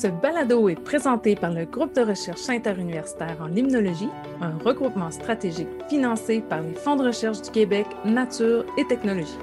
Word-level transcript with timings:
Ce 0.00 0.06
balado 0.06 0.70
est 0.70 0.82
présenté 0.82 1.34
par 1.34 1.50
le 1.50 1.66
groupe 1.66 1.94
de 1.94 2.00
recherche 2.00 2.48
interuniversitaire 2.48 3.36
en 3.38 3.48
limnologie, 3.48 4.08
un 4.40 4.56
regroupement 4.64 5.10
stratégique 5.10 5.68
financé 5.90 6.40
par 6.40 6.62
les 6.62 6.72
fonds 6.72 6.96
de 6.96 7.04
recherche 7.04 7.42
du 7.42 7.50
Québec, 7.50 7.86
Nature 8.06 8.64
et 8.78 8.86
Technologie. 8.86 9.36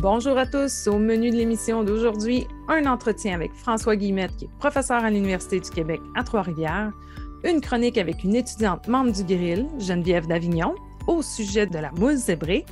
Bonjour 0.00 0.38
à 0.38 0.46
tous. 0.46 0.86
Au 0.86 0.96
menu 0.96 1.28
de 1.28 1.36
l'émission 1.36 1.84
d'aujourd'hui, 1.84 2.46
un 2.68 2.86
entretien 2.86 3.34
avec 3.34 3.52
François 3.52 3.94
Guillemette, 3.94 4.34
qui 4.38 4.46
est 4.46 4.58
professeur 4.58 5.04
à 5.04 5.10
l'Université 5.10 5.60
du 5.60 5.68
Québec 5.68 6.00
à 6.16 6.24
Trois-Rivières, 6.24 6.92
une 7.44 7.60
chronique 7.60 7.98
avec 7.98 8.24
une 8.24 8.36
étudiante 8.36 8.88
membre 8.88 9.12
du 9.12 9.24
Grill, 9.24 9.66
Geneviève 9.78 10.26
d'Avignon, 10.26 10.74
au 11.06 11.20
sujet 11.20 11.66
de 11.66 11.78
la 11.78 11.90
moule 11.92 12.16
zébrée, 12.16 12.64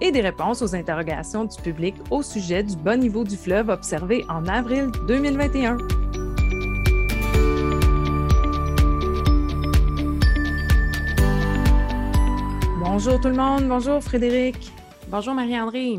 et 0.00 0.10
des 0.10 0.20
réponses 0.20 0.62
aux 0.62 0.74
interrogations 0.74 1.44
du 1.44 1.56
public 1.62 1.94
au 2.10 2.22
sujet 2.22 2.62
du 2.62 2.76
bas 2.76 2.96
niveau 2.96 3.24
du 3.24 3.36
fleuve 3.36 3.68
observé 3.68 4.24
en 4.28 4.46
avril 4.46 4.90
2021. 5.06 5.78
Bonjour 12.80 13.20
tout 13.20 13.28
le 13.28 13.34
monde, 13.34 13.68
bonjour 13.68 14.02
Frédéric, 14.02 14.72
bonjour 15.08 15.34
Marie-André. 15.34 15.98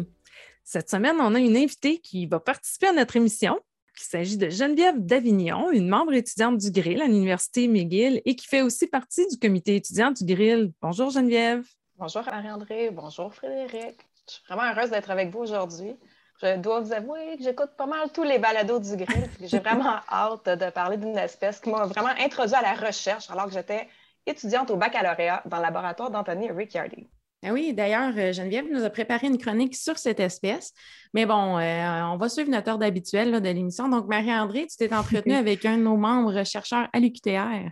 Cette 0.63 0.89
semaine, 0.89 1.17
on 1.19 1.35
a 1.35 1.39
une 1.39 1.57
invitée 1.57 1.99
qui 1.99 2.25
va 2.25 2.39
participer 2.39 2.87
à 2.87 2.93
notre 2.93 3.15
émission. 3.17 3.59
Il 3.97 4.03
s'agit 4.03 4.37
de 4.37 4.49
Geneviève 4.49 4.95
Davignon, 4.97 5.71
une 5.71 5.87
membre 5.87 6.13
étudiante 6.13 6.57
du 6.57 6.71
Grill 6.71 7.01
à 7.01 7.07
l'Université 7.07 7.67
McGill 7.67 8.21
et 8.25 8.35
qui 8.35 8.47
fait 8.47 8.61
aussi 8.61 8.87
partie 8.87 9.27
du 9.27 9.37
comité 9.37 9.75
étudiant 9.75 10.11
du 10.11 10.25
Grill. 10.25 10.71
Bonjour 10.81 11.11
Geneviève. 11.11 11.63
Bonjour 11.97 12.23
Marie-André, 12.25 12.89
bonjour 12.91 13.33
Frédéric. 13.33 13.95
Je 14.27 14.33
suis 14.33 14.43
vraiment 14.49 14.69
heureuse 14.69 14.89
d'être 14.89 15.09
avec 15.11 15.29
vous 15.29 15.39
aujourd'hui. 15.39 15.95
Je 16.41 16.57
dois 16.57 16.81
vous 16.81 16.91
avouer 16.91 17.37
que 17.37 17.43
j'écoute 17.43 17.69
pas 17.77 17.85
mal 17.85 18.11
tous 18.11 18.23
les 18.23 18.37
balados 18.37 18.79
du 18.79 18.97
grill. 18.97 19.29
J'ai 19.39 19.59
vraiment 19.59 19.95
hâte 20.11 20.49
de 20.59 20.69
parler 20.71 20.97
d'une 20.97 21.17
espèce 21.17 21.61
qui 21.61 21.69
m'a 21.69 21.85
vraiment 21.85 22.11
introduit 22.19 22.53
à 22.53 22.61
la 22.61 22.73
recherche 22.73 23.31
alors 23.31 23.45
que 23.45 23.53
j'étais 23.53 23.87
étudiante 24.25 24.71
au 24.71 24.75
baccalauréat 24.75 25.41
dans 25.45 25.55
le 25.55 25.63
laboratoire 25.63 26.11
d'Anthony 26.11 26.51
Ricciardi. 26.51 27.07
Ah 27.45 27.53
oui, 27.53 27.73
d'ailleurs, 27.73 28.11
euh, 28.17 28.33
Geneviève 28.33 28.65
nous 28.69 28.83
a 28.83 28.89
préparé 28.89 29.27
une 29.27 29.37
chronique 29.37 29.75
sur 29.75 29.97
cette 29.97 30.19
espèce. 30.19 30.73
Mais 31.13 31.25
bon, 31.25 31.57
euh, 31.59 32.01
on 32.11 32.17
va 32.17 32.27
suivre 32.27 32.49
notre 32.49 32.71
ordre 32.71 32.85
habituel 32.85 33.39
de 33.39 33.49
l'émission. 33.49 33.87
Donc, 33.87 34.07
Marie-André, 34.07 34.67
tu 34.67 34.75
t'es 34.75 34.93
entretenue 34.93 35.35
avec 35.35 35.63
un 35.63 35.77
de 35.77 35.83
nos 35.83 35.95
membres 35.95 36.43
chercheurs 36.43 36.89
à 36.91 36.99
l'UQTR. 36.99 37.69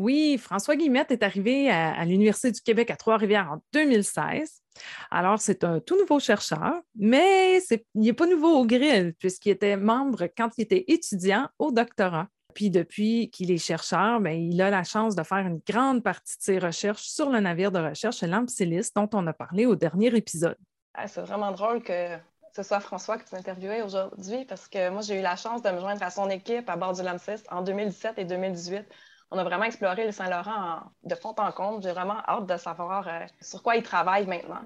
Oui, 0.00 0.38
François 0.38 0.76
Guillemette 0.76 1.10
est 1.10 1.22
arrivé 1.22 1.68
à, 1.68 2.02
l'Université 2.06 2.50
du 2.50 2.62
Québec 2.62 2.90
à 2.90 2.96
Trois-Rivières 2.96 3.50
en 3.52 3.62
2016. 3.74 4.62
Alors, 5.10 5.38
c'est 5.38 5.62
un 5.62 5.78
tout 5.78 5.94
nouveau 5.98 6.18
chercheur, 6.18 6.80
mais 6.96 7.58
il 7.68 8.00
n'est 8.00 8.14
pas 8.14 8.26
nouveau 8.26 8.48
au 8.60 8.64
grill, 8.64 9.12
puisqu'il 9.18 9.50
était 9.50 9.76
membre 9.76 10.26
quand 10.34 10.48
il 10.56 10.62
était 10.62 10.86
étudiant 10.88 11.50
au 11.58 11.70
doctorat. 11.70 12.28
Puis 12.54 12.70
depuis 12.70 13.28
qu'il 13.28 13.50
est 13.50 13.58
chercheur, 13.58 14.20
bien, 14.20 14.32
il 14.32 14.62
a 14.62 14.70
la 14.70 14.84
chance 14.84 15.14
de 15.14 15.22
faire 15.22 15.46
une 15.46 15.60
grande 15.68 16.02
partie 16.02 16.38
de 16.38 16.42
ses 16.44 16.58
recherches 16.58 17.04
sur 17.04 17.28
le 17.28 17.40
navire 17.40 17.70
de 17.70 17.80
recherche 17.80 18.22
Lampsilis, 18.22 18.88
dont 18.96 19.10
on 19.12 19.26
a 19.26 19.34
parlé 19.34 19.66
au 19.66 19.76
dernier 19.76 20.16
épisode. 20.16 20.56
Ah, 20.94 21.08
c'est 21.08 21.20
vraiment 21.20 21.52
drôle 21.52 21.82
que 21.82 22.16
ce 22.56 22.62
soit 22.62 22.80
François 22.80 23.18
que 23.18 23.24
tu 23.24 23.82
aujourd'hui, 23.82 24.46
parce 24.46 24.66
que 24.66 24.88
moi, 24.88 25.02
j'ai 25.02 25.18
eu 25.18 25.22
la 25.22 25.36
chance 25.36 25.60
de 25.60 25.68
me 25.68 25.78
joindre 25.78 26.02
à 26.02 26.08
son 26.08 26.30
équipe 26.30 26.70
à 26.70 26.76
bord 26.76 26.94
du 26.94 27.02
Lampsilis 27.02 27.42
en 27.50 27.60
2017 27.60 28.14
et 28.16 28.24
2018 28.24 28.86
on 29.32 29.38
a 29.38 29.44
vraiment 29.44 29.64
exploré 29.64 30.04
le 30.04 30.12
Saint-Laurent 30.12 30.80
de 31.04 31.14
fond 31.14 31.34
en 31.38 31.52
comble. 31.52 31.82
J'ai 31.82 31.92
vraiment 31.92 32.18
hâte 32.26 32.46
de 32.46 32.56
savoir 32.56 33.06
euh, 33.06 33.26
sur 33.40 33.62
quoi 33.62 33.76
il 33.76 33.82
travaille 33.82 34.26
maintenant. 34.26 34.62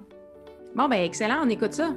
Bon, 0.74 0.88
ben 0.88 1.02
excellent, 1.02 1.42
on 1.44 1.48
écoute 1.50 1.74
ça. 1.74 1.90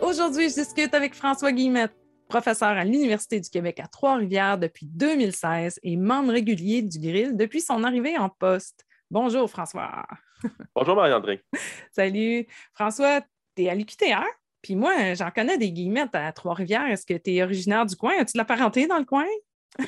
Aujourd'hui, 0.00 0.48
je 0.48 0.54
discute 0.54 0.94
avec 0.94 1.14
François 1.14 1.52
Guillemette, 1.52 1.94
professeur 2.28 2.70
à 2.70 2.84
l'Université 2.84 3.40
du 3.40 3.50
Québec 3.50 3.78
à 3.80 3.86
Trois-Rivières 3.86 4.56
depuis 4.56 4.86
2016 4.86 5.80
et 5.82 5.96
membre 5.98 6.32
régulier 6.32 6.80
du 6.80 6.98
Grill 6.98 7.36
depuis 7.36 7.60
son 7.60 7.84
arrivée 7.84 8.16
en 8.16 8.30
poste. 8.30 8.86
Bonjour, 9.10 9.50
François. 9.50 10.06
Bonjour, 10.74 10.96
Marie-André. 10.96 11.44
Salut. 11.92 12.46
François, 12.72 13.20
tu 13.54 13.64
es 13.64 13.68
à 13.68 13.74
l'UQTR? 13.74 14.24
Puis 14.62 14.74
moi, 14.74 15.14
j'en 15.14 15.30
connais 15.30 15.58
des 15.58 15.70
guillemettes 15.70 16.14
à 16.14 16.32
Trois-Rivières. 16.32 16.86
Est-ce 16.86 17.06
que 17.06 17.14
tu 17.14 17.34
es 17.34 17.42
originaire 17.42 17.86
du 17.86 17.96
coin? 17.96 18.12
As-tu 18.18 18.32
de 18.34 18.38
la 18.38 18.44
parenté 18.44 18.86
dans 18.86 18.98
le 18.98 19.04
coin? 19.04 19.26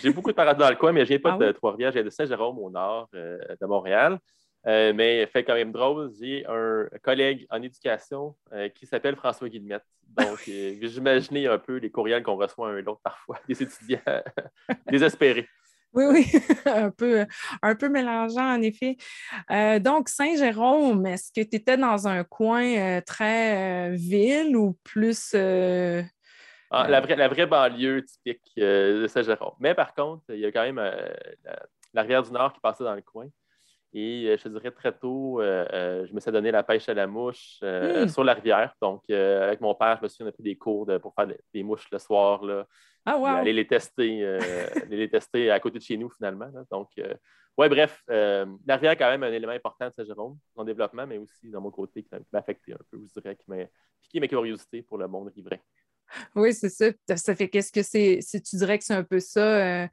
J'ai 0.01 0.13
beaucoup 0.13 0.31
de 0.31 0.37
parenté 0.37 0.59
dans 0.59 0.71
le 0.71 0.77
coin, 0.77 0.93
mais 0.93 1.05
je 1.05 1.09
viens 1.09 1.19
pas 1.19 1.37
ah 1.41 1.45
de 1.45 1.53
Trois-Rivières. 1.53 1.93
J'ai 1.93 2.05
de 2.05 2.11
Saint-Jérôme 2.11 2.59
au 2.59 2.71
nord 2.71 3.09
euh, 3.15 3.39
de 3.61 3.67
Montréal. 3.67 4.19
Euh, 4.67 4.93
mais 4.95 5.27
fait 5.27 5.43
quand 5.43 5.55
même 5.55 5.73
drôle, 5.73 6.13
j'ai 6.21 6.45
un 6.47 6.87
collègue 7.03 7.47
en 7.51 7.63
éducation 7.63 8.37
euh, 8.53 8.69
qui 8.69 8.85
s'appelle 8.85 9.17
François 9.17 9.49
Guillemette. 9.49 9.85
Donc, 10.07 10.43
j'imaginais 10.83 11.47
un 11.47 11.59
peu 11.59 11.77
les 11.77 11.91
courriels 11.91 12.23
qu'on 12.23 12.37
reçoit 12.37 12.69
un 12.69 12.77
et 12.77 12.83
l'autre 12.83 13.01
parfois, 13.03 13.39
des 13.49 13.63
étudiants 13.63 14.01
désespérés. 14.91 15.49
Oui, 15.93 16.05
oui, 16.09 16.27
un 16.67 16.91
peu, 16.91 17.27
un 17.63 17.75
peu 17.75 17.89
mélangeant 17.89 18.55
en 18.55 18.63
effet. 18.63 18.97
Euh, 19.51 19.81
donc, 19.81 20.09
Saint-Jérôme, 20.09 21.05
est-ce 21.07 21.33
que 21.33 21.47
tu 21.47 21.57
étais 21.57 21.77
dans 21.77 22.07
un 22.07 22.23
coin 22.23 22.65
euh, 22.65 23.01
très 23.05 23.91
euh, 23.91 23.97
ville 23.97 24.57
ou 24.57 24.79
plus. 24.85 25.35
Ah, 26.73 26.87
la, 26.89 27.01
vraie, 27.01 27.17
la, 27.17 27.27
vraie, 27.27 27.47
banlieue 27.47 28.05
typique 28.05 28.53
de 28.57 29.07
Saint-Jérôme. 29.09 29.55
Mais 29.59 29.75
par 29.75 29.93
contre, 29.93 30.23
il 30.29 30.39
y 30.39 30.47
a 30.47 30.53
quand 30.53 30.63
même 30.63 30.81
la, 31.93 32.03
rivière 32.03 32.23
du 32.23 32.31
Nord 32.31 32.53
qui 32.53 32.61
passait 32.61 32.85
dans 32.85 32.95
le 32.95 33.03
coin. 33.03 33.27
Et 33.93 34.37
je 34.39 34.43
te 34.43 34.49
dirais 34.49 34.71
très 34.71 34.93
tôt, 34.93 35.41
je 35.41 36.13
me 36.13 36.21
suis 36.21 36.31
donné 36.31 36.51
la 36.51 36.63
pêche 36.63 36.89
à 36.89 36.95
la 36.95 37.07
mouche 37.07 37.59
hmm. 37.61 38.07
sur 38.07 38.23
la 38.23 38.35
rivière. 38.35 38.73
Donc, 38.81 39.03
avec 39.11 39.61
mon 39.61 39.75
père, 39.75 39.97
je 39.99 40.05
me 40.05 40.09
suis 40.09 40.23
on 40.23 40.31
pris 40.31 40.43
des 40.43 40.57
cours 40.57 40.87
pour 41.03 41.13
faire 41.15 41.27
des 41.53 41.63
mouches 41.63 41.89
le 41.91 41.99
soir. 41.99 42.45
Là, 42.45 42.67
ah, 43.07 43.17
wow. 43.17 43.27
Aller 43.27 43.53
les 43.53 43.67
tester, 43.67 44.23
euh, 44.23 44.39
les 44.89 45.09
tester 45.09 45.51
à 45.51 45.59
côté 45.61 45.79
de 45.79 45.83
chez 45.83 45.97
nous, 45.97 46.11
finalement. 46.11 46.51
Donc, 46.71 46.91
euh, 46.99 47.15
ouais, 47.57 47.69
bref, 47.69 48.03
euh, 48.11 48.47
la 48.67 48.75
rivière 48.75 48.93
est 48.93 48.97
quand 48.97 49.11
même 49.11 49.23
un 49.23 49.33
élément 49.33 49.53
important 49.53 49.89
de 49.89 49.93
Saint-Jérôme, 49.93 50.39
son 50.55 50.65
développement, 50.65 51.07
mais 51.07 51.19
aussi, 51.19 51.51
dans 51.51 51.61
mon 51.61 51.71
côté, 51.71 52.03
qui 52.03 52.11
m'a 52.13 52.39
affecté 52.39 52.75
un 52.75 52.79
peu, 52.91 52.99
je 53.07 53.21
dirais, 53.21 53.37
qui 53.37 53.45
m'a 53.49 53.65
piqué 54.03 54.21
ma 54.21 54.29
curiosité 54.29 54.83
pour 54.83 54.99
le 54.99 55.09
monde 55.09 55.33
riverain. 55.35 55.59
Oui, 56.35 56.53
c'est 56.53 56.69
ça. 56.69 56.87
Ça 57.17 57.35
fait 57.35 57.49
qu'est-ce 57.49 57.73
que 57.73 57.83
c'est, 57.83 58.19
si 58.21 58.43
tu 58.43 58.57
dirais 58.57 58.79
que 58.79 58.85
c'est 58.85 58.95
un 58.95 59.05
peu 59.05 59.21
ça. 59.21 59.41
Euh, 59.41 59.87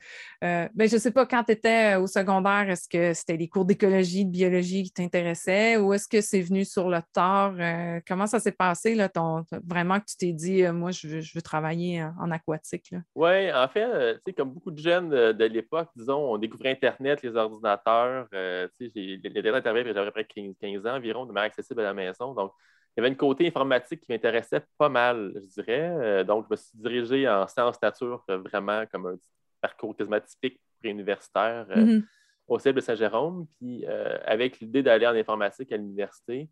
euh, 0.44 0.68
ben, 0.74 0.88
je 0.88 0.96
ne 0.96 1.00
sais 1.00 1.12
pas, 1.12 1.26
quand 1.26 1.44
tu 1.44 1.52
étais 1.52 1.96
euh, 1.96 2.02
au 2.02 2.08
secondaire, 2.08 2.70
est-ce 2.70 2.88
que 2.88 3.14
c'était 3.14 3.38
les 3.38 3.48
cours 3.48 3.66
d'écologie, 3.66 4.26
de 4.26 4.32
biologie 4.32 4.84
qui 4.84 4.92
t'intéressaient 4.92 5.78
ou 5.78 5.94
est-ce 5.94 6.08
que 6.08 6.22
c'est 6.22 6.42
venu 6.42 6.66
sur 6.66 6.90
le 6.90 7.00
tard? 7.14 7.56
comment 8.08 8.28
ça 8.28 8.40
s'est 8.40 8.52
passé, 8.52 8.96
là, 8.96 9.10
vraiment 9.66 10.00
que 10.00 10.06
tu 10.06 10.18
t'es 10.18 10.32
dit, 10.32 10.64
moi, 10.68 10.92
je 10.92 11.08
veux, 11.08 11.42
travailler 11.42 12.04
en, 12.20 12.32
aquatique? 12.32 12.94
Oui, 13.16 13.52
en 13.52 13.68
fait, 13.68 14.20
comme 14.36 14.52
beaucoup 14.52 14.72
de 14.72 14.80
jeunes 14.80 15.10
de, 15.10 15.46
l'époque, 15.46 15.90
disons, 15.96 16.34
on 16.34 16.38
découvrait 16.38 16.72
Internet, 16.72 17.22
les 17.22 17.36
ordinateurs. 17.36 18.28
j'ai, 18.32 18.70
les 18.96 19.42
derniers 19.42 19.58
Internet, 19.58 19.88
j'avais 19.94 20.12
près 20.12 20.26
15, 20.26 20.56
15 20.60 20.86
ans 20.86 20.96
environ, 20.96 21.26
de 21.26 21.32
manière 21.32 21.48
accessible 21.48 21.82
à 21.82 21.86
la 21.86 21.94
maison. 21.94 22.34
Donc, 22.34 22.52
il 22.98 23.02
y 23.02 23.04
avait 23.04 23.10
une 23.10 23.18
côté 23.18 23.46
informatique 23.46 24.00
qui 24.02 24.08
m'intéressait 24.10 24.64
pas 24.76 24.90
mal, 24.90 25.32
je 25.36 25.62
dirais. 25.62 25.88
Euh, 25.88 26.24
donc, 26.24 26.46
je 26.48 26.52
me 26.52 26.56
suis 26.56 26.72
dirigé 26.74 27.30
en 27.30 27.48
sciences 27.48 27.80
nature 27.80 28.24
euh, 28.32 28.40
vraiment 28.40 28.86
comme 28.92 29.06
un 29.06 29.16
parcours 29.62 29.96
quasiment 29.96 30.20
typique 30.20 30.60
préuniversitaire 30.82 31.68
euh, 31.70 31.76
mm-hmm. 31.76 32.04
au 32.48 32.58
CEP 32.58 32.76
de 32.76 32.82
Saint-Jérôme, 32.82 33.46
puis 33.60 33.86
avec 34.26 34.60
l'idée 34.60 34.82
d'aller 34.82 35.06
en 35.06 35.14
informatique 35.14 35.72
à 35.72 35.78
l'université. 35.78 36.50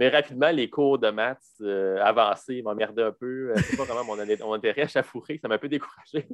Mais 0.00 0.08
rapidement, 0.08 0.50
les 0.50 0.68
cours 0.68 0.98
de 0.98 1.10
maths 1.10 1.62
avancés 2.00 2.60
m'emmerdaient 2.62 3.04
un 3.04 3.12
peu. 3.12 3.52
C'est 3.58 3.76
pas 3.76 3.84
vraiment 3.84 4.16
mon, 4.16 4.18
intérêt 4.54 4.88
à 4.96 5.02
fourrer, 5.04 5.38
ça 5.40 5.46
m'a 5.46 5.54
un 5.54 5.58
peu 5.58 5.68
découragé. 5.68 6.26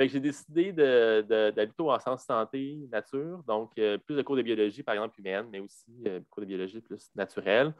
J'ai 0.00 0.20
décidé 0.20 0.72
plutôt 0.72 1.90
en 1.90 1.98
sciences 1.98 2.24
santé, 2.24 2.78
nature, 2.90 3.42
donc 3.46 3.72
plus 3.74 4.16
de 4.16 4.22
cours 4.22 4.36
de 4.36 4.42
biologie, 4.42 4.82
par 4.82 4.94
exemple, 4.94 5.18
humaine, 5.18 5.46
mais 5.50 5.58
aussi 5.58 6.04
cours 6.30 6.42
de 6.42 6.46
biologie 6.46 6.80
plus 6.80 7.10
naturelle. 7.16 7.74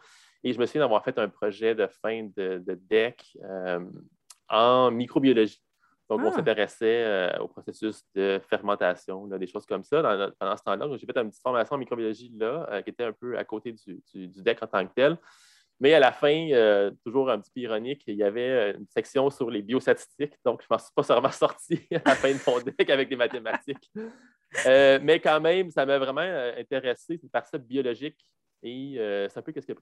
Et 0.45 0.53
je 0.53 0.59
me 0.59 0.67
souviens 0.67 0.83
d'avoir 0.83 1.05
fait 1.05 1.19
un 1.19 1.29
projet 1.29 1.75
de 1.75 1.87
fin 1.87 2.25
de, 2.37 2.63
de 2.65 2.79
DEC 2.89 3.37
euh, 3.43 3.81
en 4.49 4.91
microbiologie. 4.91 5.63
Donc, 6.09 6.21
on 6.21 6.29
ah. 6.29 6.33
s'intéressait 6.33 7.05
euh, 7.05 7.39
au 7.41 7.49
processus 7.49 8.03
de 8.15 8.41
fermentation, 8.49 9.27
des 9.27 9.47
choses 9.47 9.67
comme 9.67 9.83
ça 9.83 10.31
pendant 10.39 10.57
ce 10.57 10.63
temps-là. 10.63 10.97
J'ai 10.97 11.07
fait 11.07 11.17
une 11.19 11.29
petite 11.29 11.43
formation 11.43 11.75
en 11.75 11.79
microbiologie 11.79 12.33
là, 12.39 12.67
euh, 12.71 12.83
qui 12.83 12.91
était 12.91 13.05
un 13.05 13.13
peu 13.13 13.37
à 13.37 13.45
côté 13.45 13.73
du, 13.73 14.01
du, 14.15 14.43
DEC 14.43 14.63
en 14.63 14.67
tant 14.67 14.87
que 14.87 14.93
tel. 14.95 15.19
Mais 15.81 15.95
à 15.95 16.01
la 16.01 16.13
fin, 16.13 16.49
toujours 17.05 17.31
un 17.31 17.41
petit 17.41 17.53
peu 17.55 17.61
ironique, 17.61 18.03
il 18.07 18.17
y 18.17 18.25
avait 18.25 18.73
une 18.73 18.87
section 18.89 19.31
sur 19.31 19.51
les 19.51 19.63
biostatistiques. 19.63 20.35
Donc, 20.45 20.63
je 20.63 20.67
ne 20.69 20.75
m'en 20.75 20.79
suis 20.79 20.93
pas 20.95 21.03
seulement 21.05 21.31
sorti 21.33 21.87
à 21.93 22.01
la 22.05 22.15
fin 22.17 22.33
de 22.33 22.39
mon 22.47 22.59
DEC 22.61 22.91
avec 22.91 23.09
des 23.09 23.17
mathématiques. 23.17 23.91
mais 24.67 25.21
quand 25.23 25.41
même, 25.41 25.71
ça 25.71 25.87
m'a 25.87 25.99
vraiment 25.99 26.21
intéressé, 26.57 27.19
cette 27.19 27.31
partie 27.31 27.59
biologique 27.59 28.19
et 28.63 28.99
euh, 28.99 29.29
c'est 29.29 29.39
un 29.39 29.43
peu 29.43 29.53
ce 29.55 29.61
qui, 29.61 29.73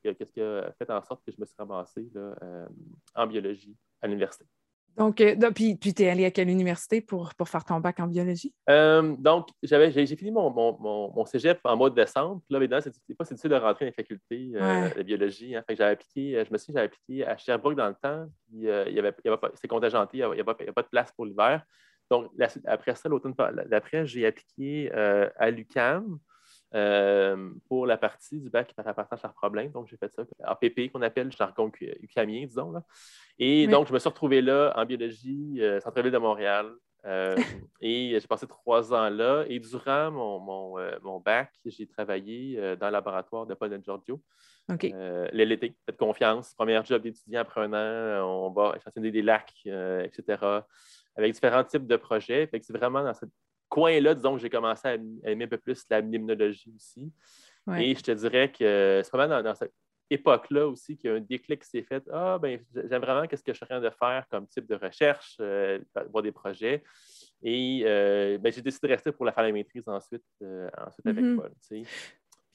a 0.41 0.73
fait 0.73 0.91
en 0.91 1.03
sorte 1.03 1.25
que 1.25 1.33
je 1.33 1.41
me 1.41 1.47
suis 1.47 1.55
ramassé 1.59 2.09
euh, 2.15 2.67
en 3.15 3.27
biologie 3.27 3.75
à 4.03 4.07
l'université. 4.07 4.45
Donc, 4.97 5.21
euh, 5.21 5.37
puis, 5.55 5.77
puis 5.77 5.93
tu 5.93 6.03
es 6.03 6.09
allé 6.09 6.25
à 6.25 6.31
quelle 6.31 6.49
université 6.49 7.01
pour, 7.01 7.35
pour 7.35 7.49
faire 7.49 7.65
ton 7.65 7.81
bac 7.81 8.01
en 8.01 8.07
biologie? 8.07 8.55
Euh, 8.71 9.15
donc, 9.19 9.49
j'avais, 9.63 9.91
j'ai, 9.91 10.17
fini 10.17 10.31
mon, 10.31 10.51
mon, 10.51 11.13
mon, 11.15 11.27
cégep 11.27 11.61
en 11.65 11.77
mois 11.77 11.91
de 11.91 11.95
décembre. 11.95 12.41
Puis 12.47 12.55
là, 12.55 12.59
évidemment, 12.59 12.81
c'était 12.81 13.15
pas 13.15 13.25
difficile 13.25 13.51
de 13.51 13.57
rentrer 13.57 13.85
dans 13.85 13.89
les 13.91 13.93
facultés 13.93 14.53
euh, 14.55 14.89
de 14.91 15.03
biologie. 15.03 15.55
Hein. 15.55 15.63
Fait 15.69 15.77
j'avais 15.77 15.93
appliqué, 15.93 16.43
je 16.47 16.53
me 16.53 16.57
suis 16.57 16.73
dit, 16.73 16.75
j'avais 16.75 16.87
appliqué 16.87 17.27
à 17.27 17.37
Sherbrooke 17.37 17.77
dans 17.77 17.89
le 17.89 17.95
temps. 17.95 18.27
Puis, 18.49 18.61
il 18.61 18.65
y 18.65 18.71
avait, 18.71 18.89
il 18.91 19.27
y 19.27 19.29
avait 19.29 19.37
pas, 19.37 19.51
c'est 19.55 19.69
contingenté, 19.69 20.19
il 20.19 20.21
n'y 20.21 20.25
avait, 20.25 20.41
avait, 20.41 20.73
pas 20.73 20.83
de 20.83 20.89
place 20.89 21.13
pour 21.13 21.27
l'hiver. 21.27 21.63
Donc, 22.11 22.31
après 22.65 22.95
ça, 22.95 23.09
l'automne 23.09 23.35
d'après, 23.67 24.07
j'ai 24.07 24.27
appliqué 24.27 24.91
à 24.93 25.51
l'UCAM. 25.51 26.19
Euh, 26.75 27.51
pour 27.69 27.87
la 27.87 27.97
partie 27.97 28.41
du 28.41 28.51
bac 28.51 28.75
par 28.75 28.93
partage 28.93 29.23
par 29.23 29.33
problème. 29.35 29.71
Donc, 29.71 29.87
j'ai 29.89 29.97
fait 29.97 30.13
ça 30.13 30.25
en 30.45 30.57
PP, 30.57 30.91
qu'on 30.93 31.03
appelle 31.03 31.31
jargon 31.31 31.71
ucamien, 32.01 32.45
disons. 32.45 32.73
Là. 32.73 32.83
Et 33.39 33.69
donc, 33.69 33.87
je 33.87 33.93
me 33.93 33.99
suis 34.01 34.09
retrouvé 34.09 34.43
là 34.43 34.73
en 34.77 34.85
biologie, 34.85 35.59
euh, 35.61 35.81
Centre-Ville 35.81 36.13
de 36.13 36.19
Montréal. 36.19 36.73
Euh, 37.05 37.37
et 37.81 38.19
j'ai 38.21 38.27
passé 38.27 38.49
trois 38.49 38.93
ans 38.93 39.09
là. 39.09 39.45
Et 39.49 39.61
durant 39.61 40.11
mon, 40.11 40.41
mon, 40.41 40.77
mon 41.03 41.21
bac, 41.21 41.53
j'ai 41.65 41.87
travaillé 41.87 42.57
dans 42.77 42.87
le 42.87 42.93
laboratoire 42.93 43.47
de 43.47 43.55
Paul 43.55 43.71
de 43.71 43.81
Giorgio. 43.83 44.21
OK. 44.69 44.93
L'été, 45.33 45.77
faites 45.87 45.97
confiance. 45.97 46.53
Premier 46.55 46.81
job 46.85 47.01
d'étudiant 47.01 47.43
après 47.43 47.61
un 47.61 47.73
an, 47.73 48.29
on 48.29 48.51
va 48.51 48.75
échantillonner 48.77 49.13
des 49.13 49.23
lacs, 49.23 49.55
etc. 49.65 50.65
Avec 51.15 51.33
différents 51.33 51.65
types 51.65 51.87
de 51.87 51.97
projets. 51.97 52.49
Fait 52.49 52.59
que 52.59 52.67
c'est 52.67 52.77
vraiment 52.77 53.05
dans 53.05 53.15
cette 53.15 53.31
coin-là, 53.77 54.15
disons 54.15 54.37
que 54.37 54.41
j'ai 54.41 54.49
commencé 54.49 54.89
à 54.89 54.95
aimer 55.31 55.45
un 55.45 55.49
peu 55.49 55.59
plus 55.59 55.85
la 55.91 56.01
limnologie 56.01 56.73
aussi. 56.75 57.13
Et 57.77 57.95
je 57.95 58.03
te 58.03 58.13
dirais 58.13 58.51
que 58.51 59.03
c'est 59.05 59.11
pas 59.11 59.27
mal 59.27 59.43
dans, 59.43 59.55
cette 59.55 59.75
époque-là 60.09 60.67
aussi 60.67 60.97
qu'il 60.97 61.11
y 61.11 61.13
a 61.13 61.17
un 61.17 61.21
déclic 61.21 61.61
qui 61.63 61.69
s'est 61.69 61.83
fait. 61.83 62.03
Ah, 62.11 62.39
ben, 62.41 62.59
j'aime 62.73 63.03
vraiment 63.03 63.27
qu'est-ce 63.27 63.43
que 63.43 63.53
je 63.53 63.57
suis 63.57 63.65
en 63.65 63.67
train 63.67 63.81
de 63.81 63.91
faire 63.91 64.25
comme 64.31 64.47
type 64.47 64.67
de 64.67 64.77
recherche, 64.77 65.37
euh, 65.41 65.81
voir 66.11 66.23
des 66.23 66.33
projets. 66.33 66.83
Et 67.43 67.83
euh, 67.85 68.39
ben, 68.39 68.51
j'ai 68.51 68.63
décidé 68.63 68.87
de 68.87 68.93
rester 68.93 69.13
pour 69.13 69.27
la 69.27 69.33
faire 69.33 69.43
la 69.43 69.53
maîtrise 69.53 69.87
ensuite, 69.89 70.25
euh, 70.43 70.71
ensuite 70.79 71.07
avec 71.07 71.25
mm-hmm. 71.25 71.37
Paul. 71.37 71.53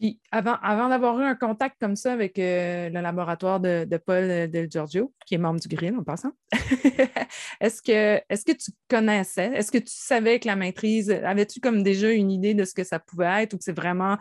Puis 0.02 0.20
avant, 0.32 0.90
d'avoir 0.90 1.20
eu 1.20 1.24
un 1.24 1.36
contact 1.36 1.76
comme 1.80 1.96
ça 1.96 2.12
avec 2.14 2.40
euh, 2.40 2.90
le 2.90 3.02
laboratoire 3.02 3.60
de, 3.60 3.86
Paul 4.04 4.24
euh, 4.24 4.48
Del 4.48 4.68
Giorgio, 4.68 5.14
qui 5.28 5.36
est 5.36 5.38
membre 5.38 5.60
du 5.60 5.68
Grill 5.68 5.96
en 5.96 6.04
passant, 6.04 6.32
est-ce 7.62 7.84
que, 7.84 8.52
tu 8.52 8.72
connaissais, 8.90 9.52
est-ce 9.54 9.72
que 9.72 9.78
tu 9.78 9.94
savais 9.94 10.40
que 10.40 10.48
la 10.48 10.56
maîtrise, 10.56 11.12
avais-tu 11.12 11.60
comme 11.60 11.84
déjà 11.84 12.10
une 12.10 12.32
idée 12.32 12.56
de 12.56 12.66
ce 12.66 12.74
que 12.74 12.84
ça 12.84 12.98
pouvait 12.98 13.44
être 13.44 13.54
ou 13.54 13.60
que 13.60 13.64
c'est 13.64 13.78
vraiment 13.78 14.18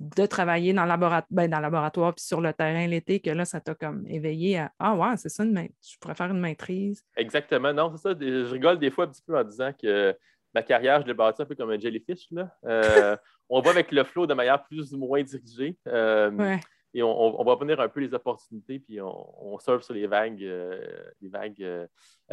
de 0.00 0.26
travailler 0.26 0.72
dans 0.72 0.82
le 0.82 0.88
laboratoire, 0.88 1.28
ben, 1.30 1.48
le 1.48 1.62
laboratoire 1.62 2.12
puis 2.12 2.24
sur 2.24 2.40
le 2.40 2.52
terrain 2.52 2.88
l'été 2.88 3.20
que 3.20 3.30
là, 3.30 3.44
ça 3.44 3.60
t'a 3.60 3.76
comme 3.76 4.04
éveillé 4.08 4.58
à 4.58 4.72
Ah 4.80 4.96
ouais, 4.96 5.16
c'est 5.18 5.28
ça, 5.28 5.44
une 5.44 5.68
je 5.88 5.98
pourrais 6.00 6.16
faire 6.16 6.32
une 6.32 6.40
maîtrise? 6.40 7.04
Exactement. 7.16 7.72
Non, 7.72 7.92
c'est 7.92 8.02
ça. 8.02 8.16
Je 8.18 8.50
rigole 8.50 8.80
des 8.80 8.90
fois 8.90 9.04
un 9.04 9.08
petit 9.08 9.22
peu 9.24 9.38
en 9.38 9.44
disant 9.44 9.70
que 9.72 10.16
ma 10.56 10.62
carrière, 10.62 11.02
je 11.02 11.06
l'ai 11.06 11.12
bâtie 11.12 11.42
un 11.42 11.44
peu 11.44 11.54
comme 11.54 11.70
un 11.70 11.78
jellyfish. 11.78 12.28
Là. 12.30 12.50
Euh, 12.64 13.14
on 13.50 13.60
va 13.60 13.70
avec 13.70 13.92
le 13.92 14.04
flow 14.04 14.26
de 14.26 14.32
manière 14.32 14.64
plus 14.64 14.94
ou 14.94 14.98
moins 14.98 15.22
dirigée. 15.22 15.76
Euh, 15.86 16.56
et 16.94 17.02
on, 17.02 17.44
va 17.44 17.56
venir 17.56 17.78
un 17.78 17.90
peu 17.90 18.00
les 18.00 18.14
opportunités, 18.14 18.78
puis 18.78 19.02
on, 19.02 19.52
on 19.52 19.58
surfe 19.58 19.82
sur 19.82 19.92
les 19.92 20.06
vagues, 20.06 20.42
euh, 20.42 20.80
les 21.20 21.28
vagues 21.28 21.88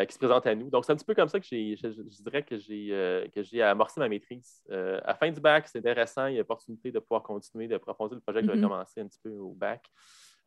qui 0.07 0.13
se 0.13 0.17
présentent 0.17 0.47
à 0.47 0.55
nous. 0.55 0.69
Donc, 0.69 0.85
c'est 0.85 0.93
un 0.93 0.95
petit 0.95 1.03
peu 1.03 1.13
comme 1.13 1.27
ça 1.27 1.37
que 1.37 1.45
je, 1.45 2.21
dirais 2.23 2.43
que 2.43 2.57
j'ai, 2.57 3.29
que 3.35 3.43
j'ai 3.43 3.61
amorcé 3.61 3.99
ma 3.99 4.07
maîtrise. 4.07 4.63
à 4.71 5.07
la 5.07 5.15
fin 5.15 5.29
du 5.29 5.41
bac, 5.41 5.67
c'est 5.67 5.79
intéressant, 5.79 6.27
il 6.27 6.35
y 6.35 6.37
a 6.37 6.39
l'opportunité 6.39 6.93
de 6.93 6.99
pouvoir 6.99 7.23
continuer, 7.23 7.67
de 7.67 7.75
approfondir 7.75 8.15
le 8.15 8.21
projet 8.21 8.39
que 8.39 8.47
j'avais 8.47 8.59
mm-hmm. 8.59 8.69
commencé 8.69 9.01
un 9.01 9.07
petit 9.07 9.19
peu 9.21 9.31
au 9.31 9.51
bac. 9.51 9.83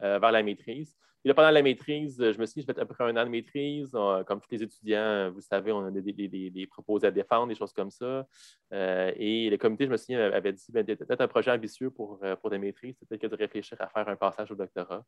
vers 0.00 0.32
la 0.32 0.42
maîtrise. 0.42 0.96
Pendant 1.34 1.50
la 1.50 1.62
maîtrise, 1.62 2.18
je 2.18 2.38
me 2.38 2.46
suis 2.46 2.60
dit, 2.60 2.66
je 2.66 2.72
vais 2.72 2.80
à 2.80 2.84
peu 2.84 2.94
près 2.94 3.04
un 3.04 3.16
an 3.16 3.24
de 3.24 3.30
maîtrise. 3.30 3.90
comme 4.26 4.40
tous 4.40 4.50
les 4.50 4.62
étudiants, 4.62 5.30
vous 5.30 5.40
savez, 5.40 5.72
on 5.72 5.84
a 5.84 5.90
des, 5.90 6.50
des, 6.50 6.66
proposés 6.66 7.08
à 7.08 7.10
défendre, 7.10 7.48
des 7.48 7.54
choses 7.54 7.72
comme 7.72 7.90
ça. 7.90 8.26
Euh, 8.72 9.12
et 9.16 9.50
le 9.50 9.56
comité, 9.56 9.86
je 9.86 9.90
me 9.90 9.96
souviens, 9.96 10.30
avait 10.30 10.52
dit, 10.52 10.64
ben, 10.70 10.84
peut-être 10.84 11.20
un 11.20 11.28
projet 11.28 11.50
ambitieux 11.50 11.90
pour, 11.90 12.20
euh, 12.22 12.36
pour 12.36 12.50
des 12.50 12.58
maîtrises, 12.58 12.96
peut-être 12.96 13.20
que 13.20 13.26
de 13.26 13.36
réfléchir 13.36 13.76
à 13.80 13.88
faire 13.88 14.08
un 14.08 14.16
passage 14.16 14.50
au 14.50 14.54
doctorat. 14.54 15.04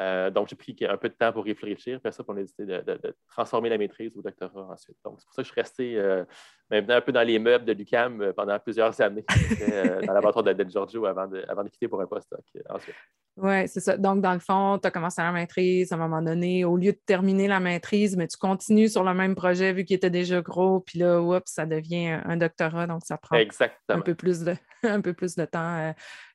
Euh, 0.00 0.30
donc, 0.30 0.48
j'ai 0.48 0.56
pris 0.56 0.76
un 0.88 0.96
peu 0.96 1.08
de 1.08 1.14
temps 1.14 1.32
pour 1.32 1.44
réfléchir. 1.44 2.00
Puis 2.00 2.12
ça, 2.12 2.24
on 2.26 2.36
a 2.36 2.40
décidé 2.40 2.66
de, 2.66 3.16
transformer 3.28 3.68
la 3.68 3.78
maîtrise 3.78 4.16
au 4.16 4.22
doctorat 4.22 4.68
ensuite. 4.72 4.96
Donc, 5.04 5.16
c'est 5.18 5.26
pour 5.26 5.34
ça 5.34 5.42
que 5.42 5.48
je 5.48 5.52
suis 5.52 5.60
resté 5.60 6.24
maintenant 6.70 6.94
un 6.94 7.00
peu 7.00 7.12
dans 7.12 7.26
les 7.26 7.38
meubles 7.38 7.64
de 7.64 7.72
l'UCAM 7.72 8.32
pendant 8.34 8.58
plusieurs 8.58 8.98
années, 9.00 9.24
dans 9.60 10.06
la 10.06 10.14
laboratoire 10.14 10.44
de 10.44 10.70
Giorgio 10.70 11.04
avant 11.04 11.26
de, 11.26 11.44
avant 11.48 11.64
de 11.64 11.68
quitter 11.68 11.88
pour 11.88 12.00
un 12.00 12.06
postdoc 12.06 12.44
ensuite. 12.68 12.96
Oui, 13.36 13.66
c'est 13.68 13.80
ça. 13.80 13.96
Donc, 13.96 14.20
dans 14.20 14.34
le 14.34 14.38
fond, 14.38 14.78
tu 14.78 14.86
as 14.86 14.90
commencé 14.90 15.22
la 15.22 15.32
maîtrise 15.32 15.49
à 15.58 15.94
un 15.94 15.98
moment 15.98 16.22
donné. 16.22 16.64
Au 16.64 16.76
lieu 16.76 16.92
de 16.92 17.00
terminer 17.06 17.48
la 17.48 17.60
maîtrise, 17.60 18.16
mais 18.16 18.26
tu 18.26 18.36
continues 18.36 18.88
sur 18.88 19.04
le 19.04 19.14
même 19.14 19.34
projet 19.34 19.72
vu 19.72 19.84
qu'il 19.84 19.96
était 19.96 20.10
déjà 20.10 20.40
gros. 20.40 20.80
Puis 20.80 20.98
là, 20.98 21.20
oups, 21.20 21.50
ça 21.50 21.66
devient 21.66 22.20
un 22.24 22.36
doctorat. 22.36 22.86
Donc, 22.86 23.02
ça 23.04 23.16
prend 23.16 23.36
un 23.88 24.00
peu 24.00 24.14
plus 24.14 24.40
de, 24.40 24.54
un 24.82 25.00
peu 25.00 25.12
plus 25.12 25.34
de 25.34 25.44
temps 25.44 25.76
euh, 25.78 25.92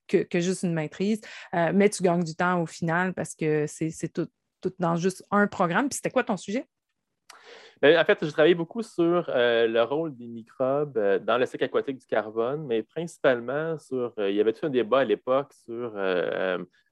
que, 0.08 0.40
juste 0.40 0.64
une 0.64 0.74
maîtrise. 0.74 1.22
Euh, 1.54 1.72
mais 1.74 1.90
tu 1.90 2.04
gagnes 2.04 2.24
du 2.24 2.36
temps 2.36 2.62
au 2.62 2.66
final 2.66 3.14
parce 3.14 3.36
que 3.36 3.66
c'est 3.68 4.14
tout, 4.14 4.28
tout 4.62 4.74
dans 4.80 4.96
juste 4.96 5.24
un 5.32 5.48
programme. 5.48 5.90
Puis 5.90 5.98
c'était 5.98 6.12
quoi 6.12 6.24
ton 6.24 6.38
sujet? 6.38 6.66
Ben, 7.82 8.00
en 8.00 8.06
fait, 8.06 8.18
je 8.24 8.32
travaillé 8.32 8.56
beaucoup 8.56 8.82
sur 8.82 9.30
euh, 9.30 9.68
le 9.68 9.84
rôle 9.84 10.16
des 10.16 10.28
microbes 10.28 10.98
euh, 10.98 11.20
dans 11.20 11.38
le 11.38 11.46
cycle 11.46 11.66
aquatique 11.66 11.98
du 11.98 12.06
carbone, 12.06 12.66
mais 12.66 12.84
principalement 12.84 13.78
sur. 13.78 14.14
Euh, 14.18 14.30
il 14.30 14.36
y 14.36 14.42
avait 14.42 14.54
tout 14.54 14.66
un 14.66 14.70
débat 14.70 15.00
à 15.00 15.04
l'époque 15.04 15.52
sur 15.66 15.94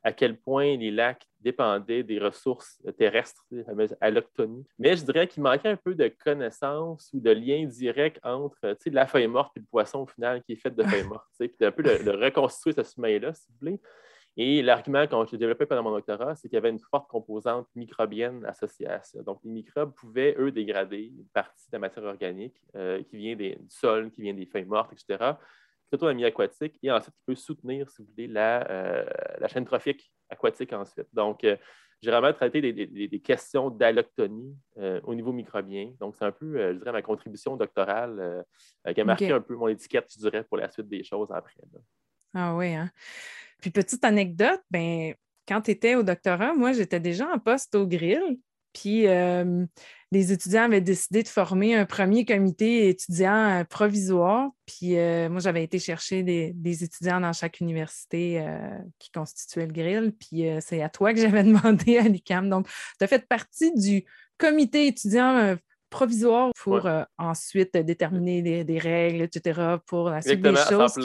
à 0.05 0.11
quel 0.11 0.37
point 0.37 0.75
les 0.75 0.91
lacs 0.91 1.25
dépendaient 1.39 2.03
des 2.03 2.19
ressources 2.19 2.81
terrestres, 2.97 3.45
la 3.51 3.63
fameuse 3.63 3.95
alloctonie. 4.01 4.65
Mais 4.77 4.97
je 4.97 5.05
dirais 5.05 5.27
qu'il 5.27 5.41
manquait 5.41 5.69
un 5.69 5.77
peu 5.77 5.95
de 5.95 6.09
connaissances 6.09 7.09
ou 7.13 7.21
de 7.21 7.31
lien 7.31 7.65
direct 7.65 8.19
entre 8.21 8.75
la 8.87 9.07
feuille 9.07 9.27
morte 9.27 9.53
et 9.55 9.61
le 9.61 9.65
poisson 9.65 9.99
au 9.99 10.05
final 10.05 10.43
qui 10.43 10.53
est 10.53 10.57
fait 10.57 10.75
de 10.75 10.83
feuilles 10.83 11.07
mortes. 11.07 11.25
Puis 11.39 11.49
un 11.61 11.71
peu 11.71 11.83
de, 11.83 12.11
reconstruire 12.11 12.75
ce 12.75 12.83
sommeil-là, 12.83 13.33
s'il 13.33 13.53
vous 13.53 13.59
plaît. 13.59 13.79
Et 14.35 14.63
l'argument 14.63 15.05
quand 15.07 15.25
je 15.25 15.33
l'ai 15.33 15.37
développé 15.37 15.65
pendant 15.65 15.83
mon 15.83 15.91
doctorat, 15.91 16.35
c'est 16.35 16.47
qu'il 16.47 16.55
y 16.55 16.57
avait 16.57 16.69
une 16.69 16.79
forte 16.79 17.07
composante 17.07 17.67
microbienne 17.75 18.43
associée 18.45 18.87
à 18.87 19.01
ça. 19.01 19.21
Donc, 19.21 19.39
les 19.43 19.51
microbes 19.51 19.93
pouvaient, 19.93 20.35
eux, 20.39 20.51
dégrader 20.51 21.11
une 21.15 21.27
partie 21.27 21.67
de 21.67 21.73
la 21.73 21.79
matière 21.79 22.05
organique 22.05 22.59
euh, 22.75 23.03
qui 23.03 23.17
vient 23.17 23.35
du 23.35 23.55
sol, 23.69 24.09
qui 24.11 24.23
vient 24.23 24.33
des 24.33 24.47
feuilles 24.47 24.65
mortes, 24.65 24.91
etc., 24.91 25.33
surtout 25.87 26.05
dans 26.05 26.07
le 26.07 26.15
milieu 26.15 26.27
aquatique, 26.27 26.79
et 26.81 26.91
ensuite 26.91 27.13
qui 27.13 27.21
peut 27.27 27.35
soutenir, 27.35 27.87
si 27.91 28.01
vous 28.01 28.07
voulez, 28.09 28.27
la, 28.27 28.67
euh, 28.71 29.05
chaîne 29.47 29.65
trophique 29.65 30.11
aquatique 30.29 30.73
ensuite. 30.73 31.07
Donc, 31.13 31.43
euh, 31.43 31.55
j'ai 32.01 32.09
vraiment 32.09 32.33
traité 32.33 32.59
des, 32.73 33.19
questions 33.21 33.69
d'alloctonie 33.69 34.57
au 35.03 35.15
niveau 35.15 35.31
microbien. 35.31 35.93
Donc, 36.01 36.17
c'est 36.17 36.25
un 36.25 36.33
peu, 36.33 36.73
je 36.73 36.77
dirais, 36.77 36.91
ma 36.91 37.01
contribution 37.01 37.55
doctorale 37.55 38.43
qui 38.93 38.99
a 38.99 39.05
marqué 39.05 39.31
un 39.31 39.39
peu 39.39 39.55
mon 39.55 39.69
étiquette, 39.69 40.11
je 40.13 40.19
dirais, 40.19 40.43
pour 40.43 40.57
la 40.57 40.69
suite 40.69 40.89
des 40.89 41.01
choses 41.01 41.31
après. 41.31 41.61
Ah 42.33 42.55
oui, 42.57 42.73
hein? 42.73 42.89
Puis 43.63 43.71
petite 43.71 44.03
anecdote, 44.03 44.59
ben, 44.71 45.13
quand 45.47 45.61
tu 45.61 45.71
étais 45.71 45.95
au 45.95 46.03
doctorat, 46.03 46.53
moi, 46.53 46.73
j'étais 46.73 46.99
déjà 46.99 47.29
en 47.29 47.39
poste 47.39 47.75
au 47.75 47.87
grill. 47.87 48.37
Puis 48.73 49.07
euh, 49.07 49.65
les 50.11 50.33
étudiants 50.33 50.63
avaient 50.63 50.81
décidé 50.81 51.23
de 51.23 51.29
former 51.29 51.73
un 51.73 51.85
premier 51.85 52.25
comité 52.25 52.89
étudiant 52.89 53.61
euh, 53.61 53.63
provisoire. 53.63 54.49
Puis 54.65 54.97
euh, 54.97 55.29
moi, 55.29 55.39
j'avais 55.39 55.63
été 55.63 55.79
chercher 55.79 56.23
des, 56.23 56.83
étudiants 56.83 57.21
dans 57.21 57.31
chaque 57.31 57.61
université 57.61 58.45
qui 58.99 59.11
constituait 59.11 59.65
le 59.67 59.71
grill. 59.71 60.13
Puis 60.19 60.43
c'est 60.59 60.81
à 60.81 60.89
toi 60.89 61.13
que 61.13 61.21
j'avais 61.21 61.43
demandé 61.45 61.99
à 61.99 62.09
l'UCAM. 62.09 62.49
Donc, 62.49 62.67
tu 62.99 63.05
as 63.05 63.07
fait 63.07 63.25
partie 63.25 63.73
du 63.75 64.03
comité 64.37 64.87
étudiant 64.87 65.55
provisoire 65.89 66.51
pour 66.59 66.89
ensuite 67.17 67.77
déterminer 67.77 68.65
des, 68.65 68.79
règles, 68.79 69.21
etc. 69.21 69.77
pour 69.87 70.09
la 70.09 70.21
suite 70.21 70.41
des 70.41 70.53
choses 70.69 70.97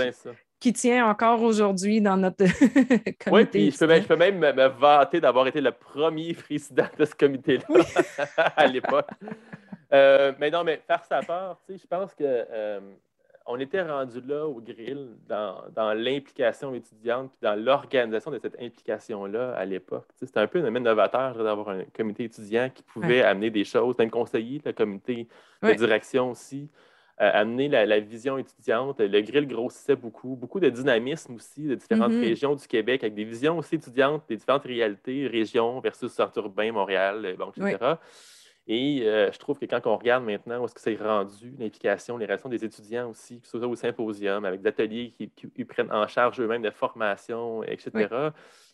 qui 0.61 0.73
tient 0.73 1.09
encore 1.09 1.43
aujourd'hui 1.43 2.01
dans 2.01 2.17
notre 2.17 2.45
comité. 3.25 3.31
Oui, 3.31 3.45
puis 3.45 3.71
je 3.71 4.07
peux, 4.07 4.17
même, 4.17 4.39
me, 4.39 4.69
vanter 4.69 5.21
d'avoir 5.21 5.47
été 5.47 5.61
le 5.61 5.73
premier 5.73 6.35
président 6.35 6.87
de 6.99 7.05
ce 7.05 7.15
comité-là 7.15 7.85
à 8.57 8.67
l'époque. 8.67 9.09
Euh, 9.93 10.33
mais 10.39 10.51
non, 10.51 10.65
mais 10.65 10.83
faire 10.87 11.05
sa 11.05 11.23
part, 11.23 11.59
je 11.69 11.87
pense 11.87 12.15
que 12.15 12.25
euh, 12.25 12.81
on 13.47 13.59
était 13.59 13.83
rendu 13.83 14.21
là 14.21 14.47
au 14.47 14.61
grill 14.61 15.09
dans, 15.27 15.95
l'implication 15.95 16.75
étudiante 16.75 17.31
puis 17.31 17.39
dans 17.41 17.55
l'organisation 17.55 18.31
de 18.31 18.39
cette 18.39 18.61
implication-là 18.61 19.55
à 19.55 19.65
l'époque. 19.65 20.07
C'était 20.17 20.41
un 20.41 20.47
peu 20.47 20.59
un 20.59 20.63
domaine 20.63 20.83
novateur 20.83 21.43
d'avoir 21.43 21.71
un 21.71 21.85
comité 21.97 22.25
étudiant 22.25 22.69
qui 22.69 22.83
pouvait 22.83 23.23
amener 23.23 23.51
des 23.51 23.65
choses, 23.65 23.97
même 23.99 24.11
conseiller 24.11 24.61
le 24.65 24.73
comité 24.73 25.27
de 25.63 25.73
direction 25.73 26.33
aussi. 26.33 26.69
Euh, 27.21 27.31
amener 27.35 27.67
la, 27.67 27.99
vision 27.99 28.39
étudiante. 28.39 29.01
Le 29.01 29.21
grill 29.23 29.49
grossissait 29.49 29.97
beaucoup, 29.97 30.37
beaucoup 30.37 30.61
de 30.61 30.71
dynamisme 30.71 31.35
aussi 31.35 31.63
de 31.63 31.75
différentes 31.75 32.13
mm-hmm. 32.13 32.21
régions 32.21 32.55
du 32.55 32.65
Québec, 32.69 33.03
avec 33.03 33.15
des 33.15 33.25
visions 33.25 33.59
aussi 33.59 33.75
étudiantes 33.75 34.23
des 34.29 34.37
différentes 34.37 34.63
réalités, 34.63 35.27
régions 35.27 35.81
versus 35.81 36.13
centre 36.13 36.39
urbain, 36.39 36.71
Montréal, 36.71 37.27
euh, 37.27 37.35
bon, 37.37 37.51
etc. 37.51 37.97
Et 38.69 39.03
euh, 39.03 39.33
je 39.33 39.39
trouve 39.41 39.59
que 39.59 39.65
quand 39.65 39.85
on 39.87 39.97
regarde 39.97 40.25
maintenant 40.25 40.61
où 40.61 40.67
est-ce 40.67 40.75
que 40.77 40.81
c'est 40.81 40.95
rendu, 40.95 41.57
l'implication, 41.59 42.19
les 42.19 42.27
relations 42.27 42.51
des 42.51 42.65
étudiants 42.65 43.11
aussi, 43.11 43.41
que 43.41 43.49
ce 43.49 43.59
soit 43.59 43.67
au 43.67 43.75
symposium, 43.75 44.45
avec 44.45 44.63
des 44.63 44.69
ateliers 44.69 45.13
qui, 45.19 45.65
prennent 45.65 45.91
en 45.91 46.07
charge 46.07 46.41
eux-mêmes 46.41 46.63
de 46.63 46.71
formation, 46.71 47.65
etc., 47.65 48.31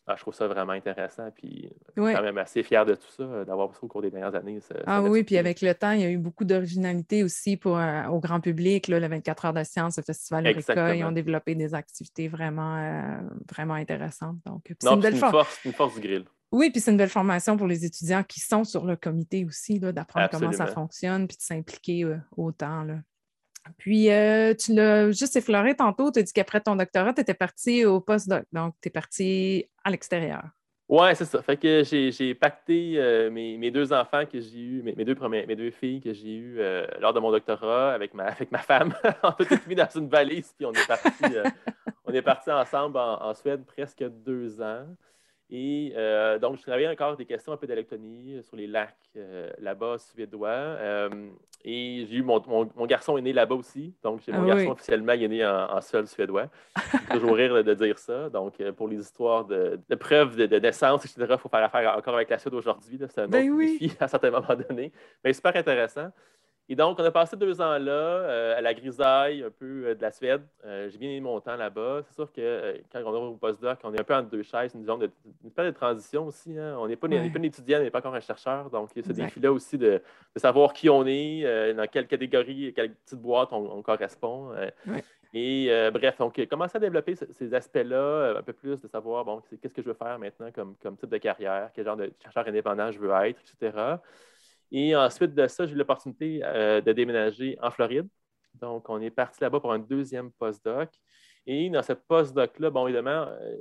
ah, 0.06 0.14
je 0.16 0.20
trouve 0.20 0.34
ça 0.34 0.46
vraiment 0.46 0.72
intéressant. 0.72 1.30
Puis 1.34 1.70
je 1.96 2.02
suis 2.02 2.14
quand 2.14 2.22
même 2.22 2.36
assez 2.36 2.62
fier 2.62 2.84
de 2.84 2.94
tout 2.94 3.10
ça, 3.16 3.44
d'avoir 3.44 3.72
ça 3.74 3.80
au 3.82 3.88
cours 3.88 4.02
des 4.02 4.10
dernières 4.10 4.34
années. 4.34 4.58
ah 4.86 5.02
oui, 5.02 5.24
puis 5.24 5.38
avec 5.38 5.62
le 5.62 5.74
temps, 5.74 5.92
il 5.92 6.00
y 6.00 6.04
a 6.04 6.10
eu 6.10 6.18
beaucoup 6.18 6.44
d'originalité 6.44 7.24
aussi 7.24 7.56
pour, 7.56 7.78
euh, 7.78 8.04
au 8.08 8.20
grand 8.20 8.40
public. 8.40 8.88
Là, 8.88 9.00
le 9.00 9.08
24 9.08 9.46
heures 9.46 9.52
de 9.54 9.64
sciences, 9.64 9.96
le 9.96 10.02
Festival 10.02 10.46
Eureka, 10.46 10.94
ils 10.94 11.04
ont 11.04 11.12
développé 11.12 11.54
des 11.54 11.74
activités 11.74 12.28
vraiment, 12.28 12.76
euh, 12.76 13.20
vraiment 13.50 13.74
intéressantes. 13.74 14.36
Donc, 14.44 14.74
c'est 14.78 14.90
une 14.90 15.00
belle 15.00 15.16
force, 15.16 15.60
une 15.64 15.72
force 15.72 15.94
du 15.94 16.00
grill. 16.00 16.24
Oui, 16.52 16.70
puis 16.70 16.80
c'est 16.80 16.92
une 16.92 16.98
belle 16.98 17.08
formation 17.08 17.56
pour 17.56 17.66
les 17.66 17.84
étudiants 17.84 18.22
qui 18.22 18.40
sont 18.40 18.62
sur 18.62 18.84
le 18.84 18.94
comité 18.94 19.44
aussi, 19.44 19.80
d'apprendre 19.80 20.28
comment 20.30 20.52
ça 20.52 20.66
fonctionne, 20.66 21.26
puis 21.26 21.36
de 21.36 21.42
s'impliquer 21.42 22.04
euh, 22.04 22.16
autant. 22.36 22.84
Là. 22.84 22.96
Puis, 23.78 24.10
euh, 24.10 24.54
tu 24.54 24.74
l'as 24.74 25.10
juste 25.10 25.36
effleuré 25.36 25.74
tantôt, 25.74 26.10
tu 26.10 26.20
as 26.20 26.22
dit 26.22 26.32
qu'après 26.32 26.60
ton 26.60 26.76
doctorat, 26.76 27.12
tu 27.12 27.20
étais 27.20 27.34
parti 27.34 27.84
au 27.84 28.00
postdoc, 28.00 28.44
donc 28.52 28.74
tu 28.80 28.88
es 28.88 28.90
parti 28.90 29.68
à 29.84 29.90
l'extérieur. 29.90 30.42
Oui, 30.88 31.08
c'est 31.14 31.24
ça. 31.24 31.40
Fait 31.40 31.56
que 31.56 31.82
j'ai 31.82 32.34
pacté 32.34 32.94
euh, 32.98 33.30
mes, 33.30 33.70
deux 33.70 33.92
enfants 33.92 34.24
que 34.30 34.38
j'ai 34.38 34.58
eus, 34.58 34.82
mes, 34.82 34.92
deux 35.04 35.16
mes 35.28 35.56
deux 35.56 35.70
filles 35.70 36.00
que 36.00 36.12
j'ai 36.12 36.34
eues 36.34 36.60
lors 37.00 37.14
de 37.14 37.20
mon 37.20 37.30
doctorat 37.30 37.94
avec 37.94 38.12
ma, 38.12 38.24
avec 38.24 38.52
ma 38.52 38.58
femme. 38.58 38.94
on 39.22 39.28
a 39.28 39.44
tout 39.44 39.58
mis 39.66 39.74
dans 39.74 39.88
une 39.94 40.08
valise, 40.08 40.52
puis 40.56 40.66
on 40.66 40.72
est 40.72 40.86
parti, 40.86 41.24
on 42.04 42.12
est 42.12 42.22
parti 42.22 42.50
ensemble 42.50 42.98
en, 42.98 43.32
Suède 43.34 43.64
presque 43.64 44.04
deux 44.24 44.60
ans. 44.60 44.86
Et 45.50 45.92
euh, 45.96 46.38
donc, 46.38 46.56
je 46.56 46.62
travaillais 46.62 46.88
encore 46.88 47.16
des 47.16 47.26
questions 47.26 47.52
un 47.52 47.56
peu 47.56 47.66
d'électronie 47.66 48.42
sur 48.42 48.56
les 48.56 48.66
lacs 48.66 48.96
euh, 49.16 49.50
là-bas 49.58 49.98
suédois. 49.98 50.48
Euh, 50.48 51.10
et 51.62 52.06
j'ai 52.08 52.16
eu 52.16 52.22
mon, 52.22 52.42
mon, 52.48 52.86
garçon 52.86 53.18
est 53.18 53.22
né 53.22 53.32
là-bas 53.32 53.54
aussi. 53.54 53.94
Donc, 54.02 54.22
j'ai 54.24 54.32
mon 54.32 54.44
ah 54.44 54.54
garçon 54.54 54.70
officiellement 54.70 55.12
il 55.12 55.24
est 55.24 55.28
né 55.28 55.46
en, 55.46 55.80
sol 55.82 56.06
suédois. 56.06 56.48
toujours 57.10 57.36
rire 57.36 57.62
de, 57.62 57.74
dire 57.74 57.98
ça. 57.98 58.30
Donc, 58.30 58.56
pour 58.72 58.88
les 58.88 58.96
histoires 58.96 59.44
de, 59.44 59.78
preuves 59.98 60.36
de, 60.36 60.58
naissance, 60.58 61.04
etc., 61.04 61.26
il 61.30 61.38
faut 61.38 61.48
faire 61.48 61.64
affaire 61.64 61.96
encore 61.96 62.14
avec 62.14 62.30
la 62.30 62.38
Suède 62.38 62.54
aujourd'hui. 62.54 62.98
C'est 62.98 63.18
un 63.20 63.28
ben 63.28 63.50
autre 63.50 63.58
défi 63.58 63.92
à 64.00 64.08
certains 64.08 64.30
moments 64.30 64.56
donnés. 64.68 64.92
Mais 65.22 65.32
super 65.32 65.54
intéressant. 65.54 66.08
Et 66.70 66.76
donc, 66.76 66.98
on 66.98 67.04
a 67.04 67.10
passé 67.10 67.36
deux 67.36 67.60
ans 67.60 67.76
là, 67.78 67.92
euh, 67.92 68.56
à 68.56 68.62
la 68.62 68.72
grisaille, 68.72 69.42
un 69.42 69.50
peu 69.50 69.84
euh, 69.84 69.94
de 69.94 70.00
la 70.00 70.10
Suède. 70.10 70.40
Euh, 70.64 70.88
j'ai 70.88 70.96
bien 70.96 71.10
aimé 71.10 71.20
mon 71.20 71.38
temps 71.38 71.56
là-bas. 71.56 72.00
C'est 72.06 72.14
sûr 72.14 72.32
que 72.32 72.80
quand 72.90 73.02
on 73.04 73.14
est 73.14 73.32
au 73.32 73.34
postdoc, 73.34 73.78
on 73.84 73.92
est 73.92 74.00
un 74.00 74.04
peu 74.04 74.14
entre 74.14 74.30
deux 74.30 74.42
chaises, 74.42 74.72
une 74.74 74.86
zone 74.86 75.00
de, 75.00 75.10
une 75.44 75.64
de 75.64 75.70
transition 75.72 76.26
aussi. 76.26 76.58
Hein. 76.58 76.76
On 76.78 76.88
n'est 76.88 76.96
pas, 76.96 77.06
pas, 77.06 77.16
un 77.16 77.42
étudiant, 77.42 77.80
on 77.80 77.82
n'est 77.82 77.90
pas 77.90 77.98
encore 77.98 78.14
un 78.14 78.20
chercheur. 78.20 78.70
Donc, 78.70 78.88
il 78.96 79.02
y 79.02 79.04
a 79.04 79.08
ce 79.08 79.12
défi-là 79.12 79.52
aussi 79.52 79.76
de, 79.76 80.00
savoir 80.36 80.72
qui 80.72 80.88
on 80.88 81.04
est, 81.06 81.74
dans 81.74 81.86
quelle 81.86 82.06
catégorie, 82.06 82.72
quelle 82.74 82.94
petite 82.94 83.20
boîte 83.20 83.50
on, 83.52 83.82
correspond. 83.82 84.52
Et 85.34 85.68
bref, 85.92 86.14
on 86.20 86.28
a 86.28 86.46
commencé 86.46 86.76
à 86.78 86.80
développer 86.80 87.14
ces 87.14 87.52
aspects-là, 87.52 88.38
un 88.38 88.42
peu 88.42 88.54
plus 88.54 88.80
de 88.80 88.88
savoir, 88.88 89.22
bon, 89.26 89.42
qu'est-ce 89.60 89.74
que 89.74 89.82
je 89.82 89.88
veux 89.88 89.94
faire 89.94 90.18
maintenant 90.18 90.50
comme, 90.50 90.76
comme 90.82 90.96
type 90.96 91.10
de 91.10 91.18
carrière, 91.18 91.70
quel 91.74 91.84
genre 91.84 91.96
de 91.96 92.10
chercheur 92.22 92.48
indépendant 92.48 92.90
je 92.90 92.98
veux 92.98 93.10
être, 93.10 93.38
etc. 93.40 93.98
Et 94.76 94.96
ensuite 94.96 95.36
de 95.36 95.46
ça, 95.46 95.66
j'ai 95.66 95.72
eu 95.72 95.76
l'opportunité 95.76 96.40
euh, 96.42 96.80
de 96.80 96.92
déménager 96.92 97.56
en 97.62 97.70
Floride. 97.70 98.08
Donc, 98.54 98.90
on 98.90 99.00
est 99.00 99.10
parti 99.10 99.40
là-bas 99.40 99.60
pour 99.60 99.72
un 99.72 99.78
deuxième 99.78 100.32
postdoc. 100.32 100.90
Et 101.46 101.70
dans 101.70 101.82
ce 101.82 101.92
postdoc-là, 101.92 102.70
bon, 102.70 102.88
évidemment, 102.88 103.28
euh, 103.28 103.56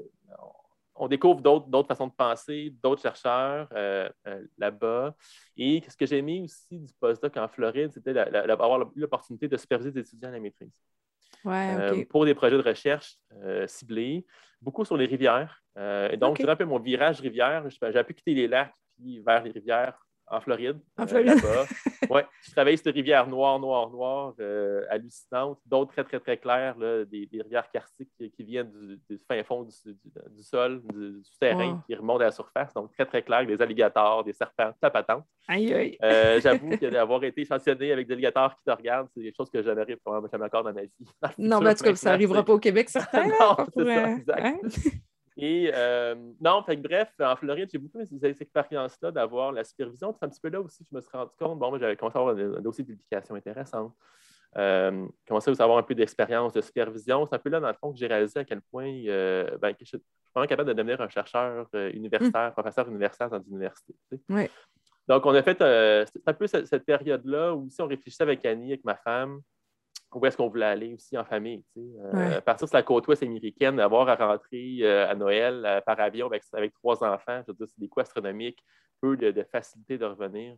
on 0.95 1.07
découvre 1.07 1.39
d'autres 1.39 1.87
façons 1.87 2.07
de 2.07 2.13
penser, 2.13 2.73
d'autres 2.81 3.03
chercheurs 3.03 3.67
euh, 3.73 4.09
là-bas. 4.57 5.15
Et 5.55 5.83
ce 5.87 5.95
que 5.95 6.07
j'ai 6.07 6.17
aimé 6.17 6.41
aussi 6.41 6.79
du 6.79 6.91
postdoc 6.99 7.37
en 7.37 7.47
Floride, 7.47 7.91
c'était 7.93 8.13
d'avoir 8.15 8.79
l'opportunité 8.95 9.47
de 9.47 9.57
superviser 9.57 9.91
des 9.91 9.99
étudiants 9.99 10.29
à 10.29 10.31
la 10.31 10.39
maîtrise. 10.39 10.73
Ouais, 11.45 12.05
pour 12.05 12.25
des 12.25 12.33
projets 12.33 12.57
de 12.57 12.63
recherche 12.63 13.19
ciblés, 13.67 14.25
beaucoup 14.59 14.83
sur 14.83 14.97
les 14.97 15.05
rivières. 15.05 15.61
et 15.77 16.17
donc, 16.17 16.41
je 16.41 16.45
rappelle 16.47 16.67
mon 16.67 16.79
virage 16.79 17.19
rivière. 17.21 17.63
J'ai 17.69 18.03
pu 18.03 18.15
quitter 18.15 18.33
les 18.33 18.47
lacs 18.47 18.73
puis 18.95 19.19
vers 19.19 19.43
les 19.43 19.51
rivières 19.51 19.99
en 20.27 20.41
Floride. 20.41 20.79
En 20.97 21.03
euh, 21.03 21.07
Floride. 21.07 21.41
ouais, 22.09 22.25
je 22.41 22.51
travaille 22.51 22.77
sur 22.77 22.85
des 22.85 22.91
rivières 22.91 23.27
noires, 23.27 23.59
noires, 23.59 23.89
noires, 23.89 24.33
euh, 24.39 24.85
hallucinantes, 24.89 25.59
d'autres 25.65 25.91
très, 25.91 26.03
très, 26.03 26.19
très 26.19 26.37
claires, 26.37 26.75
des, 26.77 27.29
rivières 27.31 27.69
karstiques 27.71 28.11
qui, 28.17 28.43
viennent 28.43 28.71
du, 29.09 29.19
fin 29.27 29.43
fond 29.43 29.63
du, 29.63 30.43
sol, 30.43 30.81
du, 30.93 31.21
terrain, 31.39 31.83
qui 31.87 31.95
remontent 31.95 32.21
à 32.21 32.25
la 32.25 32.31
surface. 32.31 32.73
Donc, 32.73 32.91
très, 32.93 33.05
très 33.05 33.21
claires, 33.21 33.45
des 33.45 33.61
alligators, 33.61 34.23
des 34.23 34.33
serpents, 34.33 34.73
la 34.81 34.89
patente. 34.89 35.25
Aïe, 35.47 35.73
aïe. 35.73 35.97
Euh, 36.03 36.39
j'avoue 36.41 36.75
d'avoir 36.77 37.23
été 37.23 37.41
échantillonné 37.41 37.91
avec 37.91 38.07
des 38.07 38.13
alligators 38.13 38.55
qui 38.55 38.63
te 38.63 38.71
regardent, 38.71 39.09
c'est 39.13 39.23
quelque 39.23 39.35
chose 39.35 39.49
que 39.49 39.61
j'aimerais 39.61 39.95
probablement 39.97 40.29
jamais 40.31 40.45
encore 40.45 40.63
dans 40.63 40.73
ma 40.73 40.83
vie. 40.83 40.91
non, 41.37 41.59
mais 41.59 41.71
en 41.71 41.75
tout 41.75 41.83
cas, 41.83 41.95
ça 41.95 42.11
n'arrivera 42.11 42.43
pas 42.43 42.53
au 42.53 42.59
Québec, 42.59 42.89
certainement. 42.89 43.35
non, 43.57 43.65
c'est 43.75 43.85
ça, 43.85 44.11
exact. 44.11 45.03
Et 45.37 45.71
euh, 45.73 46.15
non, 46.41 46.63
fait 46.63 46.75
bref, 46.75 47.11
en 47.19 47.35
Floride, 47.35 47.69
j'ai 47.71 47.79
beaucoup 47.79 47.99
aimé 47.99 48.07
cette 48.21 48.41
expérience-là 48.41 49.11
d'avoir 49.11 49.51
la 49.51 49.63
supervision. 49.63 50.13
C'est 50.13 50.25
un 50.25 50.29
petit 50.29 50.39
peu 50.39 50.49
là 50.49 50.61
aussi 50.61 50.83
que 50.83 50.89
je 50.91 50.95
me 50.95 51.01
suis 51.01 51.17
rendu 51.17 51.31
compte, 51.39 51.57
bon, 51.57 51.77
j'avais 51.79 51.95
commencé 51.95 52.17
à 52.17 52.21
avoir 52.21 52.35
un, 52.35 52.61
dossier 52.61 52.83
d'éducation 52.83 53.35
intéressant. 53.35 53.95
Euh, 54.55 55.07
commencé 55.27 55.49
à 55.49 55.63
avoir 55.63 55.79
un 55.79 55.83
peu 55.83 55.95
d'expérience 55.95 56.53
de 56.53 56.61
supervision. 56.61 57.25
C'est 57.25 57.35
un 57.35 57.39
peu 57.39 57.49
là, 57.49 57.59
dans 57.59 57.67
le 57.67 57.73
fond, 57.73 57.91
que 57.91 57.97
j'ai 57.97 58.05
réalisé 58.05 58.39
à 58.39 58.45
quel 58.45 58.61
point 58.61 58.91
euh, 59.07 59.57
ben, 59.57 59.73
je 59.79 59.85
suis 59.85 59.97
vraiment 60.35 60.47
capable 60.47 60.69
de 60.69 60.73
devenir 60.73 61.01
un 61.01 61.09
chercheur 61.09 61.67
universitaire, 61.73 62.49
mmh. 62.49 62.53
professeur 62.53 62.87
universitaire 62.87 63.29
dans 63.29 63.41
une 63.41 63.55
université. 63.55 63.95
Donc, 65.07 65.25
on 65.25 65.33
a 65.33 65.41
fait 65.41 65.59
un 65.61 66.33
peu 66.33 66.45
cette, 66.45 66.67
cette 66.67 66.85
période-là 66.85 67.55
où, 67.55 67.67
si 67.69 67.81
on 67.81 67.87
réfléchissait 67.87 68.23
avec 68.23 68.45
Annie, 68.45 68.73
avec 68.73 68.85
ma 68.85 68.95
femme, 68.95 69.41
où 70.15 70.25
est-ce 70.25 70.37
qu'on 70.37 70.47
voulait 70.47 70.65
aller 70.65 70.93
aussi 70.93 71.17
en 71.17 71.23
famille. 71.23 71.63
Euh, 71.77 72.41
partir 72.41 72.67
sur 72.67 72.75
la 72.75 72.83
côte 72.83 73.07
ouest 73.07 73.23
américaine, 73.23 73.79
avoir 73.79 74.07
à 74.09 74.15
rentrer 74.15 74.79
euh, 74.81 75.09
à 75.09 75.15
Noël 75.15 75.63
euh, 75.65 75.81
par 75.81 75.99
avion 75.99 76.27
avec, 76.27 76.73
trois 76.73 77.03
enfants, 77.03 77.41
je 77.45 77.51
veux 77.51 77.57
dire, 77.57 77.67
c'est 77.67 77.79
des 77.79 77.87
coûts 77.87 77.99
astronomiques, 77.99 78.63
peu 79.01 79.17
de, 79.17 79.43
facilité 79.51 79.97
de 79.97 80.05
revenir, 80.05 80.55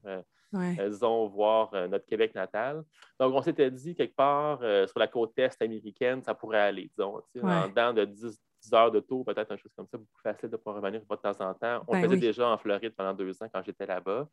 disons, 0.54 1.28
voir 1.28 1.72
notre 1.90 2.06
Québec 2.06 2.36
natal. 2.36 2.84
Donc, 3.20 3.34
on 3.34 3.42
s'était 3.42 3.72
dit 3.72 3.96
quelque 3.96 4.16
part 4.16 4.60
sur 4.88 5.00
la 5.00 5.08
côte 5.08 5.34
est 5.38 5.60
américaine, 5.64 6.22
ça 6.22 6.36
pourrait 6.36 6.60
aller, 6.60 6.92
disons, 6.96 7.22
en 7.42 7.68
dedans 7.68 7.92
de 7.92 8.06
10, 8.06 8.40
heures 8.74 8.92
de 8.92 9.00
tour, 9.00 9.26
peut-être 9.26 9.52
une 9.52 9.58
chose 9.58 9.72
comme 9.76 9.88
ça, 9.88 9.98
beaucoup 9.98 10.14
plus 10.14 10.32
facile 10.32 10.50
de 10.50 10.58
pouvoir 10.58 10.78
revenir 10.78 11.02
de 11.02 11.16
temps 11.16 11.40
en 11.40 11.54
temps. 11.54 11.84
On 11.88 11.96
le 11.96 12.02
ben 12.02 12.10
faisait 12.10 12.20
déjà 12.20 12.48
en 12.50 12.58
Floride 12.58 12.94
pendant 12.96 13.14
deux 13.14 13.32
ans 13.44 13.48
quand 13.54 13.62
j'étais 13.64 13.86
là-bas. 13.86 14.28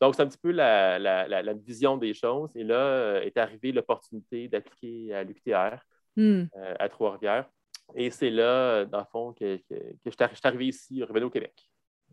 Donc, 0.00 0.14
c'est 0.14 0.22
un 0.22 0.26
petit 0.26 0.38
peu 0.38 0.50
la, 0.50 1.52
vision 1.54 1.96
des 1.96 2.14
choses. 2.14 2.50
Et 2.56 2.64
là 2.64 2.74
euh, 2.74 3.20
est 3.22 3.36
arrivée 3.36 3.70
l'opportunité 3.72 4.48
d'appliquer 4.48 5.14
à 5.14 5.24
l'UQTR, 5.24 5.76
hmm. 6.16 6.44
euh, 6.56 6.74
à 6.78 6.88
Trois-Rivières. 6.88 7.48
Et 7.94 8.10
c'est 8.10 8.30
là, 8.30 8.84
dans 8.86 9.00
le 9.00 9.04
fond, 9.12 9.32
que, 9.32 9.60
je 9.70 10.10
suis 10.10 10.40
arrivé 10.44 10.68
ici, 10.68 11.02
revenu 11.02 11.26
au 11.26 11.30
Québec. 11.30 11.54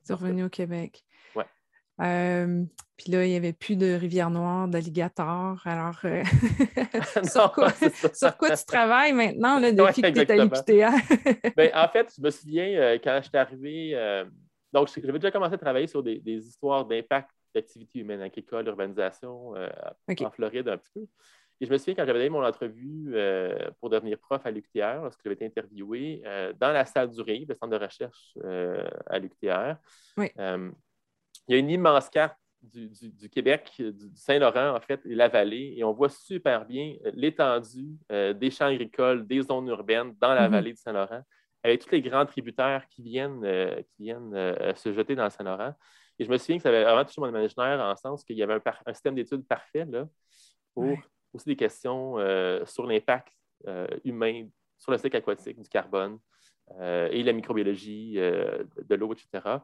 Tu 0.05 0.11
es 0.11 0.15
revenu 0.15 0.43
au 0.43 0.49
Québec. 0.49 1.03
Oui. 1.35 1.43
Euh, 2.01 2.63
puis 2.97 3.11
là, 3.11 3.25
il 3.25 3.29
n'y 3.29 3.35
avait 3.35 3.53
plus 3.53 3.75
de 3.75 3.93
rivière 3.93 4.31
noire, 4.31 4.67
d'alligator. 4.67 5.61
Alors, 5.65 5.99
sur, 7.23 7.51
quoi, 7.53 7.71
tu 7.71 8.65
travailles 8.65 9.13
maintenant 9.13 9.59
là, 9.59 9.71
depuis 9.71 10.01
que 10.01 10.09
tu 10.09 10.19
es 10.19 10.31
à 10.31 10.43
l'UQTR? 10.43 11.53
Ben, 11.55 11.71
en 11.73 11.87
fait, 11.87 12.13
je 12.17 12.21
me 12.21 12.31
souviens, 12.31 12.97
quand 13.03 13.19
je 13.21 13.29
suis 13.29 13.37
arrivé, 13.37 14.23
donc 14.73 14.89
j'avais 14.93 15.19
déjà 15.19 15.31
commencé 15.31 15.53
à 15.53 15.57
travailler 15.57 15.87
sur 15.87 16.03
des 16.03 16.47
histoires 16.47 16.85
d'impact 16.85 17.29
d'activité 17.57 17.99
humaine 17.99 18.21
agricole, 18.21 18.67
urbanisation 18.67 19.55
euh, 19.55 19.69
en 20.19 20.31
Floride 20.31 20.67
un 20.69 20.77
petit 20.77 20.91
peu. 20.93 21.05
Et 21.59 21.65
je 21.65 21.71
me 21.71 21.77
souviens 21.77 21.95
quand 21.95 22.05
j'avais 22.05 22.19
donné 22.19 22.29
mon 22.29 22.45
entrevue 22.45 23.13
euh, 23.15 23.71
pour 23.79 23.89
devenir 23.89 24.19
prof 24.19 24.45
à 24.45 24.51
l'UQTR, 24.51 25.01
lorsque 25.01 25.21
j'avais 25.23 25.33
été 25.33 25.45
interviewé, 25.45 26.21
euh, 26.25 26.53
dans 26.53 26.71
la 26.71 26.85
salle 26.85 27.09
du 27.09 27.19
RIV, 27.19 27.49
le 27.49 27.55
centre 27.55 27.77
de 27.77 27.83
recherche 27.83 28.37
à 29.07 29.17
l'UQTR, 29.17 29.75
il 30.17 31.53
y 31.53 31.55
a 31.55 31.57
une 31.57 31.69
immense 31.69 32.09
carte 32.09 32.37
du, 32.61 33.29
Québec, 33.29 33.71
du 33.79 34.15
Saint-Laurent, 34.15 34.75
en 34.75 34.79
fait, 34.81 34.99
et 35.05 35.15
la 35.15 35.29
vallée, 35.29 35.75
et 35.77 35.83
on 35.83 35.93
voit 35.93 36.09
super 36.09 36.65
bien 36.65 36.95
l'étendue 37.13 37.97
des 38.09 38.51
champs 38.51 38.65
agricoles, 38.65 39.25
des 39.25 39.41
zones 39.41 39.67
urbaines 39.69 40.13
dans 40.19 40.33
la 40.33 40.47
mm-hmm. 40.47 40.51
vallée 40.51 40.71
du 40.71 40.81
Saint-Laurent, 40.81 41.21
avec 41.63 41.83
tous 41.83 41.91
les 41.91 42.01
grands 42.01 42.25
tributaires 42.25 42.85
qui 42.89 43.01
viennent, 43.01 43.41
qui 43.89 44.03
viennent 44.03 44.33
se 44.75 44.91
jeter 44.91 45.15
dans 45.15 45.23
le 45.23 45.29
Saint-Laurent. 45.29 45.73
Et 46.19 46.25
je 46.25 46.29
me 46.29 46.37
souviens 46.37 46.57
que 46.57 46.63
ça 46.63 46.69
avait 46.69 46.83
vraiment 46.83 47.05
touché 47.05 47.21
mon 47.21 47.29
imaginaire 47.29 47.79
en 47.79 47.95
sens 47.95 48.23
qu'il 48.23 48.37
y 48.37 48.43
avait 48.43 48.55
un, 48.55 48.93
système 48.93 49.15
d'études 49.15 49.45
parfait 49.47 49.85
là, 49.85 50.07
pour 50.73 50.97
aussi 51.33 51.45
des 51.45 51.55
questions 51.55 52.17
euh, 52.17 52.65
sur 52.65 52.85
l'impact 52.85 53.29
euh, 53.67 53.87
humain 54.03 54.47
sur 54.77 54.91
le 54.91 54.97
cycle 54.97 55.17
aquatique, 55.17 55.59
du 55.59 55.69
carbone 55.69 56.19
euh, 56.79 57.09
et 57.11 57.23
la 57.23 57.33
microbiologie 57.33 58.15
de 58.15 58.95
l'eau, 58.95 59.13
etc. 59.13 59.57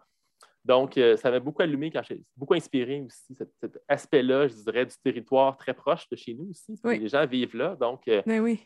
Donc, 0.66 0.98
ça 1.18 1.30
m'a 1.30 1.40
beaucoup 1.40 1.62
allumé, 1.62 1.92
quand 1.92 2.02
beaucoup 2.38 2.54
inspiré 2.54 3.02
aussi 3.02 3.36
cet, 3.36 3.80
aspect-là, 3.88 4.48
je 4.48 4.54
dirais, 4.56 4.86
du 4.86 4.96
territoire 5.04 5.58
très 5.58 5.74
proche 5.74 6.08
de 6.10 6.16
chez 6.16 6.34
nous 6.34 6.50
aussi. 6.50 6.80
Les 6.86 7.10
gens 7.10 7.28
vivent 7.28 7.56
là. 7.56 7.76
Donc, 7.76 8.04
ben 8.06 8.58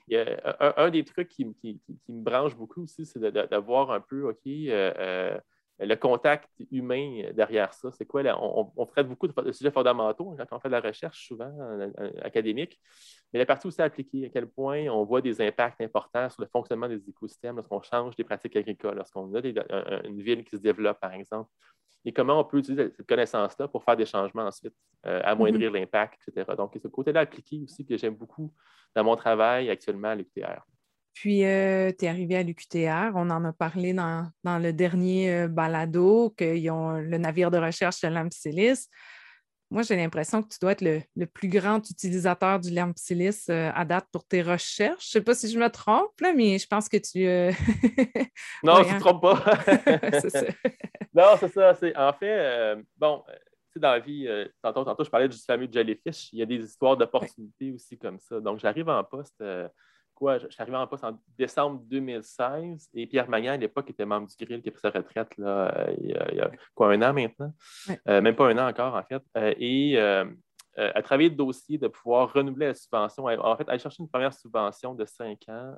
un, 0.77 0.89
des 0.89 1.03
trucs 1.03 1.27
qui, 1.27 1.45
me 1.45 1.53
branche 2.07 2.55
beaucoup 2.55 2.83
aussi, 2.83 3.05
c'est 3.05 3.19
de, 3.19 3.57
voir 3.57 3.91
un 3.91 3.99
peu, 3.99 4.29
OK, 4.29 4.45
le 5.79 5.95
contact 5.95 6.49
humain 6.71 7.29
derrière 7.33 7.73
ça. 7.73 7.91
C'est 7.91 8.05
quoi? 8.05 8.23
on, 8.41 8.85
traite 8.85 9.07
beaucoup 9.07 9.27
de, 9.27 9.51
sujets 9.51 9.71
fondamentaux 9.71 10.35
quand 10.37 10.57
on 10.57 10.59
fait 10.59 10.69
de 10.69 10.73
la 10.73 10.81
recherche, 10.81 11.27
souvent 11.27 11.51
académique, 12.21 12.79
mais 13.31 13.39
la 13.39 13.45
partie 13.45 13.67
aussi 13.67 13.81
appliquée, 13.81 14.25
à 14.25 14.29
quel 14.29 14.47
point 14.47 14.87
on 14.87 15.03
voit 15.03 15.21
des 15.21 15.41
impacts 15.41 15.81
importants 15.81 16.29
sur 16.29 16.41
le 16.41 16.47
fonctionnement 16.47 16.87
des 16.87 17.07
écosystèmes 17.07 17.57
lorsqu'on 17.57 17.81
change 17.81 18.15
des 18.15 18.23
pratiques 18.23 18.55
agricoles, 18.55 18.95
lorsqu'on 18.95 19.33
a 19.35 19.39
une 20.05 20.21
ville 20.21 20.43
qui 20.43 20.57
se 20.57 20.61
développe, 20.61 20.99
par 20.99 21.13
exemple, 21.13 21.49
et 22.05 22.13
comment 22.13 22.39
on 22.39 22.45
peut 22.45 22.59
utiliser 22.59 22.89
cette 22.95 23.05
connaissance-là 23.05 23.67
pour 23.67 23.83
faire 23.83 23.97
des 23.97 24.05
changements 24.05 24.45
ensuite, 24.45 24.73
euh, 25.05 25.19
amoindrir 25.25 25.71
mm-hmm. 25.71 25.79
l'impact, 25.79 26.21
etc. 26.25 26.55
Donc, 26.55 26.71
c'est 26.73 26.81
ce 26.81 26.87
côté-là 26.87 27.21
appliqué 27.21 27.59
aussi 27.61 27.85
que 27.85 27.97
j'aime 27.97 28.15
beaucoup 28.15 28.53
dans 28.95 29.03
mon 29.03 29.17
travail 29.17 29.69
actuellement 29.69 30.09
à 30.09 30.15
l'UQTR. 30.15 30.61
Puis, 31.19 31.45
euh, 31.45 31.91
tu 31.97 32.05
es 32.05 32.07
arrivé 32.07 32.35
à 32.35 32.43
l'UQTR, 32.43 33.15
on 33.15 33.31
en 33.31 33.43
a 33.43 33.51
parlé 33.51 33.91
dans, 33.91 34.31
le 34.43 34.71
dernier 34.71 35.33
euh, 35.33 35.47
balado, 35.47 36.29
qu'ils 36.37 36.69
ont 36.69 36.91
le 36.91 37.17
navire 37.17 37.49
de 37.49 37.57
recherche 37.57 38.01
de 38.01 38.07
l'Ampsilis. 38.07 38.87
Moi, 39.71 39.81
j'ai 39.81 39.95
l'impression 39.95 40.43
que 40.43 40.49
tu 40.49 40.59
dois 40.61 40.73
être 40.73 40.83
le, 40.83 41.25
plus 41.25 41.47
grand 41.47 41.77
utilisateur 41.89 42.59
du 42.59 42.71
Lampsilis 42.71 43.45
euh, 43.49 43.71
à 43.73 43.83
date 43.83 44.05
pour 44.11 44.25
tes 44.25 44.43
recherches. 44.43 45.09
Je 45.11 45.17
ne 45.17 45.21
sais 45.21 45.23
pas 45.23 45.33
si 45.33 45.49
je 45.49 45.57
me 45.57 45.69
trompe, 45.69 46.11
mais 46.21 46.59
je 46.59 46.67
pense 46.67 46.87
que 46.87 46.97
tu. 46.97 47.25
non, 48.63 48.83
tu 48.83 48.93
ne 48.93 48.93
te 48.93 48.99
trompes 48.99 49.21
pas. 49.23 49.43
c'est 50.21 50.29
ça. 50.29 50.43
non, 51.15 51.35
c'est 51.39 51.51
ça. 51.51 51.75
En 51.95 52.13
fait, 52.13 52.77
bon, 52.95 53.23
tu 53.27 53.33
sais, 53.73 53.79
dans 53.79 53.91
la 53.91 53.99
vie, 53.99 54.29
tantôt, 54.61 54.83
tantôt, 54.83 55.03
je 55.03 55.09
parlais 55.09 55.27
du 55.27 55.37
fameux 55.39 55.67
jellyfish. 55.69 56.31
Il 56.31 56.37
y 56.37 56.43
a 56.43 56.45
des 56.45 56.63
histoires 56.63 56.95
d'opportunités 56.95 57.71
aussi 57.71 57.97
comme 57.97 58.19
ça. 58.19 58.39
Donc, 58.39 58.59
j'arrive 58.59 58.87
en 58.87 59.03
poste 59.03 59.43
je, 60.21 60.49
suis 60.49 60.61
arrivé 60.61 60.77
en 60.77 60.87
poste 60.87 61.03
en 61.03 61.19
décembre 61.37 61.81
2016 61.85 62.89
et 62.93 63.07
Pierre 63.07 63.29
Magnan, 63.29 63.53
à 63.53 63.57
l'époque, 63.57 63.89
était 63.89 64.05
membre 64.05 64.27
du 64.27 64.45
Grill 64.45 64.61
qui 64.61 64.69
a 64.69 64.71
pris 64.71 64.81
sa 64.81 64.89
retraite 64.89 65.37
là, 65.37 65.71
euh, 65.77 65.95
il, 65.99 66.09
y 66.09 66.41
a, 66.41 66.51
quoi, 66.73 66.91
un 66.91 67.01
an 67.01 67.13
maintenant? 67.13 67.53
Euh, 68.07 68.21
même 68.21 68.35
pas 68.35 68.47
un 68.47 68.57
an 68.57 68.67
encore, 68.69 68.95
en 68.95 69.03
fait. 69.03 69.21
Euh, 69.37 69.53
et 69.57 69.97
à 70.77 71.01
travers 71.01 71.29
le 71.29 71.35
dossier 71.35 71.79
de 71.79 71.87
pouvoir 71.87 72.31
renouveler 72.31 72.67
la 72.67 72.75
subvention, 72.75 73.25
en 73.25 73.57
fait, 73.57 73.67
aller 73.67 73.79
chercher 73.79 74.03
une 74.03 74.09
première 74.09 74.33
subvention 74.33 74.93
de 74.93 75.05
cinq 75.05 75.39
ans 75.49 75.75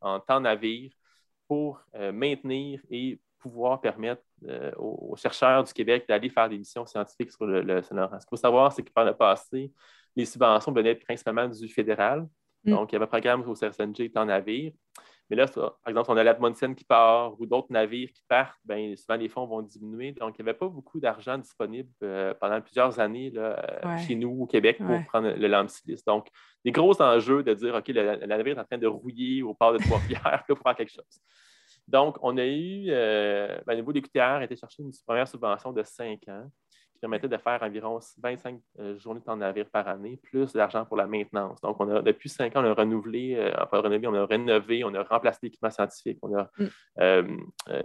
en 0.00 0.20
temps 0.20 0.40
navire 0.40 0.92
pour 1.48 1.80
maintenir 2.12 2.80
et 2.90 3.18
pouvoir 3.38 3.80
permettre 3.80 4.22
aux, 4.76 5.16
chercheurs 5.16 5.64
du 5.64 5.72
Québec 5.72 6.04
d'aller 6.06 6.28
faire 6.28 6.50
des 6.50 6.58
missions 6.58 6.84
scientifiques 6.84 7.32
sur 7.32 7.46
le, 7.46 7.62
le 7.62 7.82
Ce 7.82 7.88
qu'il 7.88 8.28
faut 8.28 8.36
savoir, 8.36 8.72
c'est 8.72 8.82
que 8.82 8.92
par 8.92 9.06
le 9.06 9.14
passé, 9.14 9.72
les 10.14 10.26
subventions 10.26 10.72
venaient 10.72 10.96
principalement 10.96 11.48
du 11.48 11.68
fédéral. 11.68 12.28
Mm. 12.64 12.70
Donc, 12.70 12.92
il 12.92 12.94
y 12.94 12.96
avait 12.96 13.04
un 13.04 13.08
programme 13.08 13.42
où 13.46 13.54
CRSNG 13.54 14.10
en 14.14 14.26
navire. 14.26 14.72
Mais 15.30 15.36
là, 15.36 15.46
par 15.46 15.72
exemple, 15.86 16.10
on 16.10 16.16
a 16.18 16.24
l'Admonsen 16.24 16.74
qui 16.74 16.84
part 16.84 17.40
ou 17.40 17.46
d'autres 17.46 17.68
navires 17.70 18.10
qui 18.12 18.22
partent, 18.28 18.58
bien, 18.64 18.94
souvent 18.96 19.16
les 19.16 19.30
fonds 19.30 19.46
vont 19.46 19.62
diminuer. 19.62 20.12
Donc, 20.12 20.38
il 20.38 20.42
n'y 20.42 20.50
avait 20.50 20.58
pas 20.58 20.68
beaucoup 20.68 21.00
d'argent 21.00 21.38
disponible 21.38 21.88
euh, 22.02 22.34
pendant 22.38 22.60
plusieurs 22.60 23.00
années 23.00 23.30
là, 23.30 23.58
euh, 23.82 23.96
chez 24.06 24.14
nous 24.14 24.42
au 24.42 24.46
Québec 24.46 24.76
pour 24.78 25.04
prendre 25.06 25.30
le 25.30 25.48
Lampsilis. 25.48 26.02
Donc, 26.06 26.28
des 26.64 26.70
gros 26.70 27.00
enjeux 27.00 27.42
de 27.42 27.54
dire, 27.54 27.74
OK, 27.74 27.88
le, 27.88 28.26
navire 28.26 28.58
est 28.58 28.60
en 28.60 28.64
train 28.64 28.76
de 28.76 28.86
rouiller 28.86 29.42
au 29.42 29.54
port 29.54 29.72
de 29.72 29.78
Trois-Rivières 29.78 30.44
pour 30.48 30.58
faire 30.58 30.74
quelque 30.74 30.92
chose. 30.92 31.20
Donc, 31.88 32.18
on 32.20 32.36
a 32.36 32.44
eu, 32.44 32.88
euh, 32.90 33.58
ben, 33.66 33.72
au 33.72 33.76
niveau 33.76 33.92
des 33.94 34.02
QTR, 34.02 34.20
a 34.20 34.44
été 34.44 34.56
chercher 34.56 34.82
une 34.82 34.92
première 35.06 35.26
subvention 35.26 35.72
de 35.72 35.82
5 35.82 36.28
ans 36.28 36.50
permettait 37.02 37.28
de 37.28 37.36
faire 37.36 37.60
environ 37.62 37.98
25 38.22 38.60
euh, 38.78 38.96
journées 38.96 39.18
de 39.18 39.24
temps 39.24 39.34
de 39.34 39.40
navire 39.40 39.68
par 39.68 39.88
année, 39.88 40.20
plus 40.22 40.52
d'argent 40.52 40.84
pour 40.84 40.96
la 40.96 41.08
maintenance. 41.08 41.60
Donc, 41.60 41.76
on 41.80 41.96
a, 41.96 42.00
depuis 42.00 42.28
cinq 42.28 42.54
ans, 42.56 42.62
on 42.62 42.70
a 42.70 42.74
renouvelé, 42.74 43.34
euh, 43.36 43.52
enfin, 43.60 43.78
renouvelé, 43.78 44.06
on 44.06 44.14
a 44.14 44.24
rénové, 44.24 44.84
on 44.84 44.94
a 44.94 45.02
remplacé 45.02 45.40
l'équipement 45.42 45.70
scientifique, 45.70 46.18
on 46.22 46.32
a 46.36 46.48
mm. 46.58 46.66
euh, 47.00 47.22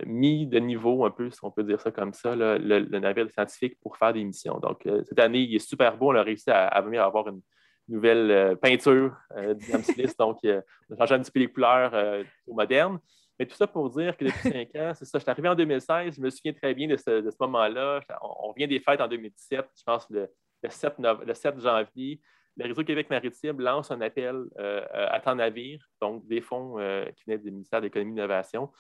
mis 0.06 0.46
de 0.46 0.60
niveau 0.60 1.04
un 1.04 1.10
peu, 1.10 1.32
si 1.32 1.40
on 1.42 1.50
peut 1.50 1.64
dire 1.64 1.82
ça 1.82 1.92
comme 1.92 2.14
ça, 2.14 2.36
le, 2.36 3.00
navire 3.00 3.28
scientifique 3.32 3.80
pour 3.82 3.98
faire 3.98 4.14
des 4.14 4.24
missions. 4.24 4.60
Donc, 4.60 4.88
cette 5.10 5.20
année, 5.20 5.40
il 5.40 5.56
est 5.56 5.68
super 5.68 5.98
beau. 5.98 6.12
On 6.12 6.16
a 6.16 6.22
réussi 6.22 6.52
à, 6.52 6.80
venir 6.82 7.04
avoir 7.04 7.28
une 7.28 7.42
nouvelle 7.88 8.56
peinture 8.58 9.16
du 9.36 9.72
donc 10.20 10.38
on 10.44 10.96
a 10.96 10.98
changé 11.00 11.16
un 11.16 11.20
petit 11.22 11.32
peu 11.32 11.40
les 11.40 11.52
couleurs 11.52 12.24
modernes. 12.48 13.00
Mais 13.40 13.46
tout 13.46 13.56
ça 13.56 13.68
pour 13.68 13.90
dire 13.90 14.18
que 14.18 14.26
depuis 14.26 14.50
cinq 14.50 14.76
ans, 14.76 14.94
c'est 14.96 15.06
ça, 15.06 15.20
je 15.20 15.24
suis 15.24 15.30
arrivé 15.30 15.48
en 15.48 15.56
2016, 15.56 16.16
je 16.16 16.22
me 16.22 16.30
souviens 16.30 16.54
très 16.54 16.74
bien 16.74 16.88
de 16.88 16.96
ce, 16.98 17.38
moment-là. 17.40 18.02
On, 18.22 18.52
vient 18.54 18.68
des 18.68 18.80
fêtes 18.80 19.00
en 19.00 19.08
2017, 19.08 19.66
je 19.78 19.84
pense 19.84 20.10
le, 20.10 20.30
7, 20.68 20.96
le 21.00 21.34
7 21.34 21.60
janvier. 21.60 22.20
Le 22.56 22.66
Réseau 22.66 22.84
Québec 22.84 23.08
maritime 23.12 23.62
lance 23.62 23.92
un 23.92 24.02
appel 24.02 24.36
euh, 24.58 24.84
à 24.92 25.20
temps 25.20 25.36
navire, 25.36 25.80
donc 26.02 26.28
des 26.28 26.42
fonds 26.42 26.80
euh, 26.80 27.06
qui 27.12 27.26
venaient 27.28 27.38
du 27.38 27.52
ministère 27.52 27.80
de 27.80 27.86
l'Économie 27.86 28.14
et 28.14 28.16
de 28.16 28.22
l'Innovation, 28.22 28.72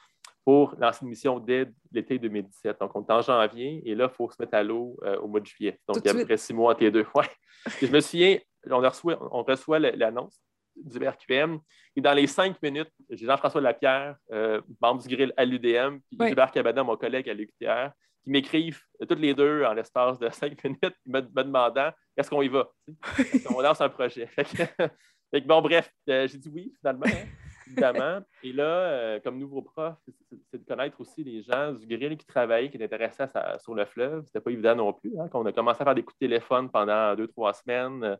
pour 0.43 0.73
lancer 0.79 1.03
une 1.03 1.09
mission 1.09 1.39
dès 1.39 1.69
l'été 1.91 2.17
2017. 2.17 2.79
Donc, 2.79 2.95
on 2.95 3.05
est 3.05 3.11
en 3.11 3.21
janvier 3.21 3.83
et 3.85 3.93
là, 3.93 4.09
il 4.11 4.15
faut 4.15 4.31
se 4.31 4.37
mettre 4.39 4.55
à 4.55 4.63
l'eau 4.63 4.97
euh, 5.03 5.19
au 5.19 5.27
mois 5.27 5.41
de 5.41 5.45
juillet. 5.45 5.79
Donc, 5.87 5.97
il 5.97 6.05
y 6.05 6.09
a 6.09 6.11
à 6.11 6.15
peu 6.15 6.25
près 6.25 6.37
six 6.37 6.53
mois 6.53 6.71
entre 6.71 6.81
les 6.81 6.91
deux. 6.91 7.05
Ouais. 7.15 7.27
je 7.79 7.87
me 7.87 7.99
souviens, 7.99 8.39
on 8.71 8.79
reçoit, 8.79 9.19
on 9.31 9.43
reçoit 9.43 9.77
l'annonce 9.77 10.41
du 10.83 11.07
RQM. 11.07 11.59
Et 11.95 12.01
dans 12.01 12.13
les 12.13 12.27
cinq 12.27 12.61
minutes, 12.61 12.91
j'ai 13.09 13.25
Jean-François 13.25 13.61
Lapierre, 13.61 14.17
euh, 14.31 14.61
membre 14.81 15.01
du 15.01 15.15
grill 15.15 15.33
à 15.37 15.45
l'UDM, 15.45 15.99
puis 15.99 16.17
oui. 16.19 16.31
Hubert 16.31 16.51
Cabana, 16.51 16.83
mon 16.83 16.95
collègue 16.95 17.29
à 17.29 17.33
l'UQTR, 17.33 17.91
qui 18.23 18.29
m'écrivent 18.29 18.81
euh, 19.01 19.05
toutes 19.05 19.19
les 19.19 19.33
deux 19.33 19.63
en 19.63 19.73
l'espace 19.73 20.19
de 20.19 20.29
cinq 20.31 20.63
minutes, 20.63 20.95
me, 21.05 21.21
demandant 21.21 21.91
est-ce 22.15 22.29
qu'on 22.29 22.41
y 22.41 22.47
va? 22.47 22.69
On 23.55 23.61
lance 23.61 23.81
un 23.81 23.89
projet. 23.89 24.27
Fait 24.27 25.41
bon, 25.45 25.61
bref, 25.61 25.91
euh, 26.09 26.27
j'ai 26.27 26.37
dit 26.37 26.49
oui, 26.53 26.73
finalement, 26.79 27.05
évidemment. 27.67 28.21
Et 28.43 28.53
là, 28.53 29.19
comme 29.19 29.37
nouveau 29.37 29.61
prof, 29.61 29.95
c'est 30.51 30.59
de 30.59 30.65
connaître 30.65 30.99
aussi 31.01 31.23
les 31.23 31.41
gens 31.41 31.73
du 31.73 31.85
grill 31.85 32.17
qui 32.17 32.25
travaillaient, 32.25 32.69
qui 32.69 32.77
étaient 32.77 32.85
intéressés 32.85 33.25
sur 33.59 33.75
le 33.75 33.85
fleuve. 33.85 34.23
C'était 34.25 34.39
pas 34.39 34.51
évident 34.51 34.75
non 34.75 34.93
plus. 34.93 35.19
Hein, 35.19 35.27
quand 35.31 35.41
on 35.41 35.45
a 35.45 35.51
commencé 35.51 35.81
à 35.81 35.85
faire 35.85 35.95
des 35.95 36.03
coups 36.03 36.17
de 36.19 36.27
téléphone 36.27 36.69
pendant 36.69 37.15
deux, 37.15 37.27
trois 37.27 37.53
semaines, 37.53 38.17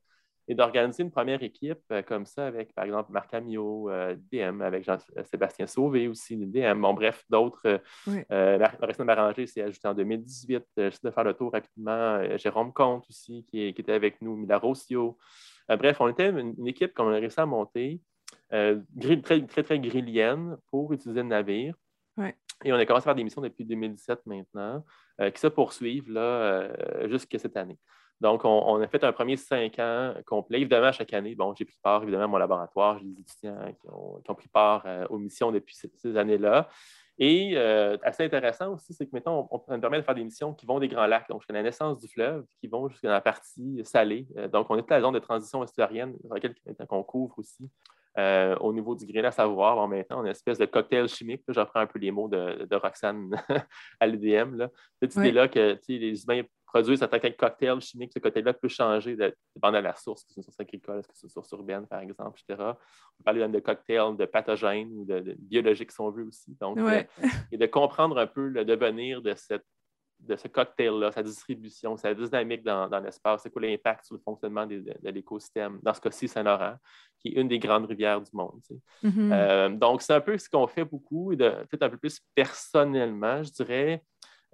et 0.48 0.56
d'organiser 0.56 1.04
une 1.04 1.12
première 1.12 1.44
équipe 1.44 1.82
euh, 1.92 2.02
comme 2.02 2.26
ça 2.26 2.48
avec, 2.48 2.74
par 2.74 2.86
exemple, 2.86 3.12
Marc 3.12 3.34
Amio, 3.34 3.90
euh, 3.90 4.16
DM, 4.32 4.62
avec 4.62 4.86
Jean-Sébastien 4.86 5.68
Sauvé 5.68 6.08
aussi, 6.08 6.38
DM, 6.38 6.82
bon, 6.82 6.94
bref, 6.94 7.26
d'autres. 7.30 7.82
Oui. 8.08 8.20
Euh, 8.32 8.66
Marangé 9.00 9.46
s'est 9.46 9.62
ajouté 9.62 9.88
en 9.88 9.94
2018. 9.94 10.64
Juste 10.78 11.04
de 11.04 11.12
faire 11.12 11.24
le 11.24 11.34
tour 11.34 11.52
rapidement. 11.52 12.38
Jérôme 12.38 12.72
Comte 12.72 13.06
aussi, 13.10 13.46
qui, 13.50 13.68
était 13.68 13.94
avec 13.94 14.22
nous, 14.22 14.36
Mila 14.36 14.58
Rossio. 14.58 15.18
bref, 15.70 15.98
on 16.00 16.08
était 16.08 16.30
une, 16.30 16.68
équipe 16.68 16.94
qu'on 16.94 17.10
a 17.10 17.18
réussi 17.18 17.40
à 17.40 17.46
monter, 17.46 18.02
très, 18.50 19.42
très, 19.48 19.64
très 19.64 19.80
grillienne 19.80 20.58
pour 20.72 20.92
utiliser 20.94 21.22
le 21.22 21.28
navire. 21.28 21.76
Et 22.64 22.74
on 22.74 22.76
a 22.76 22.86
commencé 22.86 23.04
à 23.04 23.10
faire 23.10 23.16
des 23.16 23.24
missions 23.24 23.42
depuis 23.42 23.66
2017 23.66 24.26
maintenant, 24.26 24.84
qui 25.20 25.40
se 25.40 25.48
poursuivent 25.48 26.12
là, 26.12 26.70
jusqu'à 27.08 27.38
cette 27.38 27.56
année. 27.56 27.78
Donc, 28.20 28.46
on, 28.46 28.82
a 28.82 28.88
fait 28.88 29.04
un 29.04 29.12
premier 29.12 29.38
cinq 29.38 29.78
ans 29.78 30.14
complet. 30.26 30.60
Évidemment, 30.62 30.92
chaque 30.92 31.14
année, 31.14 31.36
bon, 31.36 31.54
j'ai 31.56 31.66
pris 31.66 31.78
part, 31.84 32.02
évidemment, 32.02 32.24
à 32.24 32.28
mon 32.28 32.38
laboratoire, 32.38 32.98
j'ai 32.98 33.06
des 33.06 33.22
étudiants 33.22 33.74
qui 33.80 33.88
ont, 33.90 34.34
pris 34.34 34.48
part 34.48 34.84
euh, 34.86 35.06
aux 35.10 35.20
missions 35.20 35.52
depuis 35.52 35.76
ces, 35.76 36.18
années-là. 36.18 36.68
Et 37.20 37.54
euh, 37.56 37.98
assez 38.02 38.24
intéressant 38.24 38.74
aussi, 38.74 38.94
c'est 38.94 39.06
que 39.06 39.12
maintenant, 39.14 39.48
on, 39.52 39.62
on, 39.68 39.80
permet 39.80 40.00
de 40.00 40.04
faire 40.04 40.16
des 40.16 40.24
missions 40.24 40.54
qui 40.54 40.66
vont 40.66 40.80
des 40.80 40.88
grands 40.88 41.06
lacs, 41.06 41.30
donc 41.30 41.42
jusqu'à 41.42 41.54
la 41.54 41.64
naissance 41.64 42.00
du 42.00 42.08
fleuve, 42.08 42.46
qui 42.60 42.68
vont 42.68 42.90
jusqu'à 42.90 43.10
la 43.10 43.22
partie 43.22 43.82
salée. 43.84 44.28
Euh, 44.36 44.48
donc, 44.48 44.66
on 44.70 44.78
est 44.78 44.92
à 44.92 44.96
la 44.96 45.02
zone 45.02 45.14
de 45.14 45.20
transition 45.20 45.64
estuarienne, 45.64 46.16
dans 46.24 46.34
laquelle 46.34 46.56
on 46.90 47.04
couvre 47.04 47.38
aussi. 47.38 47.70
au 48.60 48.74
niveau 48.74 48.96
du 48.96 49.06
grain 49.06 49.26
à 49.26 49.32
savoir, 49.32 49.76
bon, 49.76 49.88
maintenant, 49.88 50.18
on 50.18 50.22
a 50.22 50.26
une 50.26 50.32
espèce 50.32 50.58
de 50.58 50.66
cocktail 50.66 51.08
chimique. 51.08 51.44
J'apprends 51.50 51.82
un 51.82 51.88
peu 51.88 52.00
les 52.00 52.10
mots 52.10 52.28
de, 52.28 52.76
Roxane 52.76 53.30
à 54.00 54.08
l'EDM. 54.08 54.68
Cette 55.00 55.16
idée-là 55.18 55.48
que 55.48 55.78
les 55.88 56.24
humains 56.24 56.42
produire 56.68 56.98
certains 56.98 57.20
cocktail 57.20 57.80
chimique. 57.80 58.12
Ce 58.14 58.20
cocktail-là 58.20 58.54
peut 58.54 58.68
changer 58.68 59.16
dépendant 59.16 59.80
de 59.80 59.84
la 59.84 59.96
source, 59.96 60.24
que 60.24 60.30
c'est 60.30 60.38
une 60.38 60.44
source 60.44 60.60
agricole, 60.60 61.00
est-ce 61.00 61.08
que 61.08 61.14
c'est 61.16 61.28
une 61.28 61.32
source 61.32 61.50
urbaine, 61.52 61.88
par 61.88 62.02
exemple, 62.02 62.40
etc. 62.48 62.72
On 63.20 63.24
parle 63.24 63.52
de 63.52 63.60
cocktails 63.60 64.18
de 64.18 64.26
pathogènes 64.26 64.92
ou 64.92 65.06
de, 65.06 65.36
biologiques, 65.40 65.92
si 65.92 66.02
on 66.02 66.12
veut 66.12 66.26
aussi. 66.26 66.56
Donc, 66.60 66.78
euh, 66.78 67.04
et 67.52 67.58
de 67.58 67.66
comprendre 67.66 68.18
un 68.18 68.28
peu 68.28 68.48
le 68.50 68.66
devenir 68.66 69.22
de, 69.22 69.34
cette, 69.36 69.66
de 70.20 70.36
ce 70.36 70.50
cocktail-là, 70.50 71.14
sa 71.14 71.24
distribution, 71.24 71.96
sa 71.96 72.14
dynamique 72.14 72.64
dans, 72.64 73.00
l'espace, 73.00 73.44
c'est 73.44 73.50
quoi 73.50 73.62
l'impact 73.62 74.06
sur 74.06 74.16
le 74.16 74.22
fonctionnement 74.22 74.66
de, 74.66 74.84
l'écosystème, 75.04 75.80
dans 75.82 75.94
ce 75.94 76.02
cas-ci, 76.02 76.28
Saint-Laurent, 76.28 76.76
qui 77.20 77.30
est 77.30 77.40
une 77.42 77.48
des 77.48 77.60
grandes 77.60 77.86
rivières 77.86 78.20
du 78.20 78.32
monde. 78.34 78.60
Mm-hmm. 79.04 79.32
Euh, 79.32 79.70
donc, 79.70 80.02
c'est 80.02 80.14
un 80.14 80.22
peu 80.22 80.38
ce 80.38 80.50
qu'on 80.50 80.68
fait 80.68 80.86
beaucoup, 80.86 81.32
et 81.32 81.38
peut-être 81.38 81.84
un 81.84 81.90
peu 81.90 81.98
plus 81.98 82.20
personnellement, 82.36 83.42
je 83.42 83.52
dirais. 83.52 84.04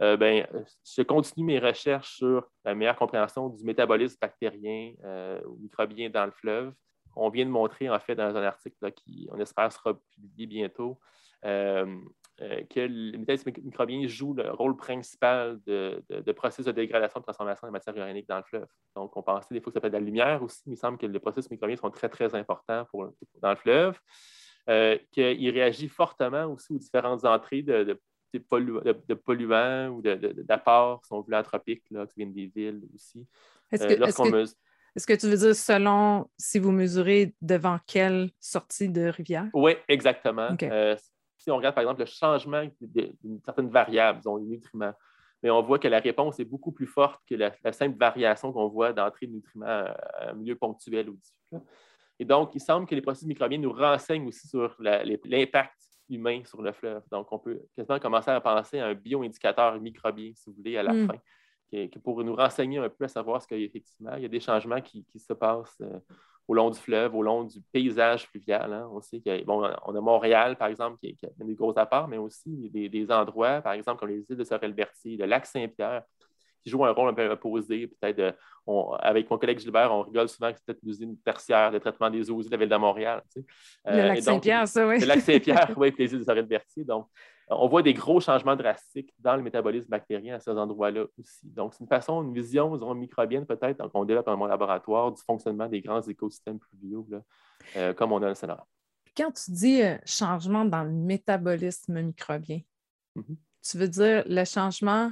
Euh, 0.01 0.17
ben, 0.17 0.47
je 0.83 1.01
continue 1.03 1.45
mes 1.45 1.59
recherches 1.59 2.17
sur 2.17 2.47
la 2.65 2.73
meilleure 2.73 2.95
compréhension 2.95 3.49
du 3.49 3.63
métabolisme 3.63 4.17
bactérien 4.19 4.93
euh, 5.03 5.39
ou 5.45 5.57
microbien 5.57 6.09
dans 6.09 6.25
le 6.25 6.31
fleuve. 6.31 6.73
On 7.15 7.29
vient 7.29 7.45
de 7.45 7.51
montrer, 7.51 7.89
en 7.89 7.99
fait, 7.99 8.15
dans 8.15 8.35
un 8.35 8.43
article 8.43 8.91
qui, 8.91 9.29
on 9.31 9.39
espère, 9.39 9.71
sera 9.71 9.93
publié 10.15 10.47
bientôt, 10.47 10.99
euh, 11.45 11.85
que 12.39 12.79
le 12.79 13.17
métabolisme 13.19 13.51
microbien 13.63 14.07
joue 14.07 14.33
le 14.33 14.49
rôle 14.49 14.75
principal 14.75 15.59
de, 15.67 16.03
processus 16.31 16.65
de 16.65 16.71
dégradation 16.71 17.19
de 17.19 17.23
transformation 17.23 17.67
des 17.67 17.71
matières 17.71 17.95
organiques 17.95 18.27
dans 18.27 18.37
le 18.37 18.43
fleuve. 18.43 18.67
Donc, 18.95 19.15
on 19.15 19.21
pensait 19.21 19.53
des 19.53 19.61
fois 19.61 19.71
que 19.71 19.75
ça 19.75 19.81
peut 19.81 19.87
être 19.87 19.93
de 19.93 19.99
la 19.99 20.03
lumière 20.03 20.41
aussi, 20.41 20.63
mais 20.65 20.73
il 20.73 20.77
semble 20.77 20.97
que 20.97 21.05
les 21.05 21.19
processus 21.19 21.51
microbiens 21.51 21.77
sont 21.77 21.91
très, 21.91 22.09
très 22.09 22.33
importants 22.33 22.85
pour, 22.89 23.13
dans 23.39 23.51
le 23.51 23.55
fleuve. 23.57 23.99
qu'il 25.11 25.49
réagit 25.51 25.87
fortement 25.87 26.45
aussi 26.45 26.73
aux 26.73 26.79
différentes 26.79 27.23
entrées 27.25 27.61
de, 27.61 27.83
de, 27.83 28.01
polluants 28.39 29.89
ou 29.89 30.01
d'apports, 30.01 31.05
si 31.05 31.13
on 31.13 31.21
veut, 31.21 31.35
anthropiques, 31.35 31.83
là, 31.91 32.05
qui 32.05 32.15
viennent 32.17 32.33
des 32.33 32.47
villes 32.47 32.81
aussi. 32.93 33.25
Est-ce 33.71 33.87
que, 35.07 35.13
tu 35.13 35.27
veux 35.27 35.37
dire 35.37 35.55
selon 35.55 36.29
si 36.37 36.59
vous 36.59 36.71
mesurez 36.71 37.33
devant 37.41 37.79
quelle 37.87 38.29
sortie 38.39 38.89
de 38.89 39.07
rivière? 39.07 39.49
Oui, 39.53 39.75
exactement. 39.87 40.49
si 41.37 41.51
on 41.51 41.57
regarde, 41.57 41.75
par 41.75 41.83
exemple, 41.83 42.01
le 42.01 42.05
changement 42.05 42.63
d'une 42.79 43.41
certaine 43.43 43.69
variable, 43.69 44.19
disons, 44.19 44.37
les 44.37 44.45
nutriments, 44.45 44.93
mais 45.41 45.49
on 45.49 45.61
voit 45.61 45.77
que 45.77 45.89
la 45.89 45.99
réponse 45.99 46.39
est 46.39 46.45
beaucoup 46.45 46.71
plus 46.71 46.87
forte 46.87 47.21
que 47.27 47.35
la, 47.35 47.73
simple 47.73 47.97
variation 47.97 48.53
qu'on 48.53 48.69
voit 48.69 48.93
d'entrée 48.93 49.27
de 49.27 49.33
nutriments 49.33 49.65
à 49.65 50.29
un 50.29 50.33
milieu 50.33 50.55
ponctuel 50.55 51.09
ou 51.09 51.15
diffus. 51.15 51.65
Et 52.19 52.25
donc, 52.25 52.55
il 52.55 52.61
semble 52.61 52.87
que 52.87 52.95
les 52.95 53.01
processus 53.01 53.27
microbiens 53.27 53.57
nous 53.57 53.73
renseignent 53.73 54.27
aussi 54.27 54.47
sur 54.47 54.75
l'impact 54.79 55.75
humain 56.09 56.41
sur 56.45 56.61
le 56.61 56.71
fleuve. 56.71 57.03
Donc, 57.11 57.31
on 57.31 57.39
peut 57.39 57.61
quasiment 57.75 57.99
commencer 57.99 58.31
à 58.31 58.41
penser 58.41 58.79
à 58.79 58.87
un 58.87 58.93
bioindicateur 58.93 59.79
microbien, 59.79 60.31
si 60.35 60.49
vous 60.49 60.55
voulez, 60.55 60.77
à 60.77 60.83
la 60.83 60.93
hmm. 60.93 61.07
fin, 61.07 61.87
qui, 61.87 61.99
pour 61.99 62.23
nous 62.23 62.35
renseigner 62.35 62.77
un 62.77 62.89
peu 62.89 63.05
à 63.05 63.07
savoir 63.07 63.41
ce 63.41 63.47
qu'effectivement, 63.47 64.15
il 64.15 64.23
y 64.23 64.25
a 64.25 64.29
des 64.29 64.39
changements 64.39 64.81
qui, 64.81 65.05
se 65.17 65.33
passent 65.33 65.77
euh, 65.81 65.99
au 66.47 66.53
long 66.53 66.69
du 66.69 66.79
fleuve, 66.79 67.15
au 67.15 67.23
long 67.23 67.43
du 67.43 67.61
paysage 67.71 68.27
fluvial. 68.27 68.73
Hein. 68.73 68.89
On 68.91 69.01
sait 69.01 69.21
qu'on 69.21 69.63
on 69.63 69.95
a 69.95 70.01
Montréal, 70.01 70.57
par 70.57 70.67
exemple, 70.67 70.97
qui, 70.99 71.17
a 71.23 71.43
des 71.43 71.55
gros 71.55 71.77
apports, 71.77 72.07
mais 72.07 72.17
aussi 72.17 72.69
des, 72.69 72.89
des, 72.89 73.11
endroits, 73.11 73.61
par 73.61 73.73
exemple, 73.73 73.99
comme 73.99 74.09
les 74.09 74.25
îles 74.29 74.37
de 74.37 74.43
Sorel-Berthier, 74.43 75.17
le 75.17 75.25
lac 75.25 75.45
Saint-Pierre, 75.45 76.03
qui 76.63 76.69
joue 76.69 76.83
un 76.85 76.91
rôle 76.91 77.09
un 77.09 77.13
peu 77.13 77.29
opposé. 77.29 77.87
Peut-être, 77.87 78.35
avec 78.99 79.29
mon 79.29 79.37
collègue 79.37 79.59
Gilbert, 79.59 79.93
on 79.93 80.03
rigole 80.03 80.29
souvent 80.29 80.51
que 80.51 80.57
c'est 80.57 80.65
peut-être 80.65 80.83
l'usine 80.83 81.17
tertiaire 81.19 81.71
de 81.71 81.79
traitement 81.79 82.09
des 82.09 82.31
eaux 82.31 82.41
de 82.41 82.49
la 82.49 82.57
ville 82.57 82.69
de 82.69 82.75
Montréal. 82.75 83.21
le 83.35 83.43
euh, 83.87 84.07
lac 84.07 84.23
Saint-Pierre, 84.23 84.67
ça, 84.67 84.87
oui. 84.87 84.99
Le 84.99 85.05
lac 85.05 85.19
Saint-Pierre, 85.19 85.71
oui, 85.77 85.91
puis 85.91 86.05
les 86.05 86.13
îles 86.13 86.19
de 86.19 86.23
Sorel-Berthier. 86.23 86.85
Donc, 86.85 87.07
on 87.49 87.67
voit 87.67 87.81
des 87.81 87.93
gros 87.93 88.21
changements 88.21 88.55
drastiques 88.55 89.13
dans 89.19 89.35
le 89.35 89.43
métabolisme 89.43 89.89
bactérien 89.89 90.35
à 90.35 90.39
ces 90.39 90.51
endroits-là 90.51 91.05
aussi. 91.19 91.49
Donc, 91.49 91.73
c'est 91.73 91.81
une 91.81 91.89
façon, 91.89 92.23
une 92.23 92.33
vision, 92.33 92.73
disons, 92.73 92.93
microbienne 92.95 93.45
peut-être, 93.45 93.85
qu'on 93.89 94.05
développe 94.05 94.25
dans 94.25 94.37
mon 94.37 94.45
laboratoire 94.45 95.11
du 95.11 95.21
fonctionnement 95.21 95.67
des 95.67 95.81
grands 95.81 96.01
écosystèmes 96.01 96.59
pluviaux, 96.59 97.05
euh, 97.75 97.93
comme 97.93 98.13
on 98.13 98.21
a 98.23 98.29
le 98.29 98.35
Sénat. 98.35 98.65
Quand 99.15 99.31
tu 99.31 99.51
dis 99.51 99.81
euh, 99.83 99.97
changement 100.05 100.63
dans 100.63 100.83
le 100.83 100.91
métabolisme 100.91 102.01
microbien, 102.01 102.61
mm-hmm. 103.17 103.35
tu 103.69 103.77
veux 103.77 103.89
dire 103.89 104.23
le 104.25 104.45
changement 104.45 105.11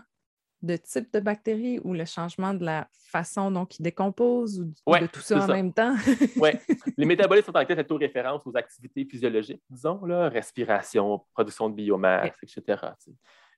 de 0.61 0.75
type 0.75 1.11
de 1.13 1.19
bactéries 1.19 1.79
ou 1.83 1.93
le 1.93 2.05
changement 2.05 2.53
de 2.53 2.65
la 2.65 2.87
façon 2.91 3.51
dont 3.51 3.65
ils 3.65 3.81
décomposent 3.81 4.59
ou, 4.59 4.95
de 4.95 5.07
tout 5.07 5.19
ça 5.19 5.43
en 5.43 5.47
même 5.47 5.73
temps? 5.73 5.95
oui. 6.37 6.51
Les 6.97 7.05
métabolismes 7.05 7.51
sont 7.51 7.57
en 7.57 7.65
fait 7.65 7.83
tout 7.83 7.97
référence 7.97 8.45
aux 8.45 8.55
activités 8.55 9.05
physiologiques, 9.05 9.63
disons, 9.69 10.03
là, 10.05 10.29
respiration, 10.29 11.23
production 11.33 11.69
de 11.69 11.75
biomasse, 11.75 12.31
etc. 12.43 12.81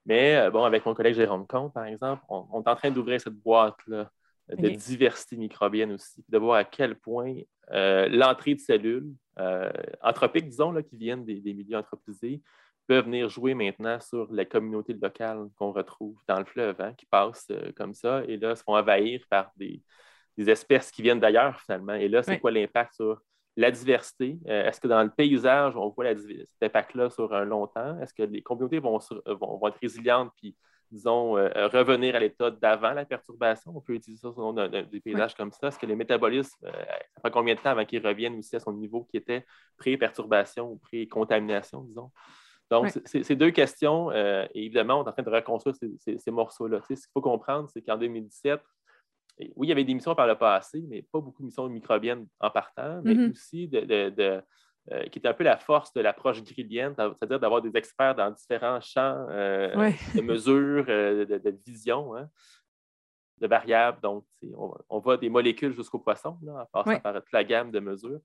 Mais 0.06 0.36
euh, 0.36 0.52
bon, 0.52 0.64
avec 0.64 0.86
mon 0.86 0.94
collègue 0.94 1.16
Jérôme 1.16 1.48
Comte, 1.48 1.74
par 1.74 1.86
exemple, 1.86 2.24
on, 2.30 2.62
est 2.62 2.70
en 2.70 2.76
train 2.76 2.92
d'ouvrir 2.92 3.20
cette 3.22 3.34
boîte-là 3.34 4.10
de 4.50 4.70
diversité 4.70 5.38
microbienne 5.38 5.94
aussi, 5.94 6.24
de 6.28 6.38
voir 6.38 6.58
à 6.58 6.64
quel 6.66 6.96
point 6.96 7.34
euh, 7.72 8.10
l'entrée 8.10 8.56
de 8.56 8.60
cellules 8.60 9.14
euh, 9.40 9.72
anthropiques, 10.02 10.50
disons, 10.50 10.72
là, 10.72 10.84
qui 10.84 10.98
viennent 10.98 11.26
des, 11.26 11.40
des 11.40 11.54
milieux 11.54 11.78
anthropisés, 11.78 12.42
peuvent 12.88 13.06
venir 13.06 13.30
jouer 13.30 13.54
maintenant 13.54 14.00
sur 14.00 14.32
la 14.32 14.46
communauté 14.46 14.94
locale 14.94 15.48
qu'on 15.58 15.72
retrouve 15.72 16.18
dans 16.28 16.40
le 16.40 16.46
fleuve, 16.46 16.80
hein, 16.80 16.94
qui 16.94 17.06
passent 17.06 17.48
euh, 17.52 17.72
comme 17.76 17.94
ça, 17.94 18.24
et 18.28 18.38
là, 18.38 18.56
se 18.56 18.64
font 18.64 18.76
envahir 18.76 19.24
par 19.30 19.52
des, 19.56 19.82
espèces 20.38 20.92
qui 20.92 21.04
viennent 21.04 21.20
d'ailleurs, 21.20 21.60
finalement. 21.62 21.94
Et 21.94 22.08
là, 22.08 22.24
c'est 22.24 22.40
quoi 22.40 22.50
l'impact 22.52 22.96
sur 22.96 23.22
la 23.56 23.70
diversité? 23.70 24.40
Euh, 24.48 24.68
est-ce 24.68 24.82
que 24.82 24.88
dans 24.88 25.04
le 25.04 25.12
paysage, 25.12 25.76
on 25.78 25.90
voit 25.90 26.06
cet 26.16 26.64
impact-là 26.64 27.12
sur 27.12 27.34
un 27.36 27.46
long 27.46 27.68
temps? 27.68 28.00
Est-ce 28.02 28.16
que 28.16 28.24
les 28.24 28.42
communautés 28.42 28.80
vont, 28.80 28.98
vont, 29.28 29.68
être 29.68 29.78
résilientes 29.80 30.32
puis, 30.38 30.58
disons, 30.90 31.38
euh, 31.38 31.68
revenir 31.68 32.16
à 32.16 32.20
l'état 32.20 32.50
d'avant 32.50 32.94
la 32.94 33.06
perturbation? 33.06 33.74
On 33.76 33.82
peut 33.82 33.94
utiliser 33.94 34.22
ça 34.22 34.34
sur 34.34 34.54
des 34.54 35.00
paysages 35.02 35.36
comme 35.36 35.52
ça. 35.52 35.68
Est-ce 35.68 35.78
que 35.78 35.86
les 35.86 35.96
métabolismes, 35.96 36.58
ça 36.64 37.22
fait 37.22 37.32
combien 37.32 37.54
de 37.54 37.60
temps 37.60 37.70
avant 37.70 37.86
qu'ils 37.86 38.06
reviennent 38.06 38.40
aussi 38.40 38.56
à 38.56 38.60
son 38.60 38.74
niveau 38.74 39.04
qui 39.04 39.18
était 39.18 39.46
pré-perturbation 39.78 40.72
ou 40.72 40.78
pré-contamination, 40.78 41.82
disons? 41.84 42.10
Donc, 42.72 42.92
c'est 43.06 43.36
deux 43.36 43.52
questions. 43.52 44.10
Euh, 44.12 44.46
et 44.54 44.66
évidemment, 44.66 45.02
on 45.02 45.06
est 45.06 45.10
en 45.10 45.12
train 45.12 45.24
de 45.24 45.30
reconstruire 45.30 45.76
ces, 45.76 46.32
morceaux-là. 46.32 46.82
ce 46.82 46.88
qu'il 46.88 46.98
faut 47.14 47.22
comprendre, 47.22 47.70
c'est 47.72 47.82
qu'en 47.82 47.98
2017, 47.98 48.60
oui, 49.56 49.68
il 49.68 49.70
y 49.70 49.72
avait 49.72 49.84
des 49.84 49.94
missions 49.94 50.16
par 50.16 50.28
le 50.28 50.36
passé, 50.36 50.84
mais 50.88 51.02
pas 51.02 51.20
beaucoup 51.20 51.42
de 51.42 51.48
missions 51.48 51.68
microbiennes 51.68 52.28
en 52.40 52.50
partant, 52.52 53.02
mais 53.04 53.16
mm-hmm. 53.16 53.32
aussi 53.32 53.68
de, 53.68 54.42
euh, 54.92 55.04
qui 55.06 55.20
était 55.20 55.28
un 55.28 55.34
peu 55.34 55.44
la 55.44 55.58
force 55.58 55.94
de 55.94 56.02
l'approche 56.02 56.44
grillienne, 56.44 56.94
c'est-à-dire 56.98 57.40
d'avoir 57.40 57.62
des 57.62 57.76
experts 57.76 58.16
dans 58.16 58.30
différents 58.32 58.82
champs 58.82 59.26
euh, 59.30 59.92
de 60.16 60.22
mesures, 60.22 60.86
de, 60.86 61.60
vision, 61.66 62.16
hein, 62.16 62.30
de 63.40 63.48
variables. 63.48 64.00
Donc, 64.02 64.26
on, 64.90 65.00
voit 65.00 65.18
des 65.18 65.30
molécules 65.30 65.74
jusqu'au 65.74 66.00
poisson, 66.00 66.38
en 66.48 66.66
passant 66.72 67.00
par 67.00 67.16
toute 67.16 67.32
la 67.34 67.44
gamme 67.44 67.72
de 67.72 67.80
mesures. 67.80 68.22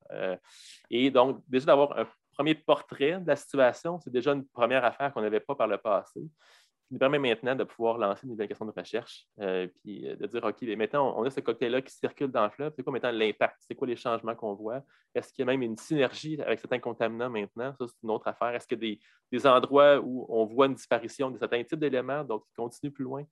et 0.90 1.10
donc, 1.10 1.42
déjà 1.48 1.66
d'avoir 1.66 1.98
un 1.98 2.06
premier 2.38 2.54
portrait 2.54 3.20
de 3.20 3.26
la 3.26 3.36
situation, 3.36 3.98
c'est 3.98 4.12
déjà 4.12 4.32
une 4.32 4.46
première 4.46 4.84
affaire 4.84 5.12
qu'on 5.12 5.22
n'avait 5.22 5.40
pas 5.40 5.56
par 5.56 5.66
le 5.66 5.76
passé, 5.76 6.20
qui 6.20 6.94
nous 6.94 6.98
permet 6.98 7.18
maintenant 7.18 7.56
de 7.56 7.64
pouvoir 7.64 7.98
lancer 7.98 8.20
une 8.24 8.30
nouvelle 8.30 8.46
question 8.46 8.64
de 8.64 8.70
recherche, 8.70 9.26
euh, 9.40 9.66
puis 9.82 10.08
euh, 10.08 10.14
de 10.14 10.24
dire, 10.26 10.44
OK, 10.44 10.62
maintenant, 10.76 11.18
on 11.18 11.24
a 11.24 11.30
ce 11.30 11.40
cocktail-là 11.40 11.82
qui 11.82 11.92
circule 11.92 12.30
dans 12.30 12.44
le 12.44 12.50
fleuve, 12.50 12.72
c'est 12.76 12.84
quoi 12.84 12.92
maintenant 12.92 13.10
l'impact? 13.10 13.56
C'est 13.66 13.74
quoi 13.74 13.88
les 13.88 13.96
changements 13.96 14.36
qu'on 14.36 14.54
voit? 14.54 14.82
Est-ce 15.16 15.32
qu'il 15.32 15.42
y 15.44 15.48
a 15.48 15.50
même 15.50 15.62
une 15.62 15.76
synergie 15.76 16.40
avec 16.40 16.60
certains 16.60 16.78
contaminants 16.78 17.28
maintenant? 17.28 17.74
Ça, 17.74 17.88
c'est 17.88 18.02
une 18.04 18.10
autre 18.10 18.28
affaire. 18.28 18.54
Est-ce 18.54 18.68
qu'il 18.68 18.82
y 18.84 18.92
a 18.92 18.96
des, 19.32 19.46
endroits 19.46 19.98
où 19.98 20.24
on 20.28 20.46
voit 20.46 20.66
une 20.66 20.74
disparition 20.74 21.32
de 21.32 21.38
certains 21.38 21.64
types 21.64 21.80
d'éléments, 21.80 22.22
donc 22.22 22.44
qui 22.46 22.54
continuent 22.54 22.92
plus 22.92 23.04
loin? 23.04 23.24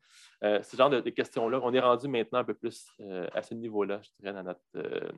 Euh, 0.43 0.61
ce 0.65 0.77
genre 0.77 0.91
de, 0.91 1.01
questions-là, 1.11 1.61
on 1.63 1.73
est 1.73 1.81
rendu 1.81 2.09
maintenant 2.09 2.41
un 2.41 2.45
peu 2.45 2.55
plus 2.55 2.91
à 3.33 3.41
ce 3.41 3.55
niveau-là, 3.55 4.01
je 4.03 4.11
dirais, 4.19 4.33
dans 4.35 4.43
notre 4.43 5.15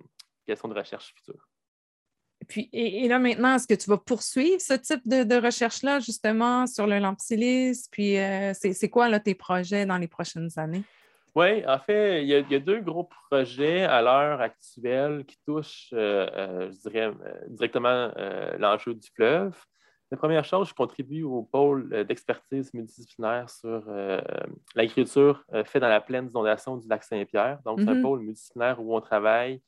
question 0.47 0.69
de 0.69 0.75
recherche 0.75 1.15
future. 1.15 1.49
Puis, 2.49 2.71
et, 2.73 3.07
là, 3.09 3.19
maintenant, 3.19 3.55
est-ce 3.55 3.69
que 3.69 3.75
tu 3.75 3.91
vas 3.91 3.99
poursuivre 3.99 4.61
ce 4.61 4.73
type 4.73 5.07
de, 5.07 5.41
recherche-là, 5.41 6.01
justement, 6.01 6.67
sur 6.67 6.87
le 6.87 6.99
lampsilis? 6.99 7.89
Puis, 7.93 8.19
euh, 8.19 8.53
c'est 8.55 8.89
quoi 8.89 9.09
là, 9.09 9.21
tes 9.21 9.35
projets 9.35 9.85
dans 9.85 9.99
les 9.99 10.09
prochaines 10.09 10.49
années? 10.57 10.83
Oui, 11.35 11.65
en 11.67 11.79
fait, 11.79 12.23
il 12.23 12.29
y, 12.29 12.35
a, 12.35 12.59
deux 12.59 12.81
gros 12.81 13.09
projets 13.31 13.83
à 13.83 14.01
l'heure 14.01 14.41
actuelle 14.41 15.25
qui 15.27 15.37
touchent, 15.47 15.91
euh, 15.93 16.27
euh, 16.35 16.71
je 16.73 16.89
dirais, 16.89 17.13
directement 17.49 18.11
l'enjeu 18.59 18.95
du 18.95 19.09
fleuve. 19.15 19.55
La 20.11 20.17
première 20.17 20.45
chose, 20.47 20.71
je 20.71 20.75
contribue 20.75 21.23
au 21.23 21.43
pôle 21.43 22.07
d'expertise 22.07 22.73
multidisciplinaire 22.73 23.51
sur 23.51 23.85
l'agriculture 24.75 25.45
faite 25.67 25.83
dans 25.83 25.89
la 25.89 26.01
plaine 26.01 26.27
d'inondation 26.27 26.79
du 26.79 26.89
lac 26.89 27.05
Saint-Pierre. 27.05 27.59
Donc, 27.67 27.81
c'est 27.81 27.89
un 27.89 27.95
mm-hmm. 27.95 28.03
pôle 28.03 28.21
multidisciplinaire 28.21 28.81
où 28.81 28.97
on 28.97 29.03
travaille 29.03 29.61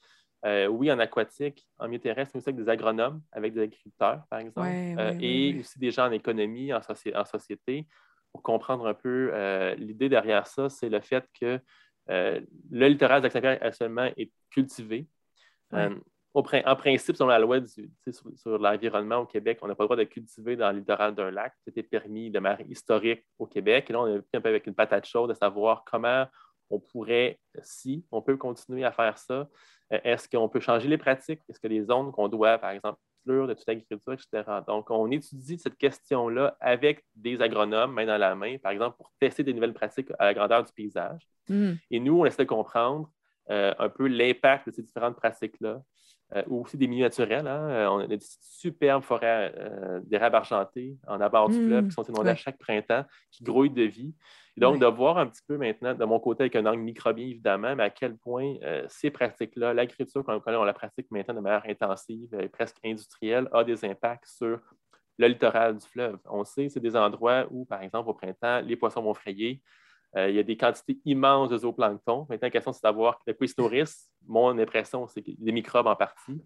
euh, 0.46 0.66
oui, 0.68 0.90
en 0.90 0.98
aquatique, 0.98 1.68
en 1.78 1.86
milieu 1.86 2.00
terrestre, 2.00 2.32
mais 2.34 2.38
aussi 2.38 2.48
avec 2.48 2.64
des 2.64 2.70
agronomes, 2.70 3.20
avec 3.32 3.52
des 3.52 3.62
agriculteurs, 3.62 4.22
par 4.30 4.38
exemple, 4.38 4.68
euh, 4.68 5.14
et 5.20 5.58
aussi 5.60 5.78
des 5.78 5.90
gens 5.90 6.06
en 6.06 6.12
économie, 6.12 6.72
en, 6.72 7.24
société. 7.24 7.86
Pour 8.32 8.42
comprendre 8.42 8.86
un 8.86 8.94
peu 8.94 9.30
euh, 9.32 9.74
l'idée 9.74 10.08
derrière 10.08 10.46
ça, 10.46 10.68
c'est 10.68 10.88
le 10.88 11.00
fait 11.00 11.26
que 11.38 11.60
le 12.08 12.88
littoral 12.88 13.22
d'Aix-Saint-Pierre 13.22 13.58
actuellement 13.60 14.08
est 14.16 14.32
cultivé. 14.50 15.06
en 15.72 16.76
principe, 16.76 17.16
selon 17.16 17.28
la 17.28 17.38
loi 17.38 17.58
sur, 18.34 18.58
l'environnement 18.58 19.18
au 19.18 19.26
Québec, 19.26 19.58
on 19.62 19.68
n'a 19.68 19.74
pas 19.74 19.84
le 19.84 19.88
droit 19.88 19.96
de 19.96 20.04
cultiver 20.04 20.56
dans 20.56 20.72
le 20.72 20.78
littoral 20.78 21.14
d'un 21.14 21.30
lac. 21.30 21.52
C'était 21.64 21.82
permis 21.82 22.30
de 22.30 22.38
manière 22.38 22.66
historique 22.68 23.24
au 23.38 23.46
Québec. 23.46 23.90
Et 23.90 23.92
là, 23.92 24.00
on 24.00 24.06
est 24.06 24.34
un 24.34 24.40
peu 24.40 24.48
avec 24.48 24.66
une 24.66 24.74
patate 24.74 25.06
chaude 25.06 25.30
de 25.30 25.34
savoir 25.34 25.84
comment 25.84 26.26
on 26.70 26.78
pourrait, 26.78 27.38
si 27.62 28.04
on 28.10 28.22
peut 28.22 28.36
continuer 28.36 28.84
à 28.84 28.92
faire 28.92 29.18
ça, 29.18 29.48
euh, 29.92 29.98
est-ce 30.04 30.28
qu'on 30.28 30.48
peut 30.48 30.60
changer 30.60 30.88
les 30.88 30.98
pratiques? 30.98 31.40
Est-ce 31.48 31.60
que 31.60 31.68
les 31.68 31.82
zones 31.82 32.12
qu'on 32.12 32.28
doit, 32.28 32.58
par 32.58 32.70
exemple, 32.70 32.98
de 33.26 33.54
toute 33.54 33.68
agriculture, 33.68 34.14
etc. 34.14 34.42
Donc, 34.66 34.90
on 34.90 35.10
étudie 35.10 35.58
cette 35.58 35.76
question-là 35.76 36.56
avec 36.58 37.04
des 37.14 37.40
agronomes, 37.40 37.92
main 37.92 38.06
dans 38.06 38.16
la 38.16 38.34
main, 38.34 38.56
par 38.58 38.72
exemple, 38.72 38.96
pour 38.96 39.12
tester 39.20 39.44
des 39.44 39.52
nouvelles 39.52 39.74
pratiques 39.74 40.10
à 40.18 40.24
la 40.24 40.34
grandeur 40.34 40.64
du 40.64 40.72
paysage. 40.72 41.28
Mm. 41.48 41.72
Et 41.90 42.00
nous, 42.00 42.20
on 42.20 42.24
essaie 42.24 42.42
de 42.42 42.48
comprendre 42.48 43.10
euh, 43.50 43.74
un 43.78 43.88
peu 43.88 44.06
l'impact 44.06 44.68
de 44.68 44.72
ces 44.72 44.82
différentes 44.82 45.16
pratiques-là, 45.16 45.82
euh, 46.34 46.42
ou 46.48 46.62
aussi 46.62 46.76
des 46.76 46.86
milieux 46.86 47.04
naturels. 47.04 47.46
Hein. 47.46 47.88
On 47.92 47.98
a 47.98 48.06
des 48.06 48.18
superbes 48.20 49.02
forêts 49.02 49.52
d'érable 50.04 50.36
argenté 50.36 50.96
en 51.06 51.20
abord 51.20 51.50
du 51.50 51.58
mm. 51.58 51.66
fleuve 51.66 51.88
qui 51.88 51.92
sont 51.92 52.04
inondées 52.04 52.30
à 52.30 52.36
chaque 52.36 52.58
printemps, 52.58 53.04
qui 53.30 53.44
grouillent 53.44 53.70
de 53.70 53.82
vie 53.82 54.14
donc, 54.60 54.78
de 54.78 54.86
voir 54.86 55.18
un 55.18 55.26
petit 55.26 55.42
peu 55.46 55.56
maintenant, 55.56 55.94
de 55.94 56.04
mon 56.04 56.20
côté, 56.20 56.44
avec 56.44 56.56
un 56.56 56.66
angle 56.66 56.82
microbien, 56.82 57.26
évidemment, 57.26 57.74
mais 57.74 57.84
à 57.84 57.90
quel 57.90 58.16
point 58.16 58.56
euh, 58.62 58.84
ces 58.88 59.10
pratiques-là, 59.10 59.72
l'agriculture 59.74 60.22
qu'on 60.24 60.38
connaît, 60.40 60.56
on 60.56 60.64
la 60.64 60.72
pratique 60.72 61.10
maintenant 61.10 61.34
de 61.34 61.40
manière 61.40 61.64
intensive 61.66 62.28
et 62.38 62.48
presque 62.48 62.76
industrielle, 62.84 63.48
a 63.52 63.64
des 63.64 63.84
impacts 63.84 64.26
sur 64.26 64.60
le 65.18 65.26
littoral 65.26 65.78
du 65.78 65.86
fleuve. 65.86 66.18
On 66.26 66.44
sait 66.44 66.66
que 66.66 66.72
c'est 66.74 66.80
des 66.80 66.96
endroits 66.96 67.46
où, 67.50 67.64
par 67.64 67.82
exemple, 67.82 68.10
au 68.10 68.14
printemps, 68.14 68.60
les 68.60 68.76
poissons 68.76 69.02
vont 69.02 69.14
frayer. 69.14 69.62
Euh, 70.16 70.28
il 70.28 70.34
y 70.34 70.38
a 70.40 70.42
des 70.42 70.56
quantités 70.56 70.98
immenses 71.04 71.50
de 71.50 71.58
zooplancton. 71.58 72.26
Maintenant, 72.28 72.46
la 72.46 72.50
question, 72.50 72.72
c'est 72.72 72.78
de 72.78 72.88
savoir 72.88 73.20
de 73.26 73.32
quoi 73.32 73.46
ils 73.46 73.48
se 73.48 73.54
nourrissent. 73.58 74.10
Mon 74.26 74.58
impression, 74.58 75.06
c'est 75.06 75.22
des 75.24 75.52
microbes 75.52 75.86
en 75.86 75.94
partie. 75.94 76.42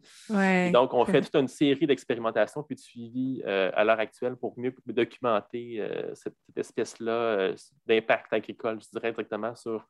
Donc, 0.70 0.92
on 0.92 1.04
fait 1.06 1.22
toute 1.22 1.34
une 1.34 1.48
série 1.48 1.86
d'expérimentations 1.86 2.62
puis 2.62 2.76
de 2.76 2.80
suivi 2.80 3.42
euh, 3.46 3.70
à 3.74 3.84
l'heure 3.84 3.98
actuelle 3.98 4.36
pour 4.36 4.58
mieux 4.58 4.74
documenter 4.86 5.80
euh, 5.80 6.14
cette, 6.14 6.36
espèce-là 6.54 7.52
d'impact 7.86 8.32
agricole, 8.32 8.80
je 8.82 8.90
dirais 8.90 9.12
directement 9.12 9.54
sur 9.56 9.86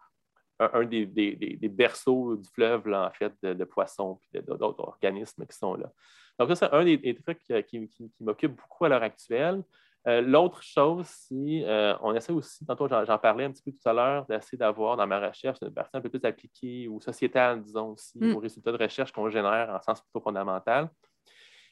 un, 0.60 0.84
des, 0.84 1.58
berceaux 1.68 2.36
du 2.36 2.48
fleuve, 2.50 2.86
en 2.92 3.10
fait, 3.10 3.32
de, 3.42 3.64
poissons 3.64 4.20
et 4.32 4.40
d'autres 4.40 4.84
organismes 4.84 5.44
qui 5.46 5.56
sont 5.56 5.74
là. 5.74 5.90
Donc, 6.38 6.48
ça, 6.50 6.54
c'est 6.54 6.72
un 6.72 6.84
des, 6.84 7.16
trucs 7.16 7.40
qui, 7.66 7.88
qui 7.88 8.10
m'occupe 8.20 8.54
beaucoup 8.54 8.84
à 8.84 8.88
l'heure 8.88 9.02
actuelle. 9.02 9.64
Euh, 10.06 10.20
l'autre 10.20 10.62
chose, 10.62 11.06
c'est 11.06 11.64
euh, 11.64 11.94
on 12.02 12.14
essaie 12.14 12.32
aussi, 12.32 12.64
tantôt 12.66 12.86
j'en 12.88 13.18
parlais 13.18 13.44
un 13.44 13.52
petit 13.52 13.62
peu 13.62 13.72
tout 13.72 13.88
à 13.88 13.92
l'heure, 13.94 14.26
d'essayer 14.26 14.58
d'avoir 14.58 14.98
dans 14.98 15.06
ma 15.06 15.28
recherche 15.28 15.58
une 15.62 15.72
partie 15.72 15.96
un 15.96 16.02
peu 16.02 16.10
plus 16.10 16.22
appliquée 16.24 16.88
ou 16.88 17.00
sociétale, 17.00 17.62
disons 17.62 17.92
aussi, 17.92 18.18
mm. 18.18 18.36
aux 18.36 18.38
résultats 18.38 18.72
de 18.72 18.76
recherche 18.76 19.12
qu'on 19.12 19.30
génère 19.30 19.70
en 19.70 19.80
sens 19.80 20.02
plutôt 20.02 20.20
fondamental. 20.20 20.90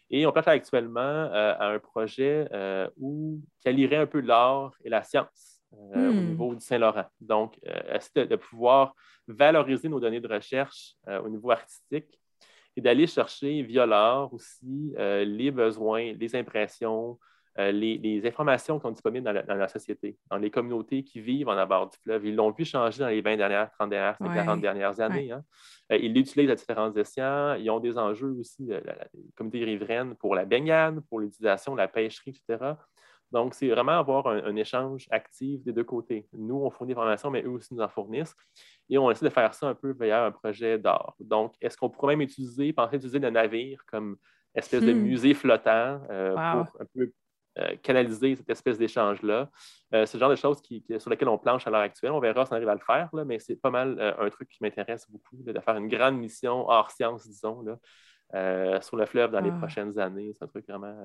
Et 0.09 0.27
on 0.27 0.33
place 0.33 0.49
actuellement 0.49 1.01
euh, 1.01 1.55
à 1.59 1.69
un 1.69 1.79
projet 1.79 2.49
où, 2.97 3.41
qui 3.61 3.69
allierait 3.69 3.97
un 3.97 4.07
peu 4.07 4.21
l'art 4.21 4.73
et 4.83 4.89
la 4.89 5.03
science 5.03 5.61
au 5.71 5.99
mm. 5.99 6.27
niveau 6.29 6.55
du 6.55 6.65
Saint-Laurent. 6.65 7.07
Donc, 7.21 7.59
essayer 7.95 8.27
de, 8.27 8.37
pouvoir 8.37 8.95
valoriser 9.29 9.91
nos 9.91 10.01
données 10.01 10.21
de 10.21 10.29
recherche 10.29 10.97
au 11.07 11.29
niveau 11.29 11.51
artistique 11.51 12.19
et 12.77 12.81
d'aller 12.81 13.07
chercher 13.07 13.63
via 13.63 13.85
l'art 13.85 14.33
aussi 14.33 14.95
les 14.97 15.51
besoins, 15.51 16.13
les 16.15 16.35
impressions, 16.37 17.19
euh, 17.59 17.71
les, 17.71 18.27
informations 18.27 18.79
qui 18.79 18.83
sont 18.83 18.91
disponibles 18.93 19.25
dans 19.25 19.55
la, 19.55 19.69
société, 19.69 20.17
dans 20.31 20.39
les 20.39 20.51
communautés 20.51 21.05
qui 21.05 21.21
vivent 21.21 21.49
en 21.49 21.57
abord 21.57 21.91
du 21.91 21.99
fleuve. 22.03 22.25
Ils 22.25 22.35
l'ont 22.35 22.51
vu 22.51 22.65
changer 22.65 23.01
dans 23.01 23.09
les 23.09 23.21
20 23.21 23.37
dernières, 23.37 23.71
30 23.73 23.91
dernières, 23.91 24.17
40 24.19 24.61
dernières 24.61 25.01
années. 25.01 25.33
Hein. 25.33 25.45
Euh, 25.93 25.99
ils 25.99 26.15
l'utilisent 26.15 26.51
à 26.51 26.55
différents 26.55 26.95
escients. 26.95 27.55
Ils 27.55 27.69
ont 27.71 27.79
des 27.79 27.99
enjeux 27.99 28.35
aussi, 28.41 28.73
euh, 28.73 28.81
la, 28.85 28.97
communauté 29.35 29.65
riveraine, 29.65 30.15
pour 30.15 30.35
la 30.35 30.47
baignade, 30.47 31.01
pour 31.11 31.21
l'utilisation, 31.21 31.75
la 31.75 31.89
pêcherie, 31.89 32.31
etc. 32.31 32.73
Donc, 33.31 33.55
c'est 33.55 33.69
vraiment 33.69 33.99
avoir 33.99 34.29
un, 34.29 34.57
échange 34.57 35.07
actif 35.11 35.63
des 35.63 35.73
deux 35.73 35.85
côtés. 35.85 36.27
Nous, 36.33 36.57
on 36.57 36.71
fournit 36.71 36.95
des 36.95 36.99
informations, 36.99 37.31
mais 37.31 37.43
eux 37.43 37.51
aussi 37.51 37.75
nous 37.75 37.83
en 37.83 37.89
fournissent. 37.89 38.35
Et 38.89 38.97
on 38.97 39.11
essaie 39.11 39.25
de 39.25 39.31
faire 39.31 39.53
ça 39.53 39.69
un 39.69 39.75
peu 39.75 39.95
via 39.99 40.27
un 40.27 40.33
projet 40.33 40.79
d'art. 40.79 41.15
Donc, 41.19 41.55
est-ce 41.61 41.77
qu'on 41.77 41.91
pourrait 41.91 42.17
même 42.17 42.23
utiliser, 42.23 42.73
penser 42.73 42.97
utiliser 42.97 43.19
le 43.19 43.31
navire 43.31 43.83
comme 43.87 44.17
espèce 44.55 44.83
de 44.83 44.93
hmm. 44.93 44.99
musée 44.99 45.35
flottant 45.35 46.01
pour 46.07 46.81
un 46.81 46.87
peu 46.95 47.11
euh, 47.59 47.77
canaliser 47.83 48.35
cette 48.35 48.49
espèce 48.49 48.79
d'échange-là. 48.79 49.51
Euh, 49.95 50.07
c'est 50.07 50.17
le 50.17 50.21
genre 50.21 50.31
de 50.31 50.37
choses 50.37 50.63
sur 50.99 51.11
lesquelles 51.11 51.29
on 51.29 51.37
planche 51.37 51.67
à 51.67 51.71
l'heure 51.71 51.83
actuelle. 51.83 52.13
On 52.13 52.21
verra 52.21 52.47
si 52.47 52.53
on 52.53 52.57
arrive 52.57 52.71
à 52.71 52.75
le 52.75 52.81
faire, 52.81 53.11
mais 53.27 53.39
c'est 53.39 53.57
pas 53.57 53.71
mal 53.71 53.99
euh, 54.01 54.15
un 54.19 54.31
truc 54.31 54.49
qui 54.49 54.63
m'intéresse 54.63 55.07
beaucoup, 55.11 55.37
de 55.43 55.61
faire 55.61 55.77
une 55.77 55.89
grande 55.89 56.17
mission 56.17 56.67
hors 56.67 56.91
science, 56.91 57.27
disons, 57.27 57.63
sur 58.81 58.97
le 58.97 59.05
fleuve 59.05 59.33
dans 59.33 59.41
les 59.41 59.51
ah. 59.51 59.59
prochaines 59.59 59.99
années. 59.99 60.33
C'est 60.33 60.45
un 60.45 60.49
truc 60.49 60.67
vraiment 60.67 60.97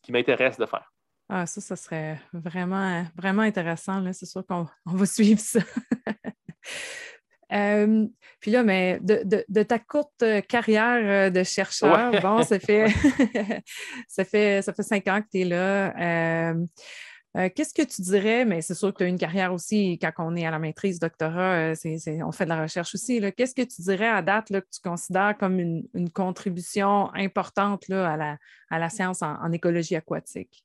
qui 0.00 0.12
m'intéresse 0.12 0.58
de 0.58 0.66
faire. 0.66 0.92
Ah, 1.28 1.46
ça, 1.46 1.60
ça 1.60 1.74
serait 1.74 2.20
vraiment, 2.32 3.04
vraiment 3.16 3.42
intéressant. 3.42 4.00
C'est 4.12 4.26
sûr 4.26 4.46
qu'on 4.46 4.66
va 4.86 5.06
suivre 5.06 5.40
ça. 5.40 5.60
Euh, 7.54 8.06
puis 8.40 8.50
là, 8.50 8.62
mais 8.62 8.98
de, 9.00 9.62
ta 9.62 9.78
courte 9.78 10.22
euh, 10.22 10.40
carrière 10.40 11.28
euh, 11.28 11.30
de 11.30 11.44
chercheur, 11.44 12.10
bon, 12.20 12.42
ça 12.42 12.58
fait, 12.60 12.88
ça 14.08 14.24
fait 14.24 14.62
ça 14.62 14.72
fait 14.72 14.82
cinq 14.82 15.06
ans 15.08 15.22
que 15.22 15.28
tu 15.30 15.40
es 15.40 15.44
là. 15.44 16.54
Qu'est-ce 17.56 17.74
que 17.74 17.82
tu 17.82 18.00
dirais, 18.02 18.44
mais 18.44 18.62
c'est 18.62 18.74
sûr 18.74 18.92
que 18.92 18.98
tu 18.98 19.04
as 19.04 19.08
une 19.08 19.18
carrière 19.18 19.52
aussi, 19.52 19.98
quand 19.98 20.12
on 20.18 20.36
est 20.36 20.46
à 20.46 20.52
la 20.52 20.60
maîtrise, 20.60 21.00
doctorat, 21.00 21.72
on 22.22 22.30
fait 22.32 22.44
de 22.44 22.48
la 22.48 22.62
recherche 22.62 22.94
aussi. 22.94 23.20
Qu'est-ce 23.36 23.56
que 23.56 23.62
tu 23.62 23.82
dirais 23.82 24.08
à 24.08 24.22
date 24.22 24.52
que 24.52 24.58
tu 24.58 24.80
considères 24.80 25.36
comme 25.36 25.58
une, 25.58 26.10
contribution 26.10 27.12
importante 27.12 27.88
là, 27.88 28.12
à, 28.12 28.16
la, 28.16 28.38
à 28.70 28.78
la 28.78 28.88
science 28.88 29.20
en, 29.22 29.50
écologie 29.50 29.96
aquatique? 29.96 30.64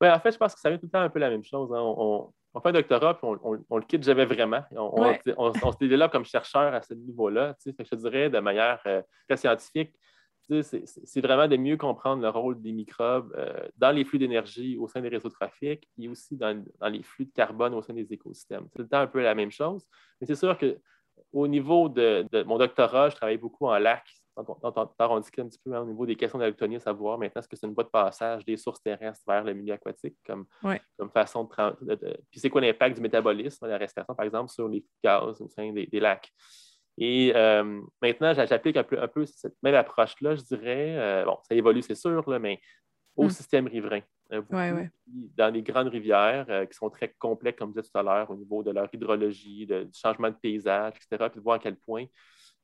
Oui, 0.00 0.08
en 0.08 0.20
fait, 0.20 0.30
je 0.30 0.38
pense 0.38 0.54
que 0.54 0.60
ça 0.60 0.70
vient 0.70 0.78
tout 0.78 0.86
le 0.86 0.92
temps 0.92 1.00
un 1.00 1.10
peu 1.10 1.18
la 1.18 1.28
même 1.28 1.44
chose. 1.44 1.72
Hein. 1.72 1.80
On, 1.80 1.96
on 1.98 2.32
fait 2.60 2.68
un 2.70 2.72
doctorat, 2.72 3.18
puis 3.18 3.28
on, 3.70 3.76
le 3.76 3.84
quitte 3.84 4.02
jamais 4.02 4.24
vraiment. 4.24 4.62
On, 4.72 5.14
on, 5.36 5.52
se 5.52 5.78
développe 5.78 6.10
comme 6.12 6.24
chercheur 6.24 6.74
à 6.74 6.82
ce 6.82 6.94
niveau-là. 6.94 7.54
Je 7.64 7.70
te 7.70 7.94
dirais 7.94 8.30
de 8.30 8.40
manière 8.40 8.80
euh, 8.86 9.02
très 9.28 9.36
scientifique, 9.36 9.94
c'est 10.62 11.20
vraiment 11.20 11.46
de 11.46 11.56
mieux 11.56 11.76
comprendre 11.76 12.22
le 12.22 12.28
rôle 12.28 12.60
des 12.60 12.72
microbes 12.72 13.32
euh, 13.36 13.68
dans 13.76 13.92
les 13.92 14.04
flux 14.04 14.18
d'énergie 14.18 14.76
au 14.78 14.88
sein 14.88 15.00
des 15.00 15.08
réseaux 15.08 15.28
de 15.28 15.34
trafic 15.34 15.88
et 15.96 16.08
aussi 16.08 16.36
dans, 16.36 16.64
les 16.88 17.02
flux 17.02 17.26
de 17.26 17.32
carbone 17.32 17.74
au 17.74 17.82
sein 17.82 17.94
des 17.94 18.12
écosystèmes. 18.12 18.66
C'est 18.72 18.82
le 18.82 18.88
temps 18.88 18.98
un 18.98 19.06
peu 19.06 19.22
la 19.22 19.34
même 19.34 19.52
chose. 19.52 19.86
Mais 20.20 20.26
c'est 20.26 20.34
sûr 20.34 20.58
qu'au 20.58 21.46
niveau 21.46 21.88
de, 21.88 22.26
de, 22.32 22.42
mon 22.42 22.58
doctorat, 22.58 23.10
je 23.10 23.16
travaille 23.16 23.38
beaucoup 23.38 23.66
en 23.66 23.78
lac, 23.78 24.04
on 24.36 25.20
discute 25.20 25.40
un 25.40 25.48
petit 25.48 25.60
peu 25.64 25.74
hein, 25.74 25.82
au 25.82 25.86
niveau 25.86 26.06
des 26.06 26.16
questions 26.16 26.38
d'allotonie, 26.38 26.76
à 26.76 26.80
savoir 26.80 27.18
maintenant, 27.18 27.40
est-ce 27.40 27.48
que 27.48 27.56
c'est 27.56 27.66
une 27.66 27.74
voie 27.74 27.84
de 27.84 27.88
passage 27.88 28.44
des 28.44 28.56
sources 28.56 28.82
terrestres 28.82 29.22
vers 29.26 29.44
le 29.44 29.52
milieu 29.54 29.74
aquatique 29.74 30.16
comme, 30.24 30.46
comme 31.00 31.10
façon 31.10 31.48
de, 31.80 31.94
Puis 32.30 32.40
c'est 32.40 32.50
quoi 32.50 32.60
l'impact 32.60 32.96
du 32.96 33.00
métabolisme, 33.00 33.64
de 33.64 33.70
la 33.70 33.78
respiration, 33.78 34.14
par 34.14 34.26
exemple, 34.26 34.50
sur 34.50 34.68
les 34.68 34.84
gaz 35.02 35.40
au 35.40 35.48
sein 35.48 35.72
des, 35.72 35.88
lacs? 35.98 36.30
Et 36.98 37.32
euh, 37.34 37.80
maintenant, 38.02 38.34
j'applique 38.34 38.76
un 38.76 38.84
peu, 38.84 39.00
un 39.00 39.08
peu, 39.08 39.24
cette 39.24 39.56
même 39.62 39.74
approche-là, 39.76 40.34
je 40.34 40.42
dirais. 40.42 40.96
Euh, 40.98 41.24
bon, 41.24 41.38
ça 41.48 41.54
évolue, 41.54 41.80
c'est 41.80 41.94
sûr, 41.94 42.28
là, 42.28 42.38
mais 42.38 42.60
au 43.16 43.24
hmm. 43.24 43.30
système 43.30 43.66
riverain. 43.66 44.02
Euh, 44.32 44.42
dans 45.36 45.52
les 45.52 45.62
grandes 45.62 45.88
rivières 45.88 46.46
qui 46.70 46.76
sont 46.76 46.90
très 46.90 47.08
complexes, 47.18 47.58
comme 47.58 47.70
je 47.70 47.80
disais 47.80 47.90
tout 47.90 47.98
à 47.98 48.02
l'heure, 48.02 48.30
au 48.30 48.36
niveau 48.36 48.62
de 48.62 48.70
leur 48.70 48.88
hydrologie, 48.92 49.66
du 49.66 49.88
changement 49.94 50.28
de 50.28 50.36
paysage, 50.36 50.92
etc., 50.96 51.30
puis 51.30 51.40
de 51.40 51.42
voir 51.42 51.56
à 51.56 51.58
quel 51.58 51.76
point 51.76 52.04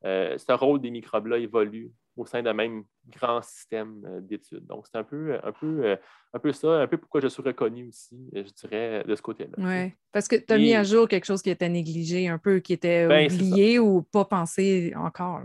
euh, 0.05 0.37
ce 0.39 0.53
rôle 0.53 0.81
des 0.81 0.91
microbes-là 0.91 1.39
évolue 1.39 1.91
au 2.17 2.27
sein 2.27 2.43
d'un 2.43 2.53
même 2.53 2.85
grand 3.09 3.43
système 3.43 4.03
euh, 4.07 4.21
d'études. 4.21 4.67
Donc, 4.67 4.87
c'est 4.87 4.97
un 4.97 5.05
peu, 5.05 5.39
un, 5.43 5.53
peu, 5.53 5.85
euh, 5.85 5.97
un 6.33 6.39
peu 6.39 6.53
ça, 6.53 6.81
un 6.81 6.87
peu 6.87 6.97
pourquoi 6.97 7.21
je 7.21 7.29
suis 7.29 7.43
reconnu 7.43 7.89
aussi, 7.89 8.19
je 8.33 8.43
dirais, 8.43 9.05
de 9.05 9.15
ce 9.15 9.23
côté-là. 9.23 9.55
Oui, 9.59 9.93
parce 10.13 10.29
que 10.29 10.37
tu 10.37 10.53
as 10.53 10.59
mis 10.59 10.75
à 10.75 10.83
jour 10.83 11.09
quelque 11.09 11.25
chose 11.25 11.43
qui 11.43 11.51
était 11.51 11.69
négligé, 11.69 12.29
un 12.29 12.39
peu, 12.39 12.61
qui 12.61 12.73
était 12.73 13.07
ben, 13.07 13.31
oublié 13.31 13.79
ou 13.79 14.03
pas 14.03 14.25
pensé 14.25 14.93
encore. 14.97 15.43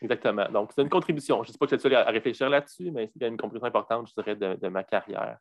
Exactement. 0.00 0.48
Donc, 0.50 0.70
c'est 0.74 0.82
une 0.82 0.88
contribution. 0.88 1.42
Je 1.42 1.48
ne 1.48 1.52
sais 1.52 1.58
pas 1.58 1.66
que 1.66 1.70
tu 1.70 1.74
es 1.76 1.78
seul 1.78 1.94
à 1.94 2.04
réfléchir 2.04 2.48
là-dessus, 2.48 2.90
mais 2.92 3.10
c'est 3.12 3.26
une 3.26 3.36
contribution 3.36 3.66
importante, 3.66 4.08
je 4.08 4.14
dirais, 4.14 4.36
de, 4.36 4.68
ma 4.68 4.84
carrière 4.84 5.38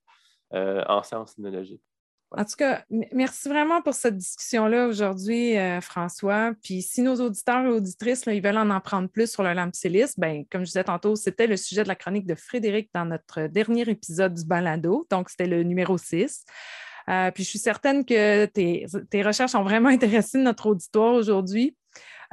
en 0.52 1.04
sciences 1.04 1.38
immunologiques. 1.38 1.84
En 2.32 2.44
tout 2.44 2.58
cas, 2.58 2.84
merci 3.14 3.48
vraiment 3.48 3.82
pour 3.82 3.94
cette 3.94 4.18
discussion-là 4.18 4.88
aujourd'hui, 4.88 5.58
euh, 5.58 5.80
François. 5.80 6.54
Puis 6.62 6.82
si 6.82 7.02
nos 7.02 7.16
auditeurs 7.16 7.66
et 7.66 7.70
auditrices 7.70 8.26
ils 8.28 8.42
veulent 8.42 8.58
en 8.58 8.70
apprendre 8.70 9.08
plus 9.08 9.32
sur 9.32 9.44
le 9.44 9.54
lampsilis, 9.54 10.14
ben, 10.18 10.44
comme 10.52 10.62
je 10.62 10.68
disais 10.68 10.84
tantôt, 10.84 11.16
c'était 11.16 11.48
le 11.48 11.56
sujet 11.56 11.84
de 11.84 11.88
la 11.88 11.96
chronique 11.96 12.28
de 12.28 12.36
Frédéric 12.36 12.90
dans 12.94 13.06
notre 13.06 13.48
dernier 13.48 13.90
épisode 13.90 14.34
du 14.34 14.46
balado. 14.46 15.08
Donc, 15.10 15.30
c'était 15.30 15.48
le 15.48 15.64
numéro 15.64 15.98
6. 15.98 16.44
Euh, 17.10 17.32
puis 17.32 17.46
je 17.46 17.50
suis 17.50 17.60
certaine 17.60 18.04
que 18.04 18.46
tes, 18.46 19.24
recherches 19.24 19.56
ont 19.56 19.64
vraiment 19.64 19.90
intéressé 19.90 20.38
notre 20.38 20.66
auditoire 20.68 21.14
aujourd'hui. 21.14 21.78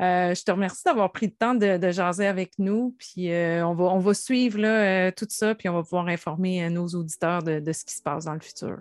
Euh, 0.00 0.34
je 0.34 0.42
te 0.42 0.50
remercie 0.50 0.82
d'avoir 0.84 1.12
pris 1.12 1.26
le 1.26 1.34
temps 1.34 1.54
de, 1.54 1.90
jaser 1.92 2.26
avec 2.26 2.54
nous. 2.58 2.96
Puis 2.98 3.28
on, 3.30 3.74
va, 3.74 3.84
on 3.84 4.00
va 4.00 4.12
suivre 4.12 4.58
là, 4.58 5.12
tout 5.12 5.28
ça, 5.28 5.54
puis 5.54 5.68
on 5.68 5.74
va 5.74 5.84
pouvoir 5.84 6.08
informer 6.08 6.68
nos 6.68 6.88
auditeurs 6.88 7.44
de, 7.44 7.72
ce 7.72 7.84
qui 7.84 7.94
se 7.94 8.02
passe 8.02 8.24
dans 8.24 8.34
le 8.34 8.40
futur. 8.40 8.78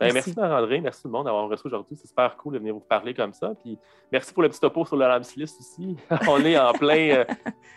Ben, 0.00 0.14
merci, 0.14 0.32
merci 0.34 0.52
andré 0.54 0.80
merci 0.80 1.02
tout 1.02 1.08
le 1.08 1.12
monde 1.12 1.26
d'avoir 1.26 1.46
reçu 1.46 1.66
aujourd'hui. 1.66 1.94
C'est 1.94 2.08
super 2.08 2.34
cool 2.38 2.54
de 2.54 2.58
venir 2.58 2.72
vous 2.72 2.80
parler 2.80 3.12
comme 3.12 3.34
ça. 3.34 3.52
Puis 3.62 3.78
merci 4.10 4.32
pour 4.32 4.42
le 4.42 4.48
petit 4.48 4.58
topo 4.58 4.86
sur 4.86 4.96
le 4.96 5.06
list 5.36 5.60
aussi. 5.60 5.94
On 6.28 6.42
est 6.42 6.58
en 6.58 6.72
plein 6.72 7.10
euh, 7.10 7.24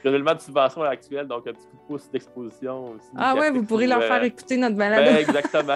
renouvellement 0.06 0.34
de 0.34 0.40
subvention 0.40 0.84
actuel, 0.84 1.28
donc 1.28 1.46
un 1.48 1.52
petit 1.52 1.68
coup 1.68 1.76
de 1.76 1.88
pouce 1.88 2.10
d'exposition 2.10 2.92
aussi. 2.92 3.10
Ah 3.18 3.36
ouais, 3.36 3.52
vous 3.52 3.64
pourrez 3.64 3.88
leur 3.88 4.02
faire 4.04 4.22
euh, 4.22 4.28
écouter 4.28 4.56
notre 4.56 4.78
balade. 4.78 5.04
Ben, 5.04 5.18
exactement. 5.18 5.76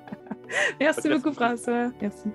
merci 0.80 1.08
beaucoup, 1.10 1.32
François. 1.32 1.90
Merci. 2.00 2.30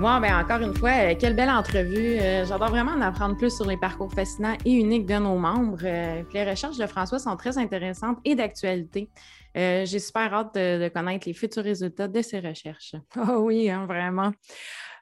Bon, 0.00 0.18
ben 0.18 0.34
encore 0.34 0.62
une 0.62 0.74
fois, 0.74 0.92
euh, 0.92 1.14
quelle 1.14 1.36
belle 1.36 1.50
entrevue. 1.50 2.18
Euh, 2.18 2.46
j'adore 2.46 2.70
vraiment 2.70 2.92
en 2.92 3.02
apprendre 3.02 3.36
plus 3.36 3.54
sur 3.54 3.66
les 3.66 3.76
parcours 3.76 4.10
fascinants 4.10 4.56
et 4.64 4.72
uniques 4.72 5.04
de 5.04 5.16
nos 5.16 5.36
membres. 5.36 5.76
Euh, 5.84 6.22
les 6.32 6.42
recherches 6.48 6.78
de 6.78 6.86
François 6.86 7.18
sont 7.18 7.36
très 7.36 7.58
intéressantes 7.58 8.16
et 8.24 8.34
d'actualité. 8.34 9.10
J'ai 9.54 9.98
super 9.98 10.32
hâte 10.32 10.54
de, 10.54 10.88
connaître 10.88 11.28
les 11.28 11.34
futurs 11.34 11.64
résultats 11.64 12.08
de 12.08 12.22
ces 12.22 12.40
recherches. 12.40 12.94
Oh 13.14 13.40
oui, 13.40 13.68
hein, 13.68 13.84
vraiment. 13.84 14.32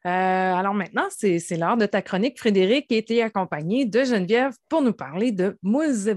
alors 0.02 0.74
maintenant, 0.74 1.06
c'est 1.10 1.38
l'heure 1.56 1.76
de 1.76 1.86
ta 1.86 2.02
chronique, 2.02 2.36
Frédéric, 2.36 2.88
qui 2.88 2.96
a 2.96 2.98
été 2.98 3.22
accompagnée 3.22 3.84
de 3.84 4.02
Geneviève 4.02 4.54
pour 4.68 4.82
nous 4.82 4.94
parler 4.94 5.30
de 5.30 5.56
moules. 5.62 6.08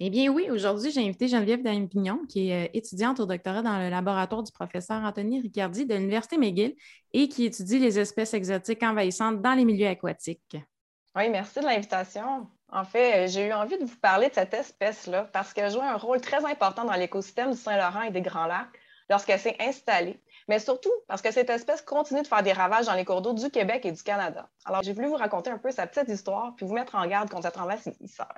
Eh 0.00 0.10
bien 0.10 0.30
oui, 0.30 0.48
aujourd'hui, 0.48 0.92
j'ai 0.92 1.00
invité 1.00 1.26
Geneviève 1.26 1.60
Dampignon, 1.60 2.20
qui 2.28 2.50
est 2.50 2.66
euh, 2.66 2.70
étudiante 2.72 3.18
au 3.18 3.26
doctorat 3.26 3.62
dans 3.62 3.78
le 3.80 3.88
laboratoire 3.88 4.44
du 4.44 4.52
professeur 4.52 5.02
Anthony 5.02 5.40
Riccardi 5.40 5.86
de 5.86 5.94
l'Université 5.96 6.38
McGill 6.38 6.76
et 7.12 7.28
qui 7.28 7.46
étudie 7.46 7.80
les 7.80 7.98
espèces 7.98 8.32
exotiques 8.32 8.84
envahissantes 8.84 9.42
dans 9.42 9.54
les 9.54 9.64
milieux 9.64 9.88
aquatiques. 9.88 10.56
Oui, 11.16 11.28
merci 11.30 11.58
de 11.58 11.64
l'invitation. 11.64 12.46
En 12.70 12.84
fait, 12.84 13.26
j'ai 13.26 13.48
eu 13.48 13.52
envie 13.52 13.76
de 13.76 13.84
vous 13.84 13.96
parler 13.96 14.28
de 14.28 14.34
cette 14.34 14.54
espèce-là 14.54 15.24
parce 15.32 15.52
qu'elle 15.52 15.72
joue 15.72 15.82
un 15.82 15.96
rôle 15.96 16.20
très 16.20 16.44
important 16.44 16.84
dans 16.84 16.92
l'écosystème 16.92 17.50
du 17.50 17.56
Saint-Laurent 17.56 18.02
et 18.02 18.12
des 18.12 18.22
Grands 18.22 18.46
Lacs 18.46 18.68
lorsqu'elle 19.10 19.40
s'est 19.40 19.56
installée, 19.58 20.22
mais 20.46 20.60
surtout 20.60 20.92
parce 21.08 21.22
que 21.22 21.32
cette 21.32 21.50
espèce 21.50 21.82
continue 21.82 22.22
de 22.22 22.26
faire 22.26 22.44
des 22.44 22.52
ravages 22.52 22.86
dans 22.86 22.94
les 22.94 23.04
cours 23.04 23.22
d'eau 23.22 23.32
du 23.32 23.50
Québec 23.50 23.84
et 23.84 23.90
du 23.90 24.02
Canada. 24.02 24.48
Alors, 24.64 24.84
j'ai 24.84 24.92
voulu 24.92 25.08
vous 25.08 25.16
raconter 25.16 25.50
un 25.50 25.58
peu 25.58 25.72
sa 25.72 25.88
petite 25.88 26.08
histoire 26.08 26.54
puis 26.54 26.66
vous 26.66 26.74
mettre 26.74 26.94
en 26.94 27.04
garde 27.06 27.28
contre 27.30 27.44
cette 27.44 27.56
envahisseur. 27.56 28.28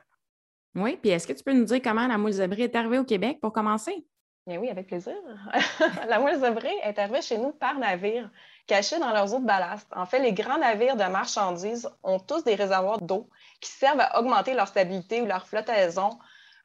Oui, 0.74 0.96
puis 0.96 1.10
est-ce 1.10 1.26
que 1.26 1.32
tu 1.32 1.42
peux 1.42 1.52
nous 1.52 1.64
dire 1.64 1.80
comment 1.82 2.06
la 2.06 2.18
moule 2.18 2.32
zébrée 2.32 2.62
est 2.62 2.76
arrivée 2.76 2.98
au 2.98 3.04
Québec 3.04 3.38
pour 3.40 3.52
commencer? 3.52 4.06
Bien 4.46 4.58
oui, 4.58 4.70
avec 4.70 4.86
plaisir. 4.86 5.14
la 6.08 6.18
moule 6.18 6.38
zébrée 6.38 6.74
est 6.82 6.98
arrivée 6.98 7.22
chez 7.22 7.38
nous 7.38 7.52
par 7.52 7.78
navire 7.78 8.30
cachés 8.66 8.98
dans 8.98 9.12
leurs 9.12 9.34
eaux 9.34 9.40
de 9.40 9.46
ballast. 9.46 9.86
En 9.94 10.06
fait, 10.06 10.20
les 10.20 10.32
grands 10.32 10.58
navires 10.58 10.96
de 10.96 11.04
marchandises 11.04 11.88
ont 12.02 12.18
tous 12.18 12.44
des 12.44 12.54
réservoirs 12.54 13.00
d'eau 13.00 13.28
qui 13.60 13.70
servent 13.70 14.00
à 14.00 14.18
augmenter 14.18 14.54
leur 14.54 14.68
stabilité 14.68 15.20
ou 15.20 15.26
leur 15.26 15.46
flottaison 15.46 16.18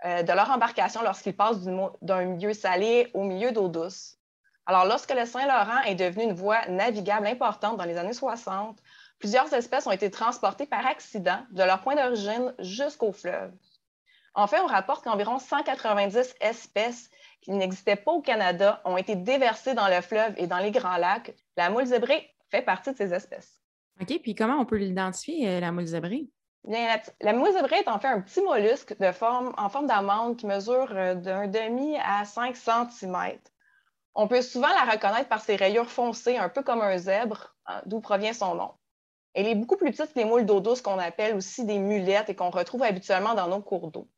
euh, 0.05 0.23
de 0.23 0.31
leur 0.33 0.49
embarcation 0.51 1.01
lorsqu'ils 1.03 1.35
passent 1.35 1.61
d'un 2.01 2.25
milieu 2.25 2.53
salé 2.53 3.09
au 3.13 3.23
milieu 3.23 3.51
d'eau 3.51 3.67
douce. 3.67 4.17
Alors, 4.67 4.85
lorsque 4.85 5.13
le 5.13 5.25
Saint-Laurent 5.25 5.81
est 5.85 5.95
devenu 5.95 6.23
une 6.23 6.33
voie 6.33 6.65
navigable 6.67 7.27
importante 7.27 7.77
dans 7.77 7.85
les 7.85 7.97
années 7.97 8.13
60, 8.13 8.79
plusieurs 9.19 9.51
espèces 9.53 9.85
ont 9.85 9.91
été 9.91 10.09
transportées 10.09 10.65
par 10.65 10.85
accident 10.85 11.39
de 11.51 11.63
leur 11.63 11.81
point 11.81 11.95
d'origine 11.95 12.53
jusqu'au 12.59 13.11
fleuve. 13.11 13.51
En 14.37 14.47
fait, 14.47 14.59
on 14.59 14.67
rapporte 14.67 15.05
qu'environ 15.05 15.39
190 15.39 16.35
espèces 16.41 17.09
qui 17.41 17.51
n'existaient 17.51 17.95
pas 17.95 18.11
au 18.11 18.21
Canada 18.21 18.81
ont 18.83 18.97
été 18.97 19.15
déversées 19.15 19.73
dans 19.73 19.87
le 19.87 20.01
fleuve 20.01 20.33
et 20.37 20.45
dans 20.45 20.57
les 20.57 20.71
grands 20.71 20.97
lacs. 20.97 21.33
La 21.55 21.69
moule 21.69 21.85
zébrée 21.85 22.29
fait 22.51 22.61
partie 22.61 22.91
de 22.91 22.97
ces 22.97 23.13
espèces. 23.13 23.61
OK, 24.01 24.19
puis 24.21 24.35
comment 24.35 24.57
on 24.57 24.65
peut 24.65 24.75
l'identifier, 24.75 25.47
euh, 25.47 25.59
la 25.61 25.71
moule 25.71 25.85
zébrée? 25.85 26.27
Bien, 26.65 26.99
la, 27.21 27.31
moule 27.31 27.53
zébrée 27.53 27.77
est 27.77 27.87
en 27.87 27.97
fait 27.97 28.07
un 28.07 28.19
petit 28.19 28.41
mollusque 28.41 28.99
de 28.99 29.11
forme, 29.13 29.53
en 29.57 29.69
forme 29.69 29.87
d'amande 29.87 30.35
qui 30.35 30.47
mesure 30.47 30.89
euh, 30.91 31.15
d'un 31.15 31.47
demi 31.47 31.95
à 32.03 32.25
5 32.25 32.57
cm. 32.57 33.39
On 34.15 34.27
peut 34.27 34.41
souvent 34.41 34.67
la 34.67 34.91
reconnaître 34.91 35.29
par 35.29 35.39
ses 35.39 35.55
rayures 35.55 35.89
foncées, 35.89 36.37
un 36.37 36.49
peu 36.49 36.61
comme 36.61 36.81
un 36.81 36.97
zèbre, 36.97 37.55
hein, 37.67 37.81
d'où 37.85 38.01
provient 38.01 38.33
son 38.33 38.55
nom. 38.55 38.71
Elle 39.33 39.47
est 39.47 39.55
beaucoup 39.55 39.77
plus 39.77 39.91
petite 39.91 40.13
que 40.13 40.19
les 40.19 40.25
moules 40.25 40.45
d'eau 40.45 40.59
douce 40.59 40.81
qu'on 40.81 40.99
appelle 40.99 41.35
aussi 41.35 41.65
des 41.65 41.79
mulettes 41.79 42.29
et 42.29 42.35
qu'on 42.35 42.49
retrouve 42.49 42.83
habituellement 42.83 43.33
dans 43.33 43.47
nos 43.47 43.61
cours 43.61 43.91
d'eau. 43.91 44.09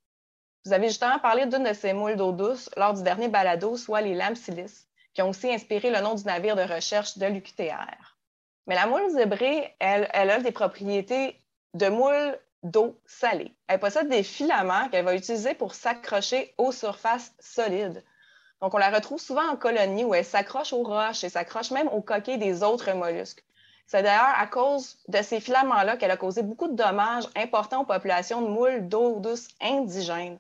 Vous 0.68 0.74
avez 0.74 0.90
justement 0.90 1.18
parlé 1.20 1.46
d'une 1.46 1.64
de 1.64 1.72
ces 1.72 1.94
moules 1.94 2.18
d'eau 2.18 2.34
douce 2.34 2.70
lors 2.76 2.94
du 2.94 3.02
dernier 3.02 3.30
balado, 3.30 3.78
soit 3.78 4.02
les 4.02 4.16
Lampsilis, 4.16 4.86
qui 5.14 5.22
ont 5.22 5.30
aussi 5.30 5.50
inspiré 5.50 5.90
le 5.90 6.02
nom 6.02 6.14
du 6.14 6.26
navire 6.26 6.58
de 6.58 6.62
recherche 6.62 7.18
de 7.18 7.26
l'UQTR. 7.26 8.18
Mais 8.66 8.76
la 8.76 8.86
moule 8.86 9.10
zébrée, 9.12 9.74
elle, 9.80 10.10
elle 10.12 10.30
a 10.30 10.42
des 10.42 10.52
propriétés 10.52 11.42
de 11.74 11.88
moule 11.88 12.38
d'eau 12.64 13.00
salée. 13.06 13.56
Elle 13.68 13.80
possède 13.80 14.10
des 14.10 14.24
filaments 14.24 14.90
qu'elle 14.90 15.06
va 15.06 15.16
utiliser 15.16 15.54
pour 15.54 15.74
s'accrocher 15.74 16.54
aux 16.58 16.74
surfaces 16.74 17.32
solides. 17.40 18.04
Donc, 18.62 18.74
on 18.74 18.78
la 18.78 18.90
retrouve 18.90 19.22
souvent 19.22 19.48
en 19.48 19.56
colonie 19.56 20.04
où 20.04 20.14
elle 20.14 20.26
s'accroche 20.26 20.74
aux 20.74 20.84
roches 20.84 21.24
et 21.24 21.30
s'accroche 21.30 21.72
même 21.72 21.88
aux 21.88 22.02
coquilles 22.02 22.40
des 22.40 22.62
autres 22.62 22.92
mollusques. 22.92 23.46
C'est 23.86 24.04
d'ailleurs 24.04 24.36
à 24.38 24.48
cause 24.48 24.98
de 25.08 25.22
ces 25.22 25.40
filaments-là 25.40 25.96
qu'elle 25.96 26.12
a 26.12 26.18
causé 26.18 26.44
beaucoup 26.44 26.68
de 26.68 26.76
dommages 26.76 27.30
importants 27.38 27.84
aux 27.84 27.86
populations 27.86 28.42
de 28.42 28.50
moules 28.50 28.90
d'eau 28.90 29.22
douce 29.22 29.48
indigènes. 29.62 30.38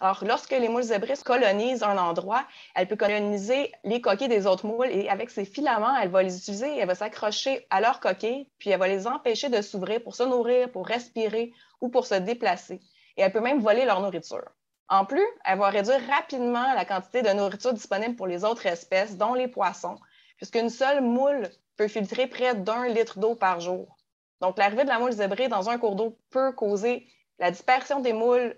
Alors, 0.00 0.22
lorsque 0.24 0.50
les 0.50 0.68
moules 0.68 0.82
zébrées 0.82 1.14
colonisent 1.24 1.82
un 1.82 1.96
endroit, 1.96 2.44
elle 2.74 2.86
peut 2.86 2.96
coloniser 2.96 3.72
les 3.84 4.00
coquilles 4.00 4.28
des 4.28 4.46
autres 4.46 4.66
moules 4.66 4.90
et 4.90 5.08
avec 5.08 5.30
ses 5.30 5.44
filaments, 5.44 5.96
elle 5.96 6.10
va 6.10 6.22
les 6.22 6.36
utiliser, 6.36 6.78
elle 6.78 6.86
va 6.86 6.94
s'accrocher 6.94 7.66
à 7.70 7.80
leurs 7.80 8.00
coquilles, 8.00 8.48
puis 8.58 8.70
elle 8.70 8.78
va 8.78 8.88
les 8.88 9.06
empêcher 9.06 9.48
de 9.48 9.62
s'ouvrir 9.62 10.02
pour 10.02 10.14
se 10.14 10.22
nourrir, 10.22 10.70
pour 10.70 10.86
respirer 10.86 11.52
ou 11.80 11.88
pour 11.88 12.06
se 12.06 12.14
déplacer. 12.14 12.80
Et 13.16 13.22
elle 13.22 13.32
peut 13.32 13.40
même 13.40 13.60
voler 13.60 13.86
leur 13.86 14.00
nourriture. 14.00 14.44
En 14.88 15.04
plus, 15.04 15.26
elle 15.44 15.58
va 15.58 15.70
réduire 15.70 16.00
rapidement 16.08 16.74
la 16.74 16.84
quantité 16.84 17.22
de 17.22 17.30
nourriture 17.30 17.72
disponible 17.72 18.16
pour 18.16 18.26
les 18.26 18.44
autres 18.44 18.66
espèces, 18.66 19.16
dont 19.16 19.34
les 19.34 19.48
poissons, 19.48 19.98
puisqu'une 20.36 20.68
seule 20.68 21.02
moule 21.02 21.48
peut 21.76 21.88
filtrer 21.88 22.26
près 22.26 22.54
d'un 22.54 22.86
litre 22.88 23.18
d'eau 23.18 23.34
par 23.34 23.60
jour. 23.60 23.96
Donc, 24.40 24.58
l'arrivée 24.58 24.84
de 24.84 24.88
la 24.88 24.98
moule 24.98 25.12
zébrée 25.12 25.48
dans 25.48 25.70
un 25.70 25.78
cours 25.78 25.96
d'eau 25.96 26.18
peut 26.30 26.52
causer 26.52 27.08
la 27.38 27.50
dispersion 27.50 28.00
des 28.00 28.12
moules 28.12 28.56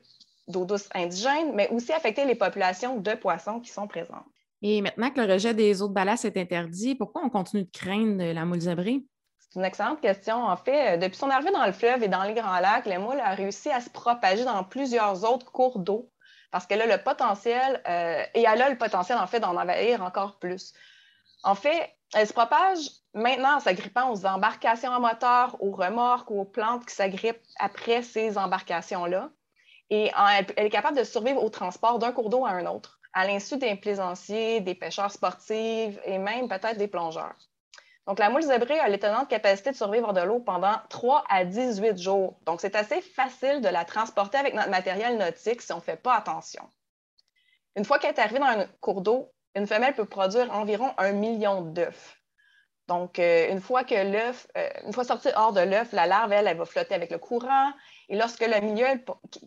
d'eau 0.49 0.65
douce 0.65 0.89
indigène, 0.95 1.53
mais 1.55 1.69
aussi 1.71 1.93
affecter 1.93 2.25
les 2.25 2.35
populations 2.35 2.97
de 2.97 3.15
poissons 3.15 3.61
qui 3.61 3.71
sont 3.71 3.87
présentes. 3.87 4.25
Et 4.63 4.83
maintenant 4.83 5.11
que 5.11 5.21
le 5.21 5.33
rejet 5.33 5.55
des 5.55 5.83
eaux 5.83 5.89
de 5.89 5.93
ballast 5.93 6.25
est 6.25 6.37
interdit, 6.37 6.95
pourquoi 6.95 7.23
on 7.25 7.31
continue 7.31 7.65
de 7.65 7.71
craindre 7.71 8.25
la 8.25 8.45
moule 8.45 8.61
zébrée? 8.61 9.05
C'est 9.39 9.59
une 9.59 9.65
excellente 9.65 10.01
question. 10.01 10.45
En 10.45 10.57
fait, 10.57 10.95
euh, 10.95 10.97
depuis 10.97 11.17
son 11.17 11.31
arrivée 11.31 11.53
dans 11.53 11.65
le 11.65 11.73
fleuve 11.73 12.03
et 12.03 12.09
dans 12.09 12.25
les 12.25 12.35
grands 12.35 12.59
lacs, 12.59 12.87
la 12.87 12.99
moule 12.99 13.21
a 13.21 13.31
réussi 13.35 13.71
à 13.71 13.81
se 13.81 13.89
propager 13.89 14.45
dans 14.45 14.65
plusieurs 14.65 15.25
autres 15.31 15.51
cours 15.53 15.79
d'eau 15.79 16.11
parce 16.51 16.67
qu'elle 16.67 16.83
a 16.83 16.97
le 16.97 17.03
potentiel, 17.03 17.83
euh, 17.87 18.23
et 18.35 18.43
elle 18.43 18.63
a 18.63 18.71
le 18.71 18.79
potentiel 18.79 19.19
en 19.19 19.27
fait 19.27 19.41
d'en 19.41 19.57
envahir 19.57 20.03
encore 20.03 20.39
plus. 20.39 20.73
En 21.45 21.55
fait, 21.55 21.95
elle 22.15 22.27
se 22.27 22.33
propage 22.33 22.79
maintenant 23.15 23.57
en 23.57 23.61
s'agrippant 23.61 24.11
aux 24.11 24.27
embarcations 24.27 24.93
à 24.93 24.99
moteur, 24.99 25.57
aux 25.61 25.73
remorques 25.73 26.31
ou 26.31 26.41
aux 26.41 26.45
plantes 26.45 26.87
qui 26.87 26.95
s'agrippent 26.95 27.45
après 27.59 28.03
ces 28.03 28.39
embarcations-là. 28.39 29.31
Et 29.91 30.11
elle 30.57 30.67
est 30.67 30.71
capable 30.71 30.99
de 30.99 31.05
survivre 31.05 31.43
au 31.43 31.49
transport 31.49 31.99
d'un 31.99 32.13
cours 32.13 32.29
d'eau 32.29 32.45
à 32.45 32.51
un 32.51 32.67
autre, 32.67 33.01
à 33.13 33.27
l'insu 33.27 33.57
des 33.57 33.75
plaisanciers, 33.77 34.61
des 34.61 34.75
pêcheurs 34.75 35.11
sportifs 35.11 35.99
et 36.05 36.19
même 36.19 36.49
peut-être 36.49 36.77
des 36.77 36.89
plongeurs. 36.89 37.37
Donc, 38.07 38.19
la 38.19 38.31
moule 38.31 38.43
zébrée 38.43 38.79
a 38.81 38.89
l'étonnante 38.89 39.29
capacité 39.29 39.71
de 39.71 39.77
survivre 39.77 40.15
de 40.15 40.23
l'eau 40.23 40.41
pendant 40.41 40.73
3 40.89 41.25
à 41.29 41.45
18 41.45 41.99
jours. 41.99 42.39
Donc, 42.47 42.63
c'est 42.63 42.75
assez 42.75 43.03
facile 43.03 43.61
de 43.61 43.69
la 43.69 43.85
transporter 43.85 44.39
avec 44.39 44.55
notre 44.55 44.71
matériel 44.71 45.19
nautique 45.19 45.61
si 45.61 45.73
on 45.75 45.77
ne 45.77 45.83
fait 45.83 46.01
pas 46.03 46.15
attention. 46.15 46.63
Une 47.77 47.85
fois 47.85 47.99
qu'elle 47.99 48.15
est 48.15 48.19
arrivée 48.19 48.39
dans 48.39 48.47
un 48.47 48.67
cours 48.81 49.03
d'eau, 49.03 49.31
une 49.55 49.67
femelle 49.67 49.95
peut 49.95 50.07
produire 50.07 50.51
environ 50.55 50.95
un 50.97 51.13
million 51.13 51.61
d'œufs. 51.61 52.17
Donc, 52.87 53.19
euh, 53.19 53.51
une 53.51 53.61
fois 53.61 53.85
que 53.85 54.11
l'œuf, 54.11 54.47
euh, 54.57 54.69
une 54.87 54.95
fois 54.95 55.05
sortie 55.05 55.29
hors 55.37 55.53
de 55.53 55.61
l'œuf, 55.61 55.93
la 55.93 56.07
larve, 56.07 56.33
elle, 56.33 56.47
elle 56.47 56.57
va 56.57 56.65
flotter 56.65 56.95
avec 56.95 57.11
le 57.11 57.19
courant. 57.19 57.73
Et 58.09 58.17
lorsque 58.17 58.41
le 58.41 58.61
milieu 58.61 58.87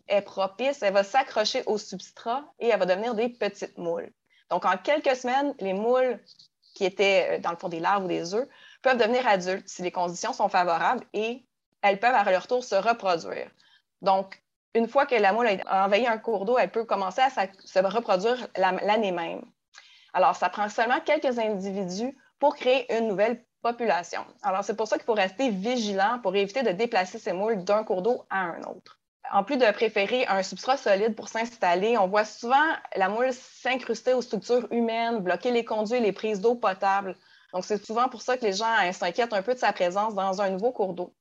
est 0.08 0.22
propice, 0.22 0.82
elle 0.84 0.94
va 0.94 1.04
s'accrocher 1.04 1.64
au 1.66 1.78
substrat 1.78 2.44
et 2.60 2.68
elle 2.68 2.80
va 2.80 2.86
devenir 2.86 3.16
des 3.16 3.30
petites 3.30 3.78
moules. 3.78 4.12
Donc, 4.50 4.66
en 4.66 4.78
quelques 4.78 5.16
semaines, 5.16 5.56
les 5.60 5.74
moules 5.74 6.20
qui 6.76 6.86
étaient 6.86 7.38
euh, 7.38 7.40
dans 7.40 7.52
le 7.52 7.58
fond 7.58 7.70
des 7.70 7.80
larves 7.80 8.06
ou 8.06 8.08
des 8.08 8.34
œufs 8.34 8.48
peuvent 8.82 8.98
devenir 8.98 9.28
adultes 9.28 9.68
si 9.68 9.82
les 9.82 9.92
conditions 9.92 10.34
sont 10.34 10.50
favorables 10.50 11.06
et 11.14 11.46
elles 11.82 12.00
peuvent 12.00 12.14
à 12.14 12.30
leur 12.30 12.48
tour 12.48 12.64
se 12.64 12.76
reproduire. 12.76 13.50
Donc, 14.02 14.42
une 14.74 14.88
fois 14.88 15.06
que 15.06 15.16
la 15.16 15.34
moule 15.34 15.48
a 15.66 15.86
envahi 15.86 16.08
un 16.08 16.18
cours 16.18 16.46
d'eau, 16.46 16.58
elle 16.58 16.72
peut 16.72 16.86
commencer 16.86 17.22
à 17.22 17.30
se 17.30 17.80
reproduire 17.80 18.48
l'année 18.56 19.12
même. 19.12 19.42
Alors, 20.14 20.36
ça 20.36 20.50
prend 20.50 20.70
seulement 20.70 21.00
quelques 21.02 21.40
individus 21.40 22.18
pour 22.40 22.56
créer 22.56 22.94
une 22.98 23.08
nouvelle 23.08 23.44
population. 23.62 24.26
Alors, 24.44 24.64
c'est 24.64 24.76
pour 24.76 24.88
ça 24.88 24.98
qu'il 24.98 25.06
faut 25.06 25.14
rester 25.14 25.50
vigilant 25.50 26.20
pour 26.22 26.36
éviter 26.36 26.64
de 26.64 26.72
déplacer 26.72 27.20
ces 27.20 27.34
moules 27.34 27.64
d'un 27.64 27.84
cours 27.84 28.02
d'eau 28.02 28.26
à 28.30 28.40
un 28.42 28.62
autre. 28.64 29.00
En 29.32 29.44
plus 29.44 29.58
de 29.58 29.72
préférer 29.72 30.26
un 30.28 30.44
substrat 30.44 30.78
solide 30.78 31.16
pour 31.16 31.30
s'installer, 31.30 31.98
on 31.98 32.08
voit 32.08 32.26
souvent 32.26 32.56
la 32.96 33.08
moule 33.08 33.32
s'incruster 33.32 34.14
aux 34.14 34.22
structures 34.22 34.68
humaines, 34.72 35.20
bloquer 35.20 35.52
les 35.52 35.64
conduits 35.64 35.98
et 35.98 36.02
les 36.02 36.12
prises 36.12 36.42
d'eau 36.42 36.56
potable. 36.56 37.16
Donc, 37.54 37.64
c'est 37.64 37.84
souvent 37.86 38.10
pour 38.10 38.22
ça 38.22 38.38
que 38.38 38.46
les 38.46 38.54
gens 38.54 38.92
s'inquiètent 38.92 39.34
un 39.34 39.42
peu 39.42 39.54
de 39.54 39.60
sa 39.60 39.72
présence 39.72 40.16
dans 40.16 40.42
un 40.42 40.50
nouveau 40.50 40.72
cours 40.72 40.94
d'eau. 40.94 41.14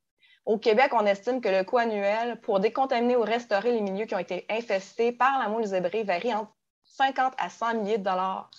Au 0.46 0.58
Québec, 0.58 0.92
on 0.92 1.04
estime 1.06 1.40
que 1.40 1.48
le 1.48 1.62
coût 1.64 1.78
annuel 1.78 2.40
pour 2.40 2.60
décontaminer 2.60 3.16
ou 3.16 3.22
restaurer 3.22 3.72
les 3.72 3.82
milieux 3.82 4.06
qui 4.06 4.14
ont 4.14 4.18
été 4.18 4.46
infestés 4.48 5.12
par 5.12 5.38
la 5.38 5.48
moule 5.48 5.64
zébrée 5.64 6.02
varie 6.02 6.34
entre 6.34 6.50
50 6.84 7.34
à 7.38 7.50
100 7.50 7.74
milliers 7.74 7.98
de 7.98 8.04
dollars 8.04 8.50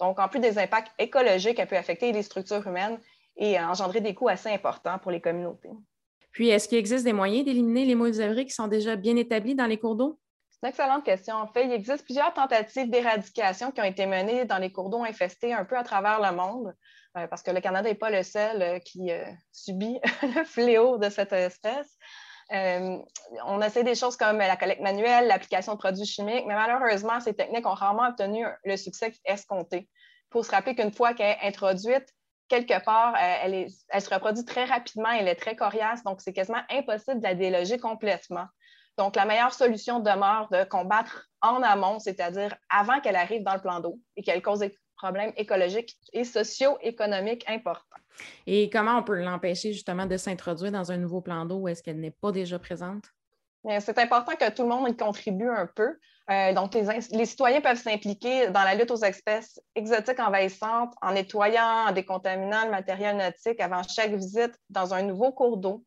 donc, 0.00 0.18
en 0.18 0.28
plus 0.28 0.40
des 0.40 0.58
impacts 0.58 0.92
écologiques, 0.98 1.58
elle 1.58 1.68
peut 1.68 1.76
affecter 1.76 2.12
les 2.12 2.22
structures 2.22 2.66
humaines 2.66 2.98
et 3.36 3.58
engendrer 3.58 4.00
des 4.00 4.14
coûts 4.14 4.28
assez 4.28 4.48
importants 4.48 4.98
pour 4.98 5.10
les 5.10 5.20
communautés. 5.20 5.70
Puis, 6.32 6.48
est-ce 6.48 6.68
qu'il 6.68 6.78
existe 6.78 7.04
des 7.04 7.12
moyens 7.12 7.44
d'éliminer 7.44 7.84
les 7.84 7.94
moules 7.94 8.12
zébrées 8.12 8.44
qui 8.44 8.52
sont 8.52 8.66
déjà 8.66 8.96
bien 8.96 9.16
établis 9.16 9.54
dans 9.54 9.66
les 9.66 9.78
cours 9.78 9.94
d'eau? 9.94 10.18
C'est 10.50 10.58
une 10.62 10.68
excellente 10.68 11.04
question. 11.04 11.36
En 11.36 11.46
fait, 11.46 11.64
il 11.64 11.72
existe 11.72 12.04
plusieurs 12.04 12.34
tentatives 12.34 12.90
d'éradication 12.90 13.70
qui 13.70 13.80
ont 13.80 13.84
été 13.84 14.06
menées 14.06 14.44
dans 14.44 14.58
les 14.58 14.72
cours 14.72 14.90
d'eau 14.90 15.04
infestés 15.04 15.52
un 15.52 15.64
peu 15.64 15.76
à 15.76 15.84
travers 15.84 16.20
le 16.20 16.36
monde, 16.36 16.74
euh, 17.16 17.26
parce 17.28 17.42
que 17.42 17.52
le 17.52 17.60
Canada 17.60 17.88
n'est 17.88 17.94
pas 17.94 18.10
le 18.10 18.22
seul 18.22 18.62
euh, 18.62 18.78
qui 18.80 19.12
euh, 19.12 19.24
subit 19.52 20.00
le 20.22 20.44
fléau 20.44 20.98
de 20.98 21.08
cette 21.08 21.32
espèce. 21.32 21.96
Euh, 22.52 22.98
on 23.46 23.62
essaie 23.62 23.84
des 23.84 23.94
choses 23.94 24.16
comme 24.16 24.38
la 24.38 24.56
collecte 24.56 24.82
manuelle, 24.82 25.28
l'application 25.28 25.74
de 25.74 25.78
produits 25.78 26.04
chimiques, 26.04 26.44
mais 26.46 26.54
malheureusement, 26.54 27.20
ces 27.20 27.34
techniques 27.34 27.66
ont 27.66 27.74
rarement 27.74 28.08
obtenu 28.08 28.44
le 28.64 28.76
succès 28.76 29.12
escompté. 29.24 29.88
Il 29.88 30.32
faut 30.32 30.42
se 30.42 30.50
rappeler 30.50 30.74
qu'une 30.74 30.92
fois 30.92 31.14
qu'elle 31.14 31.36
est 31.40 31.46
introduite, 31.46 32.08
quelque 32.48 32.84
part, 32.84 33.14
euh, 33.14 33.36
elle, 33.42 33.68
elle, 33.88 34.00
se 34.00 34.12
reproduit 34.12 34.44
très 34.44 34.64
rapidement, 34.64 35.10
elle 35.10 35.28
est 35.28 35.34
très 35.34 35.56
coriace, 35.56 36.02
donc 36.04 36.20
c'est 36.20 36.32
quasiment 36.32 36.62
impossible 36.70 37.18
de 37.18 37.24
la 37.24 37.34
déloger 37.34 37.78
complètement. 37.78 38.46
Donc, 38.96 39.16
la 39.16 39.24
meilleure 39.24 39.52
solution 39.52 39.98
demeure 39.98 40.48
de 40.52 40.64
combattre 40.64 41.28
en 41.40 41.62
amont, 41.62 41.98
c'est-à-dire 41.98 42.54
avant 42.70 43.00
qu'elle 43.00 43.16
arrive 43.16 43.42
dans 43.42 43.54
le 43.54 43.60
plan 43.60 43.80
d'eau 43.80 43.98
et 44.16 44.22
qu'elle 44.22 44.40
cause 44.40 44.60
des 44.60 44.76
problèmes 44.96 45.32
écologiques 45.36 45.96
et 46.12 46.24
socio-économiques 46.24 47.44
importants. 47.48 47.96
Et 48.46 48.70
comment 48.70 48.98
on 48.98 49.02
peut 49.02 49.20
l'empêcher 49.22 49.72
justement 49.72 50.06
de 50.06 50.16
s'introduire 50.16 50.70
dans 50.70 50.92
un 50.92 50.96
nouveau 50.96 51.20
plan 51.20 51.44
d'eau 51.44 51.56
où 51.56 51.68
est-ce 51.68 51.82
qu'elle 51.82 51.98
n'est 51.98 52.12
pas 52.12 52.30
déjà 52.30 52.58
présente? 52.58 53.04
C'est 53.80 53.98
important 53.98 54.32
que 54.36 54.50
tout 54.50 54.62
le 54.62 54.68
monde 54.68 54.88
y 54.88 54.96
contribue 54.96 55.48
un 55.48 55.66
peu. 55.66 55.96
Euh, 56.30 56.52
donc, 56.52 56.74
les, 56.74 57.26
citoyens 57.26 57.60
peuvent 57.60 57.80
s'impliquer 57.80 58.48
dans 58.48 58.62
la 58.62 58.74
lutte 58.74 58.90
aux 58.90 59.02
espèces 59.02 59.60
exotiques 59.74 60.20
envahissantes 60.20 60.94
en 61.02 61.12
nettoyant, 61.12 61.88
en 61.88 61.92
décontaminant 61.92 62.64
le 62.64 62.70
matériel 62.70 63.16
nautique 63.16 63.60
avant 63.60 63.82
chaque 63.82 64.12
visite 64.12 64.52
dans 64.70 64.94
un 64.94 65.02
nouveau 65.02 65.32
cours 65.32 65.58
d'eau. 65.58 65.84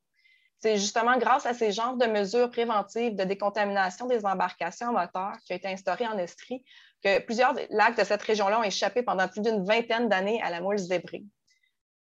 C'est 0.59 0.77
justement 0.77 1.17
grâce 1.17 1.45
à 1.45 1.53
ces 1.53 1.71
genres 1.71 1.97
de 1.97 2.05
mesures 2.07 2.49
préventives 2.49 3.15
de 3.15 3.23
décontamination 3.23 4.07
des 4.07 4.25
embarcations 4.25 4.91
moteurs 4.91 5.37
qui 5.45 5.53
ont 5.53 5.55
été 5.55 5.67
instaurées 5.67 6.07
en 6.07 6.17
Estrie 6.17 6.63
que 7.03 7.19
plusieurs 7.19 7.53
lacs 7.69 7.97
de 7.97 8.03
cette 8.03 8.23
région-là 8.23 8.59
ont 8.59 8.63
échappé 8.63 9.03
pendant 9.03 9.27
plus 9.27 9.41
d'une 9.41 9.63
vingtaine 9.63 10.09
d'années 10.09 10.41
à 10.41 10.49
la 10.49 10.61
moule 10.61 10.79
zébrée. 10.79 11.23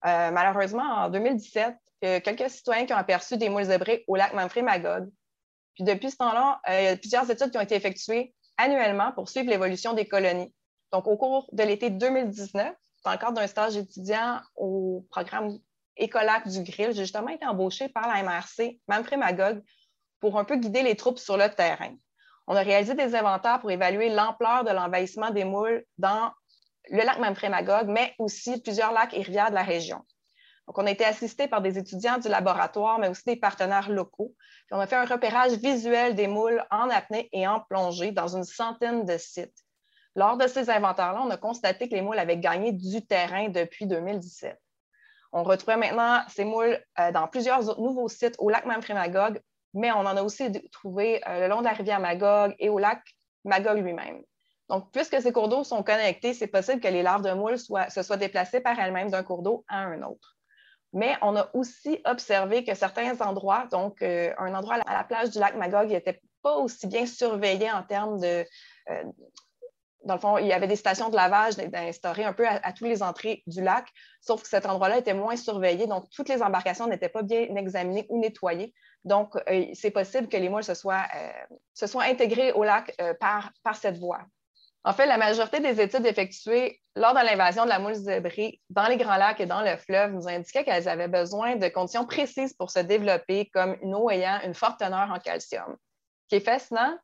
Euh, 0.07 0.31
malheureusement, 0.31 0.85
en 0.85 1.09
2017, 1.09 1.75
il 2.03 2.09
y 2.09 2.13
a 2.13 2.21
quelques 2.21 2.51
citoyens 2.51 2.87
qui 2.87 2.93
ont 2.93 2.99
aperçu 2.99 3.37
des 3.37 3.49
moules 3.49 3.65
zébrées 3.65 4.05
au 4.07 4.15
lac 4.15 4.35
Manfred-Magog. 4.35 5.09
Puis 5.75 5.85
depuis 5.85 6.11
ce 6.11 6.17
temps-là, 6.17 6.61
euh, 6.69 6.81
il 6.81 6.85
y 6.85 6.89
a 6.89 6.97
plusieurs 6.97 7.31
études 7.31 7.51
qui 7.51 7.59
ont 7.59 7.63
été 7.63 7.75
effectuées 7.75 8.35
annuellement 8.57 9.13
pour 9.13 9.29
suivre 9.29 9.51
l'évolution 9.51 9.93
des 9.93 10.07
colonies. 10.07 10.53
Donc, 10.93 11.07
au 11.07 11.17
cours 11.17 11.49
de 11.53 11.63
l'été 11.63 11.91
2019, 11.91 12.75
dans 13.05 13.13
le 13.13 13.19
cadre 13.19 13.33
d'un 13.33 13.47
stage 13.47 13.77
étudiant 13.77 14.41
au 14.57 15.05
programme 15.11 15.59
Écolac 15.97 16.49
du 16.49 16.63
Grill, 16.63 16.93
j'ai 16.93 17.03
justement 17.03 17.29
été 17.29 17.47
embauchée 17.47 17.89
par 17.89 18.09
la 18.09 18.23
MRC 18.23 18.81
Manfred 18.89 19.19
Magog 19.19 19.63
pour 20.21 20.39
un 20.39 20.45
peu 20.45 20.57
guider 20.57 20.83
les 20.83 20.97
troupes 20.97 21.19
sur 21.19 21.37
le 21.37 21.49
terrain. 21.49 21.95
On 22.47 22.57
a 22.57 22.63
réalisé 22.63 22.95
des 22.95 23.15
inventaires 23.15 23.61
pour 23.61 23.71
évaluer 23.71 24.11
l'ampleur 24.11 24.65
de 24.65 24.71
l'envahissement 24.71 25.31
des 25.31 25.45
moules 25.45 25.85
dans 25.99 26.31
le 26.91 26.99
lac 26.99 27.19
Manfred 27.19 27.51
Magog, 27.51 27.89
mais 27.89 28.15
aussi 28.19 28.61
plusieurs 28.61 28.93
lacs 28.93 29.15
et 29.15 29.23
rivières 29.23 29.51
de 29.51 29.55
la 29.55 29.63
région. 29.63 30.05
Donc, 30.67 30.79
on 30.79 30.87
a 30.87 30.91
été 30.91 31.05
assisté 31.05 31.47
par 31.47 31.61
des 31.61 31.79
étudiants 31.79 32.19
du 32.19 32.29
laboratoire, 32.29 32.99
mais 32.99 33.09
aussi 33.09 33.23
des 33.27 33.37
partenaires 33.37 33.91
locaux. 33.91 34.35
on 34.71 34.81
a 34.81 34.87
fait 34.87 34.97
un 34.97 35.05
repérage 35.05 35.53
visuel 35.53 36.15
des 36.15 36.27
moules 36.27 36.65
en 36.71 36.89
apnée 36.89 37.29
et 37.33 37.47
en 37.47 37.61
plongée 37.61 38.13
dans 38.13 38.29
une 38.29 38.45
centaine 38.45 39.05
de 39.05 39.19
sites. 39.19 39.65
Lors 40.17 40.37
de 40.37 40.47
ces 40.47 40.71
inventaires-là, 40.71 41.23
on 41.23 41.31
a 41.31 41.37
constaté 41.37 41.89
que 41.89 41.95
les 41.95 42.03
moules 42.03 42.19
avaient 42.19 42.39
gagné 42.39 42.73
du 42.73 43.05
terrain 43.05 43.49
depuis 43.49 43.87
2017. 43.87 44.59
On 45.33 45.43
retrouvait 45.43 45.77
maintenant 45.77 46.21
ces 46.29 46.45
moules 46.45 46.79
euh, 47.01 47.11
dans 47.11 47.27
plusieurs 47.27 47.79
nouveaux 47.81 48.09
sites 48.09 48.37
au 48.39 48.49
lac 48.49 48.65
Manfred-Magog, 48.65 49.41
mais 49.75 49.91
on 49.91 49.99
en 49.99 50.17
a 50.17 50.23
aussi 50.23 50.51
trouvé 50.71 51.21
euh, 51.29 51.41
le 51.41 51.49
long 51.49 51.59
de 51.59 51.65
la 51.65 51.73
rivière 51.73 51.99
Magog 51.99 52.55
et 52.61 52.69
au 52.69 52.79
lac 52.79 53.03
Magog 53.45 53.79
lui-même. 53.79 54.23
Donc, 54.71 54.91
puisque 54.93 55.21
ces 55.21 55.33
cours 55.33 55.49
d'eau 55.49 55.65
sont 55.65 55.83
connectés, 55.83 56.33
c'est 56.33 56.47
possible 56.47 56.81
que 56.81 56.89
les 56.89 57.03
larves 57.03 57.23
de 57.23 57.33
moules 57.33 57.59
se 57.59 58.03
soient 58.03 58.17
déplacées 58.17 58.61
par 58.61 58.79
elles-mêmes 58.79 59.11
d'un 59.11 59.25
cours 59.25 59.43
d'eau 59.43 59.65
à 59.69 59.81
un 59.81 60.03
autre. 60.03 60.34
Mais 60.95 61.17
on 61.21 61.37
a 61.37 61.51
aussi 61.53 62.01
observé 62.07 62.65
que 62.65 62.75
certains 62.75 63.21
endroits, 63.21 63.67
donc 63.71 64.01
euh, 64.01 64.33
un 64.39 64.55
endroit 64.55 64.77
à 64.87 64.95
la 64.95 65.05
plage 65.05 65.31
du 65.31 65.39
lac 65.39 65.55
Magog, 65.57 65.89
n'était 65.89 66.23
pas 66.43 66.57
aussi 66.57 66.87
bien 66.87 67.05
surveillé 67.05 67.71
en 67.71 67.83
termes 67.83 68.19
de, 68.21 68.47
dans 70.05 70.15
le 70.15 70.21
fond, 70.21 70.39
il 70.39 70.47
y 70.47 70.53
avait 70.53 70.67
des 70.67 70.77
stations 70.77 71.09
de 71.09 71.17
lavage 71.17 71.55
instaurées 71.73 72.25
un 72.25 72.33
peu 72.33 72.47
à, 72.47 72.73
toutes 72.73 72.89
les 72.89 73.03
entrées 73.03 73.43
du 73.47 73.63
lac, 73.63 73.87
sauf 74.21 74.43
que 74.43 74.49
cet 74.49 74.67
endroit-là 74.67 74.99
était 74.99 75.15
moins 75.15 75.37
surveillé. 75.37 75.87
Donc, 75.87 76.09
toutes 76.11 76.29
les 76.29 76.43
embarcations 76.43 76.87
n'étaient 76.87 77.09
pas 77.09 77.23
bien 77.23 77.55
examinées 77.57 78.07
ou 78.09 78.21
nettoyées. 78.21 78.75
Donc, 79.05 79.37
euh, 79.49 79.67
c'est 79.75 79.91
possible 79.91 80.29
que 80.29 80.37
les 80.37 80.49
moules 80.49 80.65
se 80.65 80.75
soient, 80.75 81.05
euh, 81.17 82.01
intégrés 82.01 82.53
au 82.53 82.65
lac 82.65 82.95
euh, 83.01 83.15
par, 83.15 83.51
cette 83.75 83.99
voie. 83.99 84.21
En 84.85 84.93
fait, 84.93 85.07
la 85.07 85.17
majorité 85.17 85.61
des 85.61 85.81
études 85.81 86.07
effectuées 86.07 86.81
lors 86.97 87.13
de 87.13 87.21
l'invasion 87.21 87.65
de 87.65 87.69
la 87.69 87.79
moule 87.79 87.95
zébrée 87.95 88.61
dans 88.71 88.87
les 88.87 88.97
grands 88.97 89.17
lacs 89.17 89.41
et 89.41 89.47
dans 89.47 89.63
le 89.63 89.77
fleuve 89.77 90.13
nous 90.13 90.29
indiquaient 90.29 90.65
qu'elles 90.65 90.89
avaient 90.89 91.09
besoin 91.09 91.57
de 91.57 91.69
conditions 91.69 92.07
précises 92.07 92.53
pour 92.53 92.71
se 92.71 92.79
développer, 92.79 93.51
comme 93.53 93.77
une 93.83 93.95
eau 93.95 94.11
ayant 94.11 94.41
une 94.45 94.55
forte 94.55 94.79
teneur 94.79 95.11
en 95.11 95.19
calcium. 95.19 95.77
Ce 96.25 96.29
qui 96.29 96.35
est 96.37 96.45
fascinant, 96.45 96.97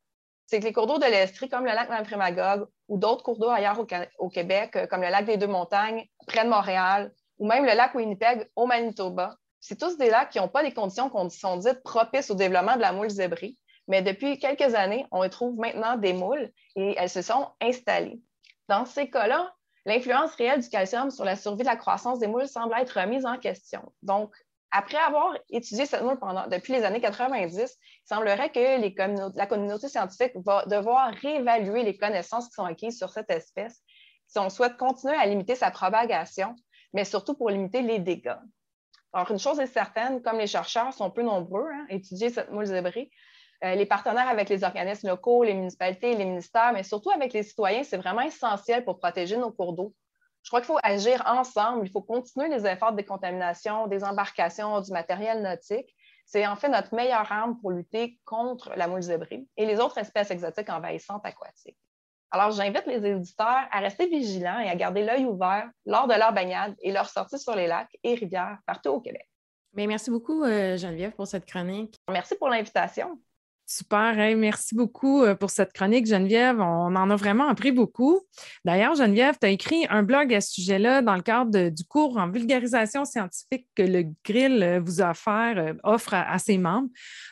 c'est 0.46 0.60
que 0.60 0.64
les 0.64 0.72
cours 0.72 0.86
d'eau 0.86 0.98
de 0.98 1.04
l'Estrie, 1.04 1.48
comme 1.48 1.64
le 1.64 1.72
lac 1.72 1.88
Manfred-Magog 1.88 2.66
ou 2.88 2.98
d'autres 2.98 3.22
cours 3.22 3.38
d'eau 3.38 3.48
ailleurs 3.48 3.78
au, 4.18 4.28
Québec, 4.28 4.76
euh, 4.76 4.86
comme 4.86 5.02
le 5.02 5.08
lac 5.08 5.24
des 5.24 5.36
Deux-Montagnes, 5.36 6.06
près 6.26 6.44
de 6.44 6.50
Montréal, 6.50 7.12
ou 7.38 7.46
même 7.46 7.64
le 7.64 7.72
lac 7.72 7.94
Winnipeg 7.94 8.48
au 8.56 8.66
Manitoba, 8.66 9.36
c'est 9.60 9.78
tous 9.78 9.96
des 9.96 10.10
lacs 10.10 10.30
qui 10.30 10.38
n'ont 10.38 10.48
pas 10.48 10.62
des 10.62 10.72
conditions 10.72 11.10
qui 11.10 11.38
sont 11.38 11.56
dites 11.56 11.82
propices 11.82 12.30
au 12.30 12.34
développement 12.34 12.76
de 12.76 12.80
la 12.80 12.92
moule 12.92 13.10
zébrée. 13.10 13.56
Mais 13.88 14.02
depuis 14.02 14.38
quelques 14.38 14.74
années, 14.74 15.06
on 15.10 15.28
trouve 15.28 15.56
maintenant 15.58 15.96
des 15.96 16.12
moules 16.12 16.50
et 16.76 16.94
elles 16.96 17.10
se 17.10 17.22
sont 17.22 17.48
installées. 17.60 18.20
Dans 18.68 18.84
ces 18.84 19.10
cas-là, 19.10 19.52
l'influence 19.86 20.34
réelle 20.34 20.60
du 20.60 20.68
calcium 20.68 21.10
sur 21.10 21.24
la 21.24 21.36
survie 21.36 21.62
de 21.62 21.68
la 21.68 21.76
croissance 21.76 22.18
des 22.18 22.26
moules 22.26 22.48
semble 22.48 22.74
être 22.78 23.00
remise 23.00 23.26
en 23.26 23.36
question. 23.38 23.92
Donc, 24.02 24.34
après 24.72 24.98
avoir 24.98 25.36
étudié 25.48 25.86
cette 25.86 26.02
moule 26.02 26.18
pendant, 26.18 26.46
depuis 26.46 26.72
les 26.72 26.84
années 26.84 27.00
90, 27.00 27.58
il 27.58 27.68
semblerait 28.04 28.50
que 28.50 29.36
la 29.36 29.46
communauté 29.46 29.88
scientifique 29.88 30.32
va 30.36 30.64
devoir 30.66 31.12
réévaluer 31.14 31.82
les 31.82 31.96
connaissances 31.96 32.48
qui 32.48 32.54
sont 32.54 32.64
acquises 32.64 32.96
sur 32.96 33.10
cette 33.10 33.30
espèce 33.30 33.82
si 34.28 34.38
on 34.38 34.48
souhaite 34.48 34.76
continuer 34.76 35.16
à 35.16 35.26
limiter 35.26 35.56
sa 35.56 35.72
propagation, 35.72 36.54
mais 36.92 37.04
surtout 37.04 37.34
pour 37.34 37.50
limiter 37.50 37.82
les 37.82 37.98
dégâts. 37.98 38.36
Alors, 39.12 39.28
une 39.32 39.40
chose 39.40 39.58
est 39.58 39.66
certaine, 39.66 40.22
comme 40.22 40.38
les 40.38 40.46
chercheurs 40.46 40.94
sont 40.94 41.10
peu 41.10 41.22
nombreux 41.22 41.68
hein, 41.72 41.86
à 41.90 41.94
étudier 41.94 42.30
cette 42.30 42.52
moule 42.52 42.66
zébrée, 42.66 43.10
euh, 43.64 43.74
les 43.74 43.86
partenaires 43.86 44.28
avec 44.28 44.48
les 44.48 44.64
organismes 44.64 45.08
locaux, 45.08 45.44
les 45.44 45.54
municipalités, 45.54 46.14
les 46.14 46.24
ministères, 46.24 46.72
mais 46.72 46.82
surtout 46.82 47.10
avec 47.10 47.32
les 47.32 47.42
citoyens, 47.42 47.82
c'est 47.82 47.96
vraiment 47.96 48.22
essentiel 48.22 48.84
pour 48.84 48.98
protéger 48.98 49.36
nos 49.36 49.50
cours 49.50 49.72
d'eau 49.72 49.94
je 50.42 50.48
crois 50.48 50.60
qu'il 50.60 50.68
faut 50.68 50.78
agir 50.82 51.22
ensemble. 51.26 51.86
Il 51.86 51.90
faut 51.90 52.00
continuer 52.00 52.48
les 52.48 52.66
efforts 52.66 52.92
de 52.92 52.96
décontamination 52.96 53.86
des 53.86 54.04
embarcations, 54.04 54.80
du 54.80 54.90
matériel 54.92 55.42
nautique. 55.42 55.94
C'est 56.24 56.46
en 56.46 56.56
fait 56.56 56.68
notre 56.68 56.94
meilleure 56.94 57.30
arme 57.30 57.58
pour 57.60 57.72
lutter 57.72 58.18
contre 58.24 58.72
la 58.76 58.86
moule 58.86 59.02
zébrée 59.02 59.46
et 59.56 59.66
les 59.66 59.80
autres 59.80 59.98
espèces 59.98 60.30
exotiques 60.30 60.70
envahissantes 60.70 61.26
aquatiques. 61.26 61.76
Alors, 62.32 62.52
j'invite 62.52 62.86
les 62.86 63.04
éditeurs 63.04 63.66
à 63.72 63.80
rester 63.80 64.06
vigilants 64.06 64.60
et 64.60 64.68
à 64.68 64.76
garder 64.76 65.02
l'œil 65.02 65.24
ouvert 65.24 65.68
lors 65.84 66.06
de 66.06 66.14
leur 66.14 66.32
baignade 66.32 66.76
et 66.80 66.92
leur 66.92 67.08
sortie 67.08 67.40
sur 67.40 67.56
les 67.56 67.66
lacs 67.66 67.90
et 68.04 68.14
rivières 68.14 68.58
partout 68.66 68.90
au 68.90 69.00
Québec. 69.00 69.28
Bien, 69.72 69.88
merci 69.88 70.10
beaucoup, 70.10 70.44
euh, 70.44 70.76
Geneviève, 70.76 71.10
pour 71.12 71.26
cette 71.26 71.44
chronique. 71.44 71.96
Merci 72.08 72.36
pour 72.36 72.48
l'invitation. 72.48 73.20
Super, 73.72 74.16
merci 74.36 74.74
beaucoup 74.74 75.22
euh, 75.22 75.36
pour 75.36 75.50
cette 75.50 75.72
chronique, 75.72 76.04
Geneviève. 76.04 76.58
On 76.58 76.96
en 76.96 77.08
a 77.08 77.14
vraiment 77.14 77.46
appris 77.48 77.70
beaucoup. 77.70 78.18
D'ailleurs, 78.64 78.96
Geneviève, 78.96 79.36
tu 79.40 79.46
as 79.46 79.50
écrit 79.50 79.86
un 79.90 80.02
blog 80.02 80.34
à 80.34 80.40
ce 80.40 80.54
sujet-là 80.54 81.02
dans 81.02 81.14
le 81.14 81.22
cadre 81.22 81.68
du 81.68 81.84
cours 81.84 82.16
en 82.16 82.28
vulgarisation 82.28 83.04
scientifique 83.04 83.68
que 83.76 83.84
le 83.84 84.06
Grill 84.24 84.60
euh, 84.60 84.80
vous 84.80 85.00
euh, 85.02 85.74
offre 85.84 86.14
à, 86.14 86.36
ses 86.40 86.58
membres. 86.58 86.88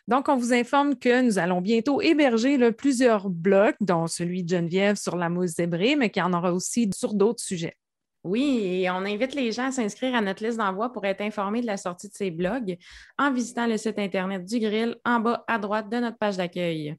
Donc, 0.07 0.29
on 0.29 0.37
vous 0.37 0.53
informe 0.53 0.95
que 0.95 1.23
nous 1.23 1.41
allons 1.41 1.61
bientôt 1.61 2.01
héberger 2.01 2.71
plusieurs 2.71 3.31
blogs, 3.31 3.75
dont 3.81 4.07
celui 4.07 4.45
de 4.45 4.51
Geneviève 4.51 4.95
sur 4.95 5.17
la 5.17 5.29
mousse 5.29 5.57
zébrée, 5.57 5.97
mais 5.97 6.09
qu'il 6.09 6.23
y 6.23 6.25
en 6.25 6.33
aura 6.33 6.53
aussi 6.53 6.89
sur 6.95 7.15
d'autres 7.15 7.43
sujets. 7.43 7.78
Oui, 8.25 8.83
et 8.83 8.91
on 8.91 9.05
invite 9.05 9.35
les 9.35 9.53
gens 9.53 9.69
à 9.69 9.73
s'inscrire 9.73 10.15
à 10.15 10.21
notre 10.21 10.45
liste 10.45 10.59
d'envoi 10.59 10.93
pour 10.93 11.05
être 11.05 11.21
informés 11.21 11.61
de 11.61 11.67
la 11.67 11.77
sortie 11.77 12.09
de 12.09 12.15
ces 12.15 12.31
blogs 12.31 12.77
en 13.17 13.33
visitant 13.33 13.67
le 13.67 13.77
site 13.77 13.99
Internet 13.99 14.45
du 14.45 14.59
Grill 14.59 14.97
en 15.05 15.21
bas 15.21 15.45
à 15.47 15.59
droite 15.59 15.89
de 15.89 15.99
notre 15.99 16.19
page 16.19 16.37
d'accueil. 16.37 16.97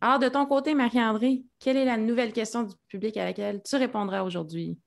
Alors, 0.00 0.18
de 0.18 0.28
ton 0.28 0.46
côté, 0.46 0.74
Marie-André, 0.74 1.42
quelle 1.58 1.76
est 1.76 1.84
la 1.84 1.96
nouvelle 1.96 2.32
question 2.32 2.64
du 2.64 2.74
public 2.88 3.16
à 3.16 3.24
laquelle 3.24 3.62
tu 3.64 3.76
répondras 3.76 4.22
aujourd'hui? 4.22 4.78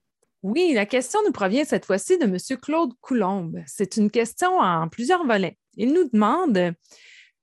Oui, 0.43 0.72
la 0.74 0.86
question 0.86 1.19
nous 1.26 1.32
provient 1.32 1.65
cette 1.65 1.86
fois-ci 1.86 2.17
de 2.17 2.24
M. 2.24 2.38
Claude 2.59 2.93
Coulombe. 2.99 3.61
C'est 3.67 3.97
une 3.97 4.09
question 4.09 4.57
en 4.59 4.88
plusieurs 4.88 5.26
volets. 5.26 5.57
Il 5.76 5.93
nous 5.93 6.09
demande 6.09 6.74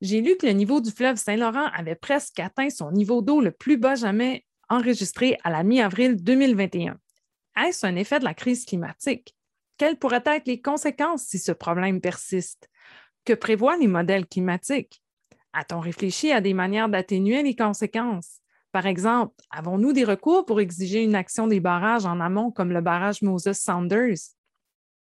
J'ai 0.01 0.21
lu 0.21 0.37
que 0.37 0.47
le 0.47 0.53
niveau 0.53 0.81
du 0.81 0.91
fleuve 0.91 1.17
Saint-Laurent 1.17 1.69
avait 1.75 1.95
presque 1.95 2.41
atteint 2.41 2.71
son 2.71 2.91
niveau 2.91 3.23
d'eau 3.23 3.41
le 3.41 3.53
plus 3.53 3.77
bas 3.77 3.95
jamais 3.95 4.45
enregistré 4.69 5.39
à 5.45 5.51
la 5.51 5.63
mi-avril 5.63 6.17
2021. 6.23 6.99
Est-ce 7.67 7.87
un 7.87 7.97
effet 7.97 8.19
de 8.19 8.25
la 8.25 8.35
crise 8.35 8.65
climatique? 8.65 9.35
Quelles 9.79 9.99
pourraient 9.99 10.23
être 10.27 10.47
les 10.47 10.61
conséquences 10.61 11.25
si 11.25 11.39
ce 11.39 11.53
problème 11.53 12.01
persiste? 12.01 12.69
Que 13.25 13.33
prévoient 13.33 13.77
les 13.77 13.89
modèles 13.89 14.27
climatiques? 14.27 15.03
A-t-on 15.53 15.81
réfléchi 15.81 16.33
à 16.33 16.41
des 16.41 16.55
manières 16.55 16.89
d'atténuer 16.89 17.43
les 17.43 17.57
conséquences? 17.57 18.41
Par 18.73 18.87
exemple, 18.87 19.35
avons-nous 19.51 19.93
des 19.93 20.05
recours 20.05 20.45
pour 20.45 20.61
exiger 20.61 21.03
une 21.03 21.15
action 21.15 21.47
des 21.47 21.61
barrages 21.61 22.07
en 22.07 22.21
amont, 22.21 22.51
comme 22.51 22.73
le 22.73 22.81
barrage 22.81 23.23
Moses 23.23 23.53
Saunders? 23.53 24.19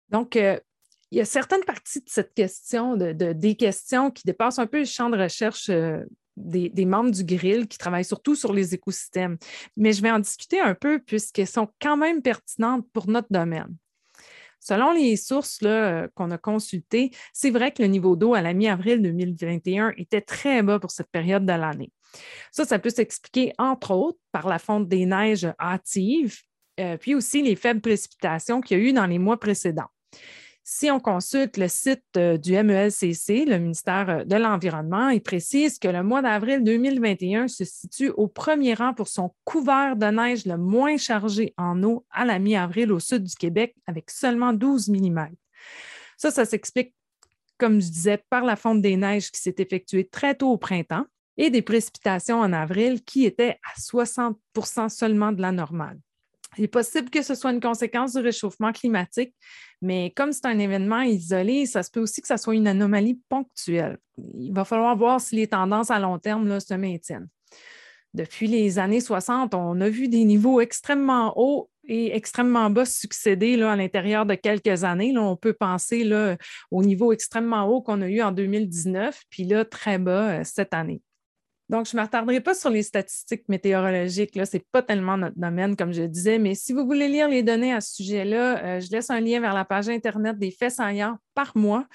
Donc, 0.10 0.36
euh, 0.36 0.60
il 1.12 1.18
y 1.18 1.22
a 1.22 1.26
certaines 1.26 1.64
parties 1.64 1.99
de 1.99 2.10
cette 2.10 2.34
question, 2.34 2.95
de, 2.95 3.12
des 3.12 3.55
questions 3.55 4.12
qui 4.12 4.24
dépassent 4.26 4.60
un 4.60 4.68
peu 4.68 4.80
le 4.80 4.86
champ 4.86 5.10
de 5.10 5.18
recherche 5.18 5.70
euh, 5.70 6.03
des, 6.38 6.86
membres 6.86 7.12
du 7.12 7.24
grill 7.24 7.68
qui 7.68 7.78
travaillent 7.78 8.06
surtout 8.06 8.36
sur 8.36 8.54
les 8.54 8.74
écosystèmes. 8.74 9.38
Mais 9.76 9.92
je 9.92 10.02
vais 10.02 10.12
en 10.12 10.20
discuter 10.20 10.60
un 10.60 10.76
peu 10.76 11.00
puisqu'elles 11.00 11.48
sont 11.48 11.68
quand 11.82 11.98
même 11.98 12.22
pertinentes 12.22 12.88
pour 12.94 13.08
notre 13.08 13.28
domaine. 13.32 13.76
Selon 14.60 14.92
les 14.92 15.16
sources 15.18 15.60
euh, 15.64 16.08
qu'on 16.16 16.32
a 16.32 16.38
consultées, 16.38 17.12
c'est 17.32 17.52
vrai 17.52 17.72
que 17.72 17.82
le 17.82 17.88
niveau 17.88 18.16
d'eau 18.16 18.34
à 18.34 18.42
la 18.42 18.54
mi-avril 18.54 19.02
2021 19.02 19.94
était 19.98 20.22
très 20.22 20.62
bas 20.62 20.80
pour 20.80 20.92
cette 20.92 21.10
période 21.10 21.46
de 21.46 21.54
l'année. 21.54 21.92
Ça, 22.52 22.66
ça 22.66 22.80
peut 22.80 22.90
s'expliquer, 22.90 23.54
entre 23.58 23.92
autres, 23.92 24.20
par 24.32 24.48
la 24.48 24.60
fonte 24.60 24.88
des 24.88 25.06
neiges 25.06 25.48
hâtives, 25.60 26.40
euh, 26.80 26.98
puis 26.98 27.16
aussi 27.16 27.42
les 27.42 27.56
faibles 27.56 27.82
précipitations 27.82 28.62
qu'il 28.62 28.78
y 28.78 28.82
a 28.82 28.84
eu 28.84 28.94
dans 28.94 29.06
les 29.06 29.20
mois 29.20 29.40
précédents. 29.40 29.90
Si 30.70 30.91
on 30.91 30.99
consulte 30.99 31.55
le 31.55 31.70
site 31.70 32.03
euh, 32.18 32.36
du 32.36 32.51
MELCC, 32.51 33.45
le 33.47 33.57
ministère 33.57 34.09
euh, 34.09 34.24
de 34.26 34.36
l'Environnement, 34.36 35.07
il 35.07 35.22
précise 35.22 35.80
que 35.80 35.88
le 35.88 36.03
mois 36.03 36.22
d'avril 36.22 36.61
2021 36.61 37.47
se 37.47 37.63
situe 37.63 38.09
au 38.09 38.28
premier 38.28 38.74
rang 38.74 38.93
pour 38.93 39.07
son 39.07 39.34
couvert 39.45 39.95
de 39.95 40.07
neige 40.07 40.45
le 40.45 40.57
moins 40.57 40.97
chargé 40.97 41.53
en 41.55 41.82
eau 41.84 42.05
à 42.11 42.26
la 42.26 42.38
mi-avril 42.38 42.91
au 42.91 42.99
sud 42.99 43.24
du 43.24 43.34
Québec, 43.34 43.78
avec 43.88 44.11
seulement 44.11 44.51
12 44.51 44.89
mm. 44.89 45.30
Ça, 46.18 46.32
ça 46.32 46.43
s'explique, 46.43 46.93
comme 47.57 47.80
je 47.80 47.88
disais, 47.88 48.22
par 48.30 48.43
la 48.43 48.57
fonte 48.57 48.82
des 48.82 48.97
neiges 48.97 49.32
qui 49.32 49.39
s'est 49.39 49.55
effectuée 49.59 50.05
très 50.05 50.36
tôt 50.36 50.51
au 50.51 50.57
printemps 50.57 51.05
et 51.38 51.49
des 51.49 51.61
précipitations 51.61 52.41
en 52.41 52.51
avril 52.51 53.05
qui 53.05 53.24
étaient 53.24 53.57
à 53.74 53.80
60% 53.80 54.89
seulement 54.89 55.32
de 55.32 55.41
la 55.41 55.53
normale. 55.53 55.97
Il 56.58 56.64
est 56.64 56.68
possible 56.68 57.10
que 57.10 57.22
ce 57.22 57.36
soit 57.36 57.52
une 57.52 57.60
conséquence 57.60 58.14
du 58.14 58.20
réchauffement 58.20 58.72
climatique, 58.72 59.34
mais 59.82 60.12
comme 60.16 60.32
c'est 60.32 60.45
un 60.45 60.58
événement 60.60 61.02
isolé, 61.02 61.66
ça 61.66 61.84
se 61.84 61.91
peut 61.91 62.00
aussi 62.00 62.22
que 62.22 62.28
ce 62.28 62.38
soit 62.38 62.56
une 62.56 62.68
anomalie 62.68 63.20
ponctuelle. 63.30 63.98
Il 64.18 64.54
va 64.54 64.66
falloir 64.66 64.95
voir 64.98 65.22
si 65.22 65.36
les 65.36 65.48
tendances 65.48 65.91
à 65.91 66.00
long 66.00 66.18
terme 66.18 66.60
se 66.60 66.74
maintiennent. 66.74 67.28
Depuis 68.14 68.48
les 68.48 68.80
années 68.80 69.02
60, 69.02 69.54
on 69.54 69.80
a 69.82 69.89
vu 69.89 70.08
des 70.08 70.24
niveaux 70.24 70.60
extrêmement 70.62 71.34
hauts 71.36 71.70
et 71.88 72.16
extrêmement 72.16 72.70
bas 72.70 72.86
succéder 72.86 73.56
là, 73.58 73.72
à 73.72 73.76
l'intérieur 73.76 74.26
de 74.26 74.36
quelques 74.36 74.84
années. 74.84 75.12
Là, 75.12 75.22
on 75.22 75.36
peut 75.36 75.54
penser 75.54 76.04
là, 76.04 76.38
au 76.72 76.84
niveau 76.84 77.14
extrêmement 77.14 77.66
haut 77.66 77.82
qu'on 77.82 78.02
a 78.02 78.08
eu 78.08 78.22
en 78.22 78.32
2019, 78.32 79.22
puis 79.30 79.43
là, 79.43 79.66
très 79.66 80.00
bas 80.00 80.39
euh, 80.39 80.41
cette 80.43 80.74
année. 80.74 81.02
Donc, 81.70 81.86
je 81.86 81.97
ne 81.97 82.01
m'attarderai 82.01 82.39
pas 82.39 82.53
sur 82.53 82.70
les 82.70 82.84
statistiques 82.84 83.49
météorologiques. 83.49 84.32
Ce 84.34 84.57
n'est 84.57 84.65
pas 84.72 84.82
tellement 84.82 85.18
notre 85.18 85.38
domaine, 85.38 85.76
comme 85.76 85.91
je 85.91 86.03
disais, 86.03 86.39
mais 86.39 86.55
si 86.55 86.72
vous 86.72 86.86
voulez 86.86 87.09
lire 87.09 87.28
les 87.28 87.43
données 87.43 87.74
à 87.74 87.82
ce 87.82 87.95
sujet-là, 87.95 88.63
euh, 88.63 88.80
je 88.80 88.89
laisse 88.89 89.09
un 89.09 89.20
lien 89.20 89.41
vers 89.41 89.53
la 89.53 89.65
page 89.65 89.89
Internet 89.89 90.38
des 90.38 90.51
faits 90.51 90.72
saillants 90.72 91.18
par 91.34 91.57
mois 91.57 91.86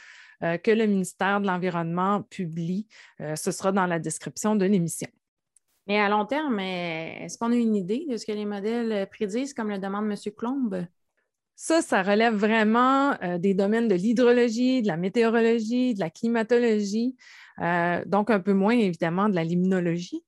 euh, 0.42 0.58
que 0.58 0.70
le 0.70 0.86
ministère 0.86 1.40
de 1.40 1.46
l'Environnement 1.46 2.22
publie. 2.22 2.86
Euh, 3.20 3.34
ce 3.34 3.50
sera 3.50 3.72
dans 3.72 3.86
la 3.86 3.98
description 3.98 4.56
de 4.56 4.66
l'émission. 4.66 5.08
Mais 5.86 5.98
à 5.98 6.08
long 6.08 6.26
terme, 6.26 6.60
est-ce 6.60 7.38
qu'on 7.38 7.50
a 7.50 7.56
une 7.56 7.74
idée 7.74 8.06
de 8.08 8.16
ce 8.16 8.26
que 8.26 8.32
les 8.32 8.44
modèles 8.44 9.08
prédisent, 9.08 9.54
comme 9.54 9.70
le 9.70 9.78
demande 9.78 10.04
M. 10.04 10.16
Clombe? 10.36 10.86
Ça, 11.55 11.82
ça 11.82 12.03
relève 12.03 12.34
vraiment 12.34 13.16
des 13.38 13.55
domaines 13.55 13.86
de 13.86 13.94
l'hydrologie, 13.94 14.82
de 14.82 14.88
la 14.88 14.96
météorologie, 14.96 15.94
de 15.94 16.00
la 16.00 16.11
climatologie. 16.11 17.14
Euh, 17.61 18.03
donc 18.07 18.30
un 18.30 18.40
peu 18.40 18.53
moins 18.53 18.76
évidemment 18.76 19.28
de 19.28 19.34
la 19.34 19.44
limnologie. 19.44 20.24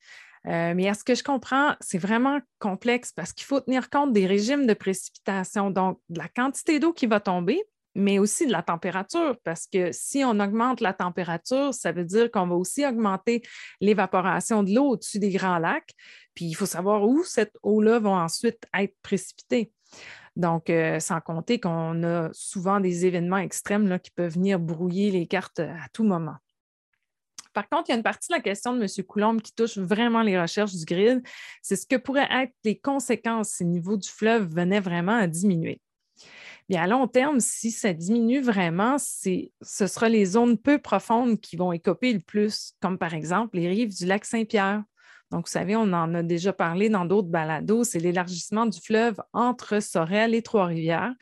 Euh, 0.47 0.75
mais 0.75 0.89
à 0.89 0.95
ce 0.95 1.05
que 1.05 1.14
je 1.14 1.25
comprends, 1.25 1.75
c'est 1.81 1.99
vraiment 1.99 2.39
complexe 2.59 3.12
parce 3.12 3.33
qu'il 3.33 3.47
faut 3.47 3.61
tenir 3.61 3.89
compte 3.89 4.12
des 4.12 4.27
régimes 4.27 4.66
de 4.66 4.75
précipitation, 4.75 5.70
donc 5.70 5.99
de 6.11 6.18
la 6.18 6.29
quantité 6.29 6.79
d'eau 6.79 6.93
qui 6.93 7.07
va 7.07 7.18
tomber, 7.18 7.62
mais 7.95 8.18
aussi 8.18 8.47
de 8.47 8.53
la 8.53 8.62
température, 8.62 9.37
parce 9.43 9.66
que 9.66 9.91
si 9.93 10.22
on 10.22 10.39
augmente 10.41 10.83
la 10.83 10.93
température, 10.93 11.72
ça 11.72 11.93
veut 11.93 12.05
dire 12.05 12.31
qu'on 12.31 12.47
va 12.47 12.57
aussi 12.57 12.85
augmenter 12.85 13.41
l'évaporation 13.81 14.62
de 14.62 14.75
l'eau 14.75 14.91
au-dessus 14.91 15.18
des 15.18 15.31
grands 15.31 15.59
lacs. 15.59 15.93
Puis 16.35 16.45
il 16.45 16.55
faut 16.55 16.66
savoir 16.66 17.09
où 17.09 17.25
cette 17.25 17.57
eau-là 17.62 17.99
va 18.01 18.11
ensuite 18.11 18.66
être 18.79 18.95
précipitée. 19.03 19.72
Donc, 20.37 20.68
euh, 20.68 20.99
sans 20.99 21.20
compter 21.20 21.61
qu'on 21.61 22.03
a 22.03 22.28
souvent 22.32 22.80
des 22.80 23.07
événements 23.07 23.39
extrêmes 23.39 23.99
qui 24.01 24.11
peuvent 24.11 24.35
venir 24.35 24.59
brouiller 24.59 25.11
les 25.11 25.26
cartes 25.26 25.61
à 25.61 25.89
tout 25.93 26.05
moment. 26.05 26.37
Par 27.53 27.68
contre, 27.68 27.85
il 27.89 27.93
y 27.93 27.95
a 27.95 27.97
une 27.97 28.03
partie 28.03 28.28
de 28.30 28.35
la 28.35 28.43
question 28.43 28.74
de 28.74 28.82
M. 28.82 29.07
Coulombe 29.07 29.41
qui 29.41 29.55
touche 29.55 29.78
vraiment 29.78 30.22
les 30.22 30.39
recherches 30.39 30.74
du 30.74 30.85
grid. 30.85 31.22
C'est 31.62 31.76
ce 31.76 31.87
que 31.87 31.95
pourraient 31.95 32.28
être 32.30 32.53
les 32.64 32.76
conséquences 32.76 33.51
si 33.51 33.64
le 33.64 33.70
niveau 33.70 33.97
du 33.97 34.09
fleuve 34.09 34.53
venait 34.53 34.80
vraiment 34.80 35.16
à 35.16 35.28
diminuer. 35.28 35.80
Bien, 36.68 36.82
à 36.82 36.87
long 36.87 37.07
terme, 37.07 37.41
si 37.41 37.70
ça 37.70 37.93
diminue 37.93 38.41
vraiment, 38.41 38.97
ce 38.99 39.51
sera 39.87 40.09
les 40.09 40.24
zones 40.24 40.59
peu 40.59 40.78
profondes 40.78 41.39
qui 41.41 41.57
vont 41.57 41.72
écoper 41.72 42.12
le 42.12 42.20
plus, 42.20 42.72
comme 42.80 42.99
par 42.99 43.14
exemple 43.14 43.57
les 43.57 43.68
rives 43.68 43.95
du 43.95 44.07
lac 44.07 44.24
Saint-Pierre. 44.24 44.82
Donc, 45.35 45.47
vous 45.49 45.51
savez, 45.51 45.74
on 45.74 45.93
en 45.93 46.14
a 46.14 46.22
déjà 46.22 46.53
parlé 46.53 46.89
dans 46.89 47.05
d'autres 47.05 47.26
balados, 47.26 47.82
c'est 47.82 47.99
l'élargissement 47.99 48.66
du 48.66 48.80
fleuve 48.80 49.16
entre 49.32 49.82
Sorel 49.82 50.32
et 50.32 50.43
Trois-Rivières. 50.43 51.12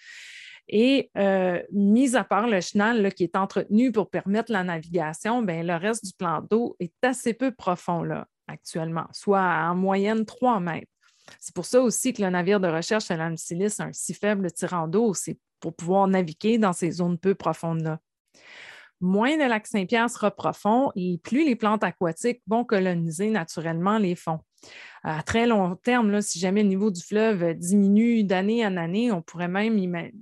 Et 0.68 1.10
euh, 1.16 1.62
mis 1.72 2.14
à 2.14 2.22
part 2.22 2.46
le 2.46 2.60
chenal 2.60 3.14
qui 3.14 3.24
est 3.24 3.36
entretenu 3.36 3.90
pour 3.90 4.10
permettre 4.10 4.52
la 4.52 4.64
navigation, 4.64 5.40
bien, 5.40 5.62
le 5.62 5.76
reste 5.76 6.04
du 6.04 6.12
plan 6.12 6.42
d'eau 6.42 6.76
est 6.78 6.92
assez 7.02 7.32
peu 7.32 7.52
profond 7.52 8.02
là, 8.02 8.26
actuellement, 8.48 9.06
soit 9.12 9.40
en 9.40 9.74
moyenne 9.74 10.26
3 10.26 10.60
mètres. 10.60 10.92
C'est 11.40 11.54
pour 11.54 11.64
ça 11.64 11.80
aussi 11.80 12.12
que 12.12 12.20
le 12.20 12.28
navire 12.28 12.60
de 12.60 12.68
recherche 12.68 13.10
à 13.10 13.16
l'Amsilis 13.16 13.76
a 13.78 13.84
un 13.84 13.92
si 13.94 14.12
faible 14.12 14.52
tirant 14.52 14.88
d'eau, 14.88 15.14
c'est 15.14 15.38
pour 15.58 15.74
pouvoir 15.74 16.06
naviguer 16.06 16.58
dans 16.58 16.74
ces 16.74 16.90
zones 16.90 17.16
peu 17.16 17.34
profondes-là. 17.34 17.98
Moins 19.02 19.36
le 19.36 19.48
lac 19.48 19.66
Saint-Pierre 19.66 20.08
sera 20.08 20.30
profond 20.30 20.90
et 20.96 21.20
plus 21.22 21.44
les 21.44 21.56
plantes 21.56 21.84
aquatiques 21.84 22.40
vont 22.46 22.64
coloniser 22.64 23.28
naturellement 23.28 23.98
les 23.98 24.14
fonds 24.14 24.40
à 25.02 25.22
très 25.22 25.46
long 25.46 25.74
terme, 25.76 26.20
si 26.20 26.38
jamais 26.38 26.62
le 26.62 26.68
niveau 26.68 26.90
du 26.90 27.02
fleuve 27.02 27.54
diminue 27.54 28.24
d'année 28.24 28.64
en 28.64 28.76
année, 28.76 29.10
on 29.10 29.22
pourrait 29.22 29.48
même 29.48 29.76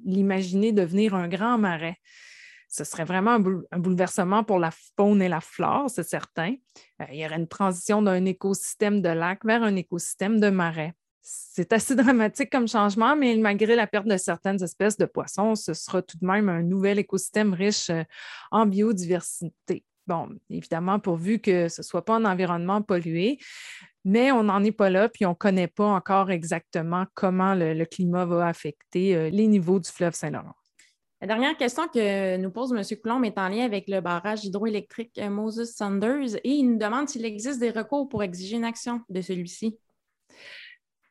l'imaginer 0.05 0.72
devenir 0.72 1.14
un 1.14 1.28
grand 1.28 1.59
marais. 1.59 1.97
Ce 2.68 2.85
serait 2.85 3.05
vraiment 3.05 3.33
un, 3.33 3.78
bouleversement 3.78 4.45
pour 4.45 4.59
la 4.59 4.70
faune 4.97 5.22
et 5.22 5.28
la 5.28 5.41
flore, 5.41 5.91
c'est 5.91 6.05
certain. 6.05 6.55
Euh, 7.01 7.07
il 7.12 7.18
y 7.18 7.26
aurait 7.26 7.37
une 7.37 7.49
transition 7.49 8.01
d'un 8.01 8.24
écosystème 8.24 9.03
de 9.03 9.09
lac 9.09 9.45
vers 9.45 9.64
un 9.64 9.74
écosystème 9.74 10.39
de 10.39 10.51
marais. 10.51 10.95
C'est 11.23 11.73
assez 11.73 11.95
dramatique 11.97 12.51
comme 12.51 12.68
changement, 12.68 13.16
mais 13.16 13.37
malgré 13.37 13.77
la 13.77 13.87
perte 13.87 14.07
de 14.07 14.16
certaines 14.16 14.62
espèces 14.62 14.97
de 14.97 15.07
poissons, 15.07 15.55
ce 15.55 15.75
sera 15.75 16.03
tout 16.03 16.18
de 16.18 16.27
même 16.27 16.49
un 16.49 16.62
nouvel 16.62 16.99
écosystème 16.99 17.55
riche 17.55 17.91
euh, 17.91 18.05
en 18.51 18.66
biodiversité. 18.66 19.85
Bon, 20.07 20.29
évidemment, 20.49 20.99
pourvu 20.99 21.39
que 21.39 21.68
ce 21.68 21.83
ne 21.83 21.85
soit 21.85 22.05
pas 22.05 22.16
un 22.16 22.25
environnement 22.25 22.83
pollué, 22.83 23.39
mais 24.05 24.33
on 24.33 24.45
n'en 24.45 24.64
est 24.64 24.73
pas 24.73 24.91
là, 24.91 25.09
puis 25.09 25.27
on 25.27 25.31
ne 25.31 25.35
connaît 25.35 25.68
pas 25.68 25.87
encore 25.87 26.31
exactement 26.31 27.05
comment 27.14 27.55
le, 27.55 27.85
climat 27.85 28.25
va 28.25 28.47
affecter 28.47 29.14
euh, 29.14 29.31
les 29.31 29.47
niveaux 29.47 29.79
du 29.79 29.91
fleuve 29.91 30.14
Saint-Laurent. 30.14 30.55
La 31.21 31.27
dernière 31.27 31.57
question 31.57 31.87
que 31.87 32.39
nous 32.39 32.51
pose 32.51 32.73
M. 32.73 32.83
Coulomb 33.03 33.23
est 33.25 33.37
en 33.37 33.49
lien 33.49 33.66
avec 33.66 33.89
le 33.89 34.01
barrage 34.01 34.45
hydroélectrique 34.47 35.18
euh, 35.18 35.29
Moses 35.29 35.71
Sanders 35.75 36.37
et 36.37 36.51
il 36.51 36.71
nous 36.71 36.79
demande 36.79 37.11
s'il 37.11 37.27
existe 37.27 37.61
des 37.61 37.71
recours 37.71 38.09
pour 38.09 38.23
exiger 38.23 38.57
une 38.57 38.64
action 38.64 39.03
de 39.11 39.21
celui-ci. 39.21 39.79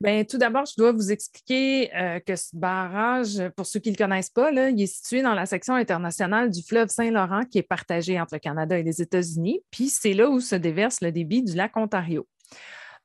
Bien, 0.02 0.24
tout 0.24 0.38
d'abord, 0.38 0.66
je 0.66 0.76
dois 0.78 0.94
vous 0.94 1.12
expliquer 1.12 1.94
euh, 1.94 2.22
que 2.22 2.38
ce 2.38 2.56
barrage, 2.56 3.50
pour 3.58 3.66
ceux 3.66 3.82
qui 3.82 3.90
ne 3.90 3.96
le 3.96 3.98
connaissent 3.98 4.30
pas, 4.30 4.50
là, 4.50 4.70
il 4.70 4.82
est 4.82 4.88
situé 4.88 5.22
dans 5.22 5.34
la 5.34 5.46
section 5.46 5.74
internationale 5.74 6.50
du 6.50 6.64
fleuve 6.64 6.88
Saint-Laurent 6.88 7.44
qui 7.44 7.58
est 7.58 7.64
partagée 7.64 8.18
entre 8.18 8.36
le 8.36 8.40
Canada 8.40 8.80
et 8.80 8.84
les 8.84 9.02
États-Unis. 9.02 9.62
Puis 9.72 9.90
c'est 9.90 10.14
là 10.14 10.30
où 10.30 10.40
se 10.40 10.56
déverse 10.56 11.02
le 11.02 11.12
débit 11.12 11.44
du 11.44 11.54
lac 11.54 11.76
Ontario. 11.76 12.26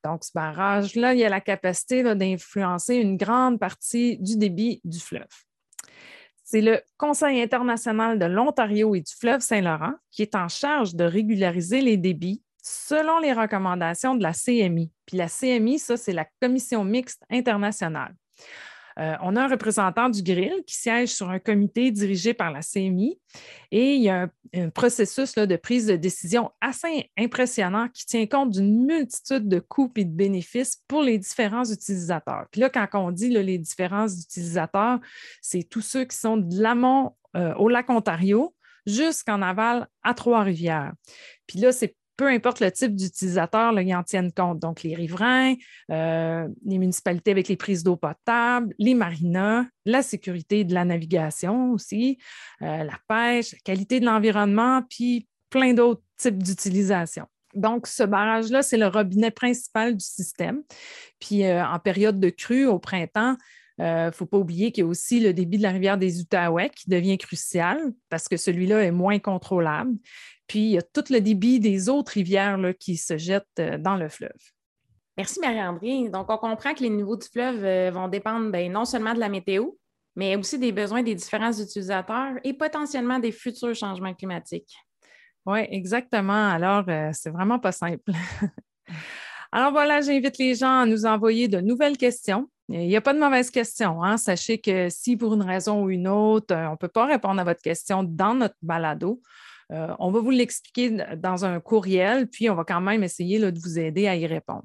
Donc, 0.05 0.23
ce 0.23 0.31
barrage-là, 0.37 1.15
il 1.15 1.25
a 1.25 1.29
la 1.29 1.41
capacité 1.41 2.05
d'influencer 2.05 2.95
une 2.95 3.17
grande 3.17 3.59
partie 3.59 4.17
du 4.19 4.37
débit 4.37 4.81
du 4.85 5.01
fleuve. 5.01 5.27
C'est 6.45 6.61
le 6.61 6.81
Conseil 6.97 7.43
international 7.43 8.21
de 8.21 8.27
l'Ontario 8.27 8.95
et 8.95 9.01
du 9.01 9.13
fleuve 9.13 9.41
Saint-Laurent 9.41 9.95
qui 10.13 10.23
est 10.23 10.37
en 10.37 10.47
charge 10.47 10.95
de 10.95 11.03
régulariser 11.03 11.81
les 11.81 11.97
débits 11.97 12.44
selon 12.65 13.19
les 13.19 13.35
recommandations 13.35 14.15
de 14.15 14.23
la 14.23 14.33
CMI. 14.33 14.91
Puis 15.07 15.19
la 15.19 15.29
CMI, 15.29 15.79
ça, 15.79 15.99
c'est 15.99 16.15
la 16.15 16.27
Commission 16.41 16.83
mixte 16.83 17.23
internationale. 17.31 18.15
Euh, 18.99 19.17
on 19.23 19.35
a 19.35 19.43
un 19.43 19.49
représentant 19.49 20.09
du 20.09 20.23
grill 20.23 20.63
qui 20.67 20.77
siège 20.77 21.09
sur 21.09 21.29
un 21.29 21.41
comité 21.41 21.91
dirigé 21.91 22.33
par 22.33 22.53
la 22.53 22.61
CMI 22.61 23.19
et 23.73 23.95
il 23.95 24.03
y 24.03 24.09
a 24.09 24.29
un, 24.55 24.71
processus 24.71 25.35
de 25.35 25.57
prise 25.57 25.89
de 25.89 25.97
décision 25.97 26.53
assez 26.61 27.11
impressionnant 27.19 27.89
qui 27.89 28.07
tient 28.07 28.27
compte 28.27 28.51
d'une 28.51 28.87
multitude 28.87 29.49
de 29.49 29.59
coûts 29.59 29.93
et 29.97 30.05
de 30.05 30.15
bénéfices 30.15 30.81
pour 30.87 31.03
les 31.03 31.19
différents 31.19 31.65
utilisateurs. 31.65 32.47
Puis 32.53 32.61
là, 32.61 32.71
quand 32.71 32.87
on 32.95 33.11
dit 33.11 33.31
les 33.31 33.59
différents 33.59 34.07
utilisateurs, 34.07 35.01
c'est 35.43 35.69
tous 35.69 35.81
ceux 35.81 36.05
qui 36.05 36.17
sont 36.17 36.37
de 36.37 36.63
l'amont 36.63 37.17
euh, 37.37 37.53
au 37.57 37.69
lac 37.69 37.91
Ontario 37.91 38.55
jusqu'en 38.87 39.43
aval 39.43 39.89
à 40.05 40.15
Trois-Rivières. 40.15 40.93
Puis 41.49 41.59
là, 41.59 41.73
c'est 41.73 41.97
peu 42.17 42.29
importe 42.29 42.61
le 42.61 42.71
type 42.71 42.95
d'utilisateur, 42.95 43.79
ils 43.81 43.95
en 43.95 44.03
tiennent 44.03 44.33
compte. 44.33 44.59
Donc, 44.61 44.83
les 44.83 44.95
riverains, 44.95 45.55
euh, 45.91 46.49
les 46.65 46.79
municipalités 46.79 47.31
avec 47.31 47.49
les 47.49 47.57
prises 47.57 47.83
d'eau 47.83 47.97
potable, 47.97 48.75
les 48.79 48.95
marinas, 48.95 49.65
la 49.85 50.03
sécurité 50.03 50.65
de 50.65 50.75
la 50.75 50.85
navigation 50.85 51.73
aussi, 51.73 52.19
euh, 52.63 52.85
la 52.85 52.99
pêche, 53.09 53.53
la 53.53 53.59
qualité 53.65 54.01
de 54.01 54.07
l'environnement, 54.07 54.83
puis 54.89 55.27
plein 55.51 55.75
d'autres 55.75 56.03
types 56.17 56.43
d'utilisation. 56.43 57.27
Donc, 57.55 57.87
ce 57.87 58.03
barrage-là, 58.03 58.63
c'est 58.63 58.79
le 58.79 58.89
robinet 58.89 59.31
principal 59.31 59.97
du 59.97 60.05
système. 60.05 60.63
Puis, 61.21 61.45
euh, 61.45 61.65
en 61.65 61.79
période 61.79 62.21
de 62.21 62.31
crue, 62.31 62.67
au 62.67 62.79
printemps, 62.79 63.37
il 63.79 63.85
ne 63.85 64.11
faut 64.13 64.27
pas 64.27 64.39
oublier 64.39 64.71
qu'il 64.71 64.85
y 64.85 64.87
a 64.87 64.89
aussi 64.89 65.19
le 65.19 65.33
débit 65.33 65.59
de 65.59 65.65
la 65.65 65.73
rivière 65.73 65.99
des 65.99 66.21
Outaouais 66.21 66.71
qui 66.71 66.89
devient 66.89 67.19
crucial 67.19 67.93
parce 68.09 68.29
que 68.29 68.37
celui-là 68.37 68.85
est 68.85 68.93
moins 68.93 69.19
contrôlable. 69.19 69.95
Puis, 70.47 70.61
il 70.61 70.71
y 70.71 70.79
a 70.79 70.83
tout 70.83 71.05
le 71.11 71.21
débit 71.21 71.61
des 71.61 71.89
autres 71.89 72.13
rivières 72.13 72.59
qui 72.79 72.97
se 72.97 73.17
jettent 73.17 73.47
euh, 73.59 73.79
dans 73.79 73.97
le 73.97 74.09
fleuve. 74.09 74.31
Merci 75.17 75.41
Marie-André. 75.41 76.09
Donc, 76.09 76.29
on 76.29 76.37
comprend 76.37 76.75
que 76.75 76.83
les 76.83 76.91
niveaux 76.91 77.17
du 77.17 77.27
fleuve 77.27 77.65
euh, 77.65 77.91
vont 77.91 78.09
dépendre 78.09 78.51
ben, 78.51 78.71
non 78.71 78.85
seulement 78.85 79.15
de 79.15 79.21
la 79.21 79.29
météo, 79.29 79.71
mais 80.17 80.37
aussi 80.37 80.59
des 80.59 80.73
besoins 80.73 81.03
des 81.03 81.15
différents 81.15 81.53
utilisateurs 81.53 82.35
et 82.43 82.53
potentiellement 82.53 83.19
des 83.19 83.33
futurs 83.33 83.75
changements 83.75 84.15
climatiques. 84.15 84.75
Oui, 85.47 85.61
exactement. 85.71 86.49
Alors, 86.49 86.85
euh, 86.89 87.11
c'est 87.13 87.31
vraiment 87.31 87.59
pas 87.59 87.73
simple. 87.73 88.11
Alors 89.53 89.71
voilà, 89.71 90.01
j'invite 90.01 90.39
les 90.39 90.55
gens 90.55 90.81
à 90.81 90.87
nous 90.87 91.07
envoyer 91.07 91.47
de 91.47 91.61
nouvelles 91.61 91.97
questions. 91.97 92.49
Il 92.69 92.89
n'y 92.89 92.97
a 92.97 93.01
pas 93.01 93.13
de 93.13 93.21
mauvaises 93.21 93.51
questions. 93.51 94.03
Hein. 94.03 94.17
Sachez 94.17 94.59
que 94.59 94.89
si 94.89 95.17
pour 95.17 95.35
une 95.35 95.43
raison 95.43 95.85
ou 95.85 95.91
une 95.91 96.09
autre, 96.09 96.55
on 96.55 96.73
ne 96.73 96.77
peut 96.77 96.89
pas 96.89 97.07
répondre 97.07 97.41
à 97.41 97.45
votre 97.45 97.61
question 97.61 98.03
dans 98.03 98.35
notre 98.35 98.57
balado, 98.63 99.21
euh, 99.73 99.95
on 99.99 100.11
va 100.11 100.21
vous 100.21 100.31
l'expliquer 100.31 100.91
dans 101.17 101.45
un 101.45 101.61
courriel, 101.61 102.29
puis 102.29 102.51
on 102.51 102.55
va 102.55 102.65
quand 102.65 102.81
même 102.81 103.03
essayer 103.03 103.39
de 103.39 103.59
vous 103.59 103.79
aider 103.79 104.07
à 104.07 104.17
y 104.17 104.27
répondre. 104.27 104.65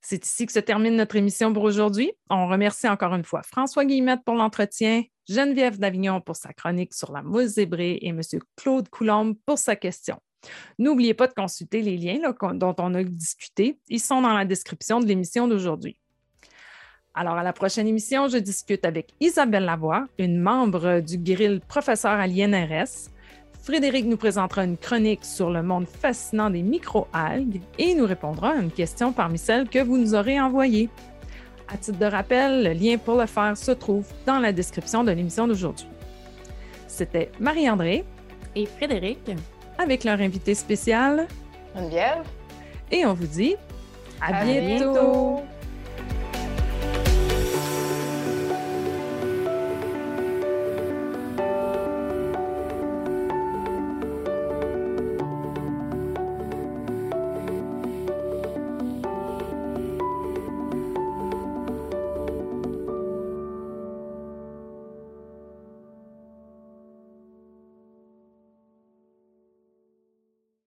C'est 0.00 0.26
ici 0.26 0.44
que 0.44 0.52
se 0.52 0.58
termine 0.58 0.96
notre 0.96 1.16
émission 1.16 1.52
pour 1.52 1.62
aujourd'hui. 1.62 2.12
On 2.28 2.46
remercie 2.46 2.86
encore 2.86 3.14
une 3.14 3.24
fois 3.24 3.42
François 3.42 3.86
Guillemette 3.86 4.20
pour 4.24 4.34
l'entretien, 4.34 5.02
Geneviève 5.26 5.78
Davignon 5.78 6.20
pour 6.20 6.36
sa 6.36 6.52
chronique 6.52 6.92
sur 6.92 7.10
la 7.10 7.22
mousse 7.22 7.52
zébrée 7.52 7.98
et 8.02 8.08
M. 8.08 8.20
Claude 8.56 8.88
Coulombe 8.90 9.34
pour 9.46 9.58
sa 9.58 9.76
question. 9.76 10.18
N'oubliez 10.78 11.14
pas 11.14 11.26
de 11.26 11.32
consulter 11.32 11.80
les 11.80 11.96
liens 11.96 12.18
dont 12.54 12.76
on 12.78 12.94
a 12.94 13.02
discuté. 13.02 13.78
Ils 13.88 14.00
sont 14.00 14.20
dans 14.20 14.34
la 14.34 14.44
description 14.44 15.00
de 15.00 15.06
l'émission 15.06 15.48
d'aujourd'hui. 15.48 15.98
Alors, 17.14 17.36
à 17.36 17.44
la 17.44 17.52
prochaine 17.52 17.86
émission, 17.86 18.26
je 18.26 18.38
discute 18.38 18.84
avec 18.84 19.14
Isabelle 19.20 19.64
Lavoie, 19.64 20.06
une 20.18 20.40
membre 20.40 21.00
du 21.00 21.16
grill 21.16 21.60
professeur 21.60 22.10
à 22.10 22.26
l'INRS. 22.26 23.08
Frédéric 23.64 24.04
nous 24.04 24.18
présentera 24.18 24.62
une 24.62 24.76
chronique 24.76 25.24
sur 25.24 25.48
le 25.48 25.62
monde 25.62 25.86
fascinant 25.86 26.50
des 26.50 26.60
micro-algues 26.60 27.62
et 27.78 27.94
nous 27.94 28.04
répondra 28.04 28.50
à 28.50 28.56
une 28.56 28.70
question 28.70 29.10
parmi 29.10 29.38
celles 29.38 29.70
que 29.70 29.78
vous 29.78 29.96
nous 29.96 30.14
aurez 30.14 30.38
envoyées. 30.38 30.90
À 31.72 31.78
titre 31.78 31.98
de 31.98 32.04
rappel, 32.04 32.62
le 32.62 32.72
lien 32.74 32.98
pour 32.98 33.18
le 33.18 33.24
faire 33.24 33.56
se 33.56 33.70
trouve 33.70 34.04
dans 34.26 34.38
la 34.38 34.52
description 34.52 35.02
de 35.02 35.12
l'émission 35.12 35.48
d'aujourd'hui. 35.48 35.86
C'était 36.88 37.30
Marie-André 37.40 38.04
et 38.54 38.66
Frédéric 38.66 39.30
avec 39.78 40.04
leur 40.04 40.20
invité 40.20 40.54
spécial, 40.54 41.26
Geneviève. 41.74 42.22
Et 42.92 43.06
on 43.06 43.14
vous 43.14 43.26
dit 43.26 43.56
à, 44.20 44.44
bientôt. 44.44 45.40